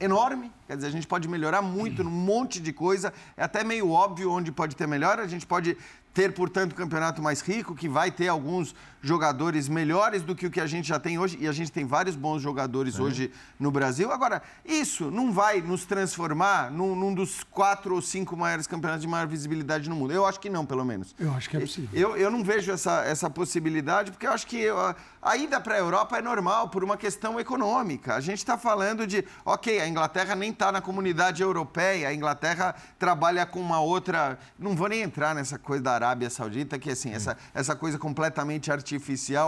enorme, 0.00 0.52
quer 0.68 0.76
dizer, 0.76 0.86
a 0.86 0.92
gente 0.92 1.08
pode 1.08 1.26
melhorar 1.26 1.60
muito 1.60 2.04
num 2.04 2.12
monte 2.12 2.60
de 2.60 2.72
coisa, 2.72 3.12
é 3.36 3.42
até 3.42 3.64
meio 3.64 3.90
óbvio 3.90 4.30
onde 4.30 4.52
pode 4.52 4.76
ter 4.76 4.86
melhora, 4.86 5.24
a 5.24 5.26
gente 5.26 5.44
pode 5.44 5.76
ter, 6.12 6.32
portanto, 6.32 6.74
um 6.74 6.76
campeonato 6.76 7.20
mais 7.20 7.40
rico, 7.40 7.74
que 7.74 7.88
vai 7.88 8.12
ter 8.12 8.28
alguns 8.28 8.76
jogadores 9.04 9.68
melhores 9.68 10.22
do 10.22 10.34
que 10.34 10.46
o 10.46 10.50
que 10.50 10.60
a 10.60 10.66
gente 10.66 10.88
já 10.88 10.98
tem 10.98 11.18
hoje, 11.18 11.36
e 11.38 11.46
a 11.46 11.52
gente 11.52 11.70
tem 11.70 11.84
vários 11.84 12.16
bons 12.16 12.40
jogadores 12.40 12.98
hoje 12.98 13.30
no 13.60 13.70
Brasil. 13.70 14.10
Agora, 14.10 14.42
isso 14.64 15.10
não 15.10 15.30
vai 15.30 15.60
nos 15.60 15.84
transformar 15.84 16.70
num, 16.70 16.96
num 16.96 17.12
dos 17.12 17.44
quatro 17.44 17.94
ou 17.94 18.00
cinco 18.00 18.34
maiores 18.34 18.66
campeonatos 18.66 19.02
de 19.02 19.08
maior 19.08 19.26
visibilidade 19.26 19.90
no 19.90 19.94
mundo. 19.94 20.12
Eu 20.12 20.24
acho 20.24 20.40
que 20.40 20.48
não, 20.48 20.64
pelo 20.64 20.84
menos. 20.86 21.14
Eu 21.18 21.34
acho 21.34 21.50
que 21.50 21.56
é 21.58 21.60
possível. 21.60 21.90
Eu, 21.92 22.16
eu 22.16 22.30
não 22.30 22.42
vejo 22.42 22.72
essa, 22.72 23.04
essa 23.04 23.28
possibilidade, 23.28 24.10
porque 24.10 24.26
eu 24.26 24.32
acho 24.32 24.46
que 24.46 24.66
a, 24.70 24.96
a 25.20 25.36
ida 25.36 25.60
para 25.60 25.74
a 25.74 25.78
Europa 25.78 26.16
é 26.16 26.22
normal 26.22 26.70
por 26.70 26.82
uma 26.82 26.96
questão 26.96 27.38
econômica. 27.38 28.14
A 28.14 28.20
gente 28.20 28.38
está 28.38 28.56
falando 28.56 29.06
de, 29.06 29.22
ok, 29.44 29.80
a 29.80 29.86
Inglaterra 29.86 30.34
nem 30.34 30.50
está 30.50 30.72
na 30.72 30.80
comunidade 30.80 31.42
europeia, 31.42 32.08
a 32.08 32.14
Inglaterra 32.14 32.74
trabalha 32.98 33.44
com 33.44 33.60
uma 33.60 33.80
outra. 33.80 34.38
Não 34.58 34.74
vou 34.74 34.88
nem 34.88 35.02
entrar 35.02 35.34
nessa 35.34 35.58
coisa 35.58 35.82
da 35.82 35.92
Arábia 35.92 36.30
Saudita, 36.30 36.78
que 36.78 36.90
assim, 36.90 37.12
essa, 37.12 37.36
essa 37.52 37.76
coisa 37.76 37.98
completamente 37.98 38.72
artificial, 38.72 38.93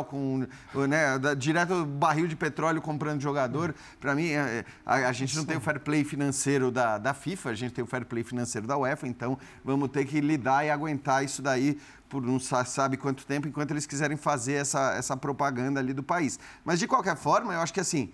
com 0.04 0.46
né, 0.88 1.18
da- 1.18 1.34
direto 1.34 1.84
barril 1.84 2.26
de 2.26 2.36
petróleo 2.36 2.80
comprando 2.80 3.20
jogador. 3.20 3.74
Para 4.00 4.14
mim, 4.14 4.28
é- 4.28 4.58
é, 4.58 4.64
a, 4.84 4.94
a 5.08 5.12
gente 5.12 5.36
não 5.36 5.44
tem 5.44 5.56
o 5.56 5.60
fair 5.60 5.80
play 5.80 6.04
financeiro 6.04 6.70
da, 6.70 6.98
da 6.98 7.12
FIFA, 7.14 7.50
a 7.50 7.54
gente 7.54 7.72
tem 7.74 7.82
o 7.84 7.86
fair 7.86 8.04
play 8.04 8.22
financeiro 8.24 8.66
da 8.66 8.76
UEFA, 8.76 9.06
então 9.06 9.38
vamos 9.64 9.88
ter 9.90 10.04
que 10.04 10.20
lidar 10.20 10.64
e 10.64 10.70
aguentar 10.70 11.24
isso 11.24 11.42
daí 11.42 11.78
por 12.08 12.22
não 12.22 12.38
sa- 12.38 12.64
sabe 12.64 12.96
quanto 12.96 13.26
tempo, 13.26 13.48
enquanto 13.48 13.72
eles 13.72 13.84
quiserem 13.86 14.16
fazer 14.16 14.54
essa, 14.54 14.94
essa 14.94 15.16
propaganda 15.16 15.80
ali 15.80 15.92
do 15.92 16.02
país. 16.02 16.38
Mas, 16.64 16.78
de 16.78 16.86
qualquer 16.86 17.16
forma, 17.16 17.52
eu 17.54 17.60
acho 17.60 17.72
que 17.74 17.80
assim, 17.80 18.12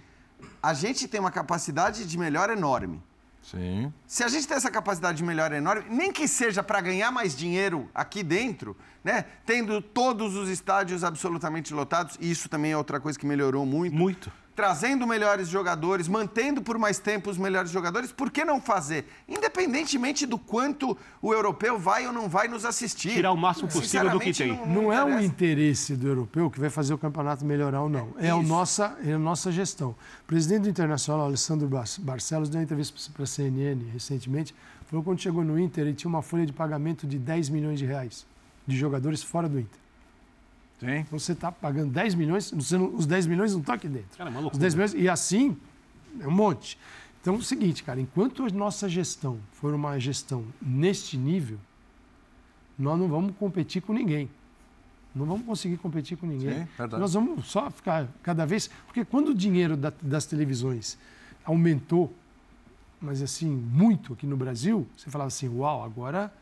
a 0.62 0.72
gente 0.72 1.06
tem 1.06 1.20
uma 1.20 1.30
capacidade 1.30 2.06
de 2.06 2.18
melhora 2.18 2.54
enorme. 2.54 3.02
Sim. 3.43 3.93
Se 4.07 4.22
a 4.22 4.28
gente 4.28 4.47
tem 4.47 4.57
essa 4.57 4.70
capacidade 4.70 5.18
de 5.18 5.24
melhora 5.24 5.57
enorme, 5.57 5.84
nem 5.90 6.12
que 6.12 6.28
seja 6.28 6.62
para 6.62 6.80
ganhar 6.80 7.11
mais 7.11 7.36
dinheiro 7.36 7.90
aqui 7.95 8.22
dentro, 8.22 8.76
né? 9.03 9.24
Tendo 9.45 9.82
todos 9.82 10.36
os 10.36 10.49
estádios 10.49 11.03
absolutamente 11.03 11.74
lotados, 11.74 12.16
e 12.20 12.30
isso 12.30 12.49
também 12.49 12.72
é 12.72 12.76
outra 12.76 13.01
coisa 13.01 13.18
que 13.18 13.26
melhorou 13.26 13.66
muito. 13.66 13.95
Muito. 13.95 14.32
Trazendo 14.55 15.07
melhores 15.07 15.48
jogadores, 15.48 16.07
mantendo 16.09 16.61
por 16.61 16.76
mais 16.76 16.98
tempo 16.98 17.30
os 17.30 17.38
melhores 17.38 17.70
jogadores, 17.70 18.12
por 18.12 18.30
que 18.30 18.44
não 18.44 18.61
fazer? 18.61 19.07
Independentemente 19.26 20.26
do 20.26 20.38
quanto 20.38 20.96
o 21.22 21.32
europeu 21.32 21.78
vai 21.78 22.07
ou 22.07 22.12
não 22.12 22.28
vai 22.28 22.48
nos 22.48 22.64
assistir. 22.66 23.12
Tirar 23.12 23.32
o 23.32 23.36
máximo 23.36 23.68
possível 23.68 24.11
do 24.11 24.20
que 24.20 24.32
tem. 24.32 24.55
Não 24.66 24.92
é 24.92 25.03
o 25.03 25.20
interesse 25.20 25.96
do 25.96 26.07
europeu 26.07 26.50
que 26.50 26.61
vai 26.61 26.68
fazer 26.68 26.92
o 26.92 26.98
campeonato 26.98 27.44
melhorar 27.44 27.80
ou 27.82 27.88
não. 27.88 28.14
É, 28.18 28.30
a 28.30 28.36
Isso. 28.38 28.46
nossa, 28.48 28.96
é 29.05 29.14
a 29.14 29.18
nossa 29.18 29.50
gestão. 29.50 29.90
O 30.24 30.26
presidente 30.26 30.62
do 30.64 30.68
Internacional, 30.68 31.24
Alessandro 31.26 31.66
Bar- 31.66 31.84
Barcelos, 32.00 32.48
deu 32.50 32.59
uma 32.59 32.64
entrevista 32.64 33.11
para 33.14 33.24
a 33.24 33.26
CNN 33.26 33.82
recentemente. 33.92 34.55
Falou 34.86 35.03
que 35.03 35.09
quando 35.11 35.20
chegou 35.20 35.42
no 35.42 35.59
Inter, 35.59 35.84
ele 35.86 35.94
tinha 35.94 36.09
uma 36.11 36.20
folha 36.20 36.44
de 36.44 36.53
pagamento 36.53 37.07
de 37.07 37.18
10 37.18 37.48
milhões 37.48 37.78
de 37.78 37.86
reais 37.86 38.26
de 38.66 38.76
jogadores 38.76 39.22
fora 39.22 39.48
do 39.48 39.59
Inter. 39.59 39.80
Sim. 40.86 40.96
Então 40.98 41.18
você 41.18 41.32
está 41.32 41.50
pagando 41.52 41.90
10 41.92 42.14
milhões, 42.14 42.52
não- 42.52 42.94
os 42.94 43.06
10 43.06 43.26
milhões 43.26 43.52
não 43.52 43.60
estão 43.60 43.74
aqui 43.74 43.88
dentro. 43.88 44.16
Cara, 44.18 44.28
é 44.28 44.30
uma 44.30 44.38
Os 44.38 44.42
loucura. 44.44 44.60
10 44.60 44.74
milhões, 44.74 44.94
e 44.94 45.08
assim, 45.08 45.56
é 46.20 46.26
um 46.26 46.30
monte. 46.32 46.78
Então 47.20 47.34
é 47.34 47.38
o 47.38 47.42
seguinte, 47.42 47.84
cara, 47.84 48.00
enquanto 48.00 48.44
a 48.44 48.50
nossa 48.50 48.88
gestão 48.88 49.38
for 49.52 49.72
uma 49.74 49.98
gestão 50.00 50.44
neste 50.60 51.16
nível, 51.16 51.58
nós 52.78 52.98
não 52.98 53.08
vamos 53.08 53.34
competir 53.38 53.80
com 53.82 53.92
ninguém. 53.92 54.28
Não 55.14 55.26
vamos 55.26 55.44
conseguir 55.46 55.76
competir 55.76 56.16
com 56.16 56.26
ninguém. 56.26 56.64
Sim. 56.64 56.68
Nós 56.98 57.12
vamos 57.14 57.46
só 57.46 57.70
ficar 57.70 58.08
cada 58.22 58.44
vez. 58.46 58.68
Porque 58.86 59.04
quando 59.04 59.28
o 59.28 59.34
dinheiro 59.34 59.76
da- 59.76 59.92
das 60.02 60.24
televisões 60.26 60.98
aumentou, 61.44 62.12
mas 63.00 63.20
assim, 63.22 63.48
muito 63.50 64.14
aqui 64.14 64.26
no 64.26 64.36
Brasil, 64.36 64.86
você 64.96 65.10
falava 65.10 65.28
assim: 65.28 65.48
uau, 65.48 65.84
agora 65.84 66.32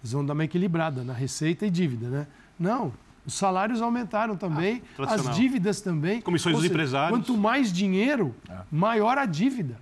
eles 0.00 0.12
vão 0.12 0.24
dar 0.24 0.32
uma 0.34 0.44
equilibrada 0.44 1.02
na 1.02 1.12
receita 1.12 1.66
e 1.66 1.70
dívida, 1.70 2.08
né? 2.08 2.26
Não. 2.58 2.92
Os 3.28 3.34
salários 3.34 3.82
aumentaram 3.82 4.38
também, 4.38 4.82
as 4.92 4.96
tradicional. 4.96 5.34
dívidas 5.34 5.82
também. 5.82 6.22
Comissões 6.22 6.54
Ou 6.54 6.62
dos 6.62 6.62
seja, 6.62 6.72
empresários. 6.72 7.18
Quanto 7.18 7.36
mais 7.36 7.70
dinheiro, 7.70 8.34
maior 8.72 9.18
a 9.18 9.26
dívida. 9.26 9.78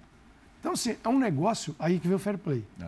Então, 0.58 0.72
assim, 0.72 0.96
é 1.04 1.08
um 1.08 1.16
negócio 1.16 1.72
aí 1.78 2.00
que 2.00 2.08
vem 2.08 2.16
o 2.16 2.18
fair 2.18 2.36
play. 2.36 2.64
É. 2.80 2.86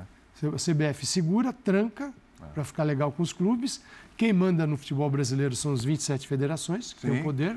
A 0.48 0.56
CBF 0.56 1.06
segura, 1.06 1.52
tranca, 1.52 2.12
para 2.52 2.64
ficar 2.64 2.82
legal 2.82 3.12
com 3.12 3.22
os 3.22 3.32
clubes. 3.32 3.80
Quem 4.16 4.32
manda 4.32 4.66
no 4.66 4.76
futebol 4.76 5.08
brasileiro 5.08 5.54
são 5.54 5.72
as 5.72 5.84
27 5.84 6.26
federações, 6.26 6.92
que 6.92 7.02
têm 7.02 7.12
Sim. 7.12 7.20
o 7.20 7.22
poder. 7.22 7.56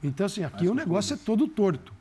Então, 0.00 0.26
assim, 0.26 0.44
aqui 0.44 0.68
o 0.68 0.74
negócio 0.74 1.14
é 1.14 1.16
todo 1.16 1.48
torto. 1.48 1.92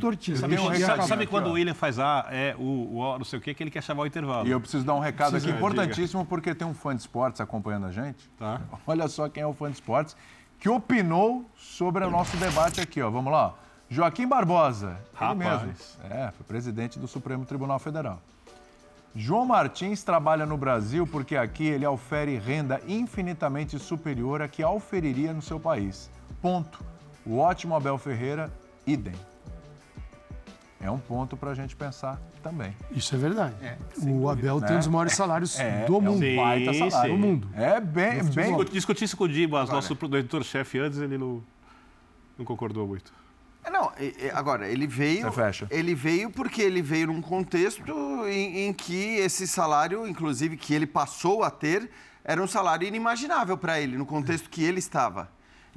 Tortinho. 0.00 0.36
eu 0.36 0.40
Sabe, 0.40 0.80
sabe- 0.80 1.06
sabe 1.06 1.26
quando 1.26 1.48
o 1.48 1.52
William 1.52 1.74
faz 1.74 2.00
A, 2.00 2.26
é 2.30 2.56
o, 2.58 2.96
o 2.98 3.18
não 3.18 3.24
sei 3.24 3.38
o 3.38 3.42
quê, 3.42 3.54
que 3.54 3.62
ele 3.62 3.70
quer 3.70 3.82
chamar 3.82 4.02
o 4.02 4.06
intervalo. 4.06 4.48
E 4.48 4.50
eu 4.50 4.60
preciso 4.60 4.84
dar 4.84 4.94
um 4.94 4.98
recado 4.98 5.36
aqui 5.36 5.48
importantíssimo, 5.50 6.24
porque 6.26 6.52
tem 6.54 6.66
um 6.66 6.74
fã 6.74 6.94
de 6.96 7.02
esportes 7.02 7.40
acompanhando 7.40 7.86
a 7.86 7.92
gente. 7.92 8.28
Tá. 8.38 8.60
Olha 8.86 9.06
só 9.06 9.28
quem 9.28 9.42
é 9.42 9.46
o 9.46 9.52
fã 9.52 9.68
de 9.68 9.74
esportes 9.74 10.16
que 10.58 10.68
opinou 10.68 11.48
sobre 11.56 12.04
o 12.04 12.10
nosso 12.10 12.36
debate 12.38 12.80
aqui, 12.80 13.00
ó. 13.00 13.08
Vamos 13.08 13.32
lá. 13.32 13.54
Joaquim 13.88 14.26
Barbosa, 14.26 14.88
ele 14.88 14.98
Rapaz. 15.14 15.62
mesmo. 15.62 15.72
É, 16.10 16.30
foi 16.32 16.44
presidente 16.46 16.98
do 16.98 17.06
Supremo 17.06 17.44
Tribunal 17.46 17.78
Federal. 17.78 18.20
João 19.14 19.46
Martins 19.46 20.02
trabalha 20.02 20.44
no 20.44 20.56
Brasil 20.56 21.06
porque 21.06 21.36
aqui 21.36 21.66
ele 21.66 21.86
ofere 21.86 22.36
renda 22.36 22.80
infinitamente 22.86 23.78
superior 23.78 24.42
à 24.42 24.48
que 24.48 24.62
auferiria 24.62 25.32
no 25.32 25.40
seu 25.40 25.58
país. 25.58 26.10
Ponto. 26.42 26.84
O 27.24 27.38
ótimo 27.38 27.74
Abel 27.74 27.96
Ferreira, 27.96 28.52
idem. 28.86 29.14
É 30.80 30.88
um 30.90 30.98
ponto 30.98 31.36
para 31.36 31.50
a 31.50 31.54
gente 31.54 31.74
pensar 31.74 32.20
também. 32.42 32.74
Isso 32.92 33.12
é 33.14 33.18
verdade. 33.18 33.54
o 34.00 34.28
Abel 34.30 34.60
tem 34.60 34.76
um 34.76 34.78
dos 34.78 34.86
maiores 34.86 35.12
salários 35.14 35.58
É, 35.58 35.84
do 35.86 35.96
é 35.96 36.00
mundo. 36.00 36.24
um 36.24 36.36
baita 36.36 36.72
salário. 36.72 37.10
sim. 37.14 37.20
Do 37.20 37.26
mundo. 37.26 37.48
É 37.54 37.80
bem, 37.80 38.22
bem 38.24 38.46
Discuti- 38.46 38.72
Discuti 38.72 39.04
isso 39.04 39.16
com 39.16 39.24
o 39.24 39.28
Dibas, 39.28 39.68
nosso 39.70 39.92
editor-chefe, 39.94 40.78
antes, 40.78 40.98
ele 41.00 41.18
não, 41.18 41.42
não 42.38 42.44
concordou 42.44 42.86
muito. 42.86 43.12
É, 43.64 43.70
Não, 43.70 43.90
agora, 44.34 44.68
ele 44.68 44.86
veio. 44.86 45.22
Você 45.26 45.32
fecha. 45.32 45.66
Ele 45.68 45.94
veio 45.96 46.30
porque 46.30 46.62
ele 46.62 46.80
veio 46.80 47.08
num 47.08 47.20
contexto 47.20 47.92
em, 48.28 48.68
em 48.68 48.72
que 48.72 49.16
esse 49.16 49.48
salário, 49.48 50.06
inclusive, 50.06 50.56
que 50.56 50.72
ele 50.72 50.86
passou 50.86 51.42
a 51.42 51.50
ter, 51.50 51.90
era 52.24 52.40
um 52.40 52.46
salário 52.46 52.86
inimaginável 52.86 53.58
para 53.58 53.80
ele, 53.80 53.96
no 53.98 54.06
contexto 54.06 54.48
que 54.48 54.62
ele 54.62 54.78
estava. 54.78 55.28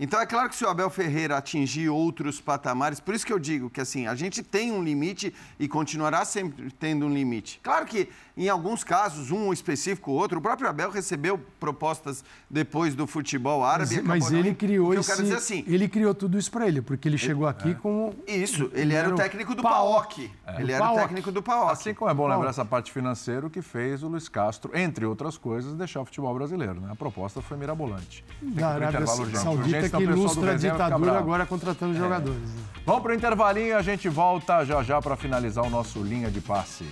Então 0.04 0.20
é 0.20 0.26
claro 0.26 0.50
que 0.50 0.56
se 0.56 0.66
o 0.66 0.68
Abel 0.68 0.90
Ferreira 0.90 1.38
atingir 1.38 1.88
outros 1.88 2.42
patamares, 2.42 3.00
por 3.00 3.14
isso 3.14 3.24
que 3.24 3.32
eu 3.32 3.38
digo 3.38 3.70
que 3.70 3.80
assim, 3.80 4.08
a 4.08 4.16
gente 4.16 4.42
tem 4.42 4.72
um 4.72 4.84
limite 4.84 5.32
e 5.60 5.68
continuará 5.68 6.26
sempre 6.26 6.72
tendo 6.72 7.06
um 7.06 7.14
limite. 7.14 7.60
Claro 7.62 7.86
que 7.86 8.10
em 8.36 8.50
alguns 8.50 8.84
casos, 8.84 9.30
um 9.30 9.54
específico 9.54 10.10
ou 10.10 10.18
outro, 10.18 10.40
o 10.40 10.42
próprio 10.42 10.68
Abel 10.68 10.90
recebeu 10.90 11.40
propostas 11.60 12.24
depois 12.50 12.96
do 12.96 13.06
futebol 13.06 13.64
árabe. 13.64 14.02
Mas, 14.02 14.24
mas 14.24 14.32
ele 14.32 14.56
criou 14.56 14.90
O 14.90 14.94
que 14.94 15.00
esse, 15.00 15.12
Eu 15.12 15.16
quero 15.16 15.28
dizer 15.28 15.38
assim, 15.38 15.64
ele 15.68 15.88
criou 15.88 16.16
tudo 16.16 16.36
isso 16.40 16.50
para 16.50 16.68
ele, 16.68 16.82
porque 16.82 17.08
ele 17.08 17.20
chegou 17.20 17.46
aqui 17.46 17.76
com 17.76 18.12
isso, 18.26 18.72
ele 18.74 18.96
era 18.96 19.14
o 19.14 19.16
técnico 19.16 19.54
do 19.54 19.62
PAOK. 19.62 20.32
Ele 20.58 20.72
era 20.72 20.92
o 20.92 20.96
técnico 20.96 21.32
do 21.32 21.44
PAOK. 21.44 21.72
Assim 21.72 21.94
como 21.94 22.10
é 22.10 22.14
bom 22.16 22.28
lembrar 22.28 22.50
essa 22.50 22.66
parte 22.66 22.92
financeira, 22.92 23.46
o 23.46 23.50
que 23.52 23.62
fez 23.62 24.02
o 24.02 24.08
Luiz 24.08 24.28
Castro, 24.28 24.72
entre 24.74 25.06
outras 25.06 25.38
coisas, 25.38 25.76
deixar 25.76 26.02
o 26.02 26.06
futebol 26.06 26.34
brasileiro. 26.34 26.82
Né? 26.82 26.90
A 26.92 26.96
proposta 26.96 27.42
foi 27.42 27.58
mirabolante. 27.58 28.26
Tem 28.40 28.50
da 28.52 28.70
Arábia. 28.70 29.06
Saudita 29.06 29.91
que 29.98 30.06
o 30.06 30.12
ilustra 30.12 30.52
a 30.52 30.56
ditadura 30.56 31.18
agora 31.18 31.46
contratando 31.46 31.94
jogadores. 31.96 32.40
né? 32.40 32.62
Vamos 32.86 33.02
para 33.04 33.12
o 33.12 33.16
intervalinho 33.16 33.68
e 33.68 33.74
a 33.74 33.82
gente 33.82 34.10
volta 34.10 34.64
já 34.66 34.82
já 34.82 35.02
para 35.02 35.16
finalizar 35.16 35.64
o 35.66 35.70
nosso 35.70 36.02
linha 36.02 36.30
de 36.32 36.42
passe. 36.42 36.86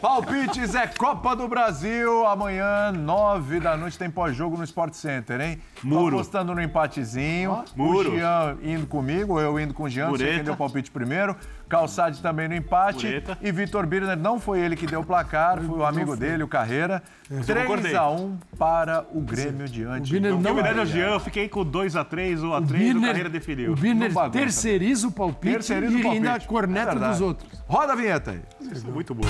Palpites 0.00 0.74
é 0.76 0.86
Copa 0.86 1.34
do 1.34 1.48
Brasil. 1.48 2.24
Amanhã, 2.26 2.92
nove 2.92 3.58
da 3.58 3.76
noite, 3.76 3.98
tem 3.98 4.08
pós-jogo 4.08 4.56
no 4.56 4.62
Sport 4.62 4.92
Center, 4.94 5.40
hein? 5.40 5.60
Tô 5.80 5.88
Muro. 5.88 6.16
apostando 6.16 6.54
no 6.54 6.62
empatezinho. 6.62 7.64
Muro. 7.74 8.12
O 8.12 8.16
Jean 8.16 8.56
indo 8.62 8.86
comigo, 8.86 9.40
eu 9.40 9.58
indo 9.58 9.74
com 9.74 9.84
o 9.84 9.88
Jean, 9.88 10.08
não 10.08 10.16
sei 10.16 10.26
Mureta. 10.26 10.36
quem 10.36 10.44
deu 10.44 10.56
palpite 10.56 10.90
primeiro. 10.90 11.34
Calçade 11.68 12.20
também 12.22 12.48
no 12.48 12.54
empate. 12.54 13.06
Mureta. 13.06 13.38
E 13.42 13.52
Vitor 13.52 13.86
Birner, 13.86 14.16
não 14.16 14.40
foi 14.40 14.60
ele 14.60 14.74
que 14.76 14.86
deu 14.86 15.00
o 15.00 15.04
placar, 15.04 15.60
foi 15.62 15.78
o 15.78 15.84
amigo 15.84 16.16
dele, 16.16 16.42
o 16.42 16.48
Carreira. 16.48 17.02
concordei. 17.28 17.92
3x1 17.92 18.32
para 18.58 19.04
o 19.12 19.20
Grêmio 19.20 19.68
diante 19.68 20.10
Birner 20.12 20.32
do 20.34 20.40
não- 20.40 20.52
homenagem 20.52 20.80
ao 20.80 20.86
Bahia. 20.86 21.00
Jean, 21.04 21.12
eu 21.14 21.20
fiquei 21.20 21.48
com 21.48 21.64
2x3 21.64 22.42
ou 22.42 22.50
O 22.52 22.60
A3, 22.60 22.62
o, 22.62 22.62
Birner, 22.72 23.08
Carreira 23.08 23.28
definiu. 23.28 23.72
o 23.72 23.76
Birner 23.76 24.10
terceiriza 24.32 25.08
o 25.08 25.12
palpite 25.12 25.52
Terceiriza 25.54 25.94
o 25.96 26.00
e 26.00 26.06
ainda 26.06 26.40
corneta 26.40 26.92
É 26.92 26.94
dos 27.10 27.20
outros. 27.20 27.50
Roda 27.66 27.92
a 27.92 27.96
vinheta 27.96 28.30
aí. 28.30 28.40
Isso 28.72 28.86
é 28.86 28.90
muito 28.90 29.14
bom. 29.14 29.28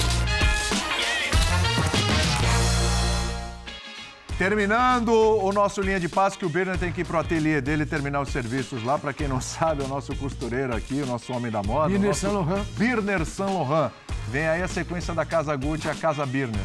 Terminando 4.39 5.09
o 5.12 5.53
nosso 5.53 5.80
linha 5.80 5.99
de 5.99 6.09
passe, 6.09 6.39
que 6.39 6.47
o 6.47 6.49
Birner 6.49 6.78
tem 6.78 6.93
que 6.93 7.01
ir 7.01 7.05
pro 7.05 7.18
ateliê 7.18 7.61
dele 7.61 7.84
terminar 7.84 8.20
os 8.20 8.28
serviços 8.28 8.84
lá. 8.84 8.97
Para 8.97 9.12
quem 9.12 9.26
não 9.26 9.41
sabe, 9.43 9.82
é 9.82 9.84
o 9.84 9.89
nosso 9.89 10.14
costureiro 10.14 10.74
aqui, 10.76 11.03
o 11.03 11.07
nosso 11.07 11.32
homem 11.32 11.51
da 11.51 11.61
moda. 11.61 11.89
Birner 11.89 12.09
nosso 12.09 12.20
Saint 12.20 12.34
Laurent. 12.34 12.64
Birner 12.78 13.24
Saint 13.26 13.51
Laurent. 13.53 13.91
Vem 14.30 14.47
aí 14.47 14.62
a 14.62 14.68
sequência 14.68 15.12
da 15.12 15.24
Casa 15.24 15.57
Gucci 15.57 15.89
e 15.89 15.91
a 15.91 15.95
Casa 15.95 16.24
Birner. 16.24 16.61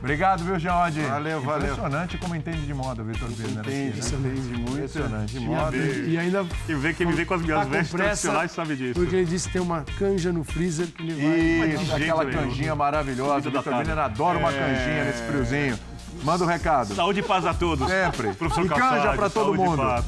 Obrigado, 0.00 0.44
viu, 0.44 0.58
Geode? 0.58 1.00
Valeu, 1.00 1.40
valeu. 1.40 1.72
Impressionante 1.72 2.18
como 2.18 2.34
entende 2.34 2.66
de 2.66 2.74
moda, 2.74 3.02
Vitor 3.02 3.28
Birner. 3.30 3.60
Entende, 3.60 4.00
aqui, 4.00 4.16
né? 4.16 4.28
entende 4.34 4.48
muito 4.58 4.70
Impressionante. 4.72 5.32
de 5.32 5.40
moda. 5.40 5.76
E 5.76 6.18
ainda 6.18 6.44
Quem 6.66 6.76
vê, 6.76 6.92
quem 6.92 7.06
me 7.06 7.12
vê 7.14 7.24
com 7.24 7.34
as 7.34 7.42
minhas 7.42 7.60
tá 7.60 7.64
vestes 7.64 7.90
pressa, 7.92 8.06
tradicionais 8.08 8.50
sabe 8.52 8.76
disso. 8.76 8.94
Porque 8.94 9.16
ele 9.16 9.24
disse 9.26 9.46
que 9.46 9.54
tem 9.54 9.62
uma 9.62 9.84
canja 9.98 10.32
no 10.32 10.44
freezer 10.44 10.86
que 10.88 11.02
ele 11.02 11.14
vai. 11.14 11.82
Isso, 11.82 11.94
aquela 11.94 12.26
canjinha 12.26 12.74
maravilhosa. 12.74 13.48
Vitor. 13.48 13.62
Birner 13.74 13.98
adora 13.98 14.38
uma 14.38 14.52
É. 14.52 14.58
canjinha 14.58 15.04
nesse 15.04 15.22
friozinho. 15.22 15.78
Manda 16.22 16.44
o 16.44 16.46
recado. 16.46 16.94
Saúde 16.94 17.20
e 17.20 17.22
paz 17.22 17.44
a 17.46 17.54
todos. 17.54 17.88
Sempre. 17.88 18.32
Professor 18.34 18.64
E 18.64 18.68
canja 18.68 19.12
pra 19.14 19.30
todo 19.30 19.54
mundo. 19.54 19.82
paz. 19.82 20.04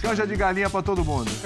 Canja 0.00 0.26
de 0.26 0.36
galinha 0.36 0.70
pra 0.70 0.82
todo 0.82 1.04
mundo. 1.04 1.30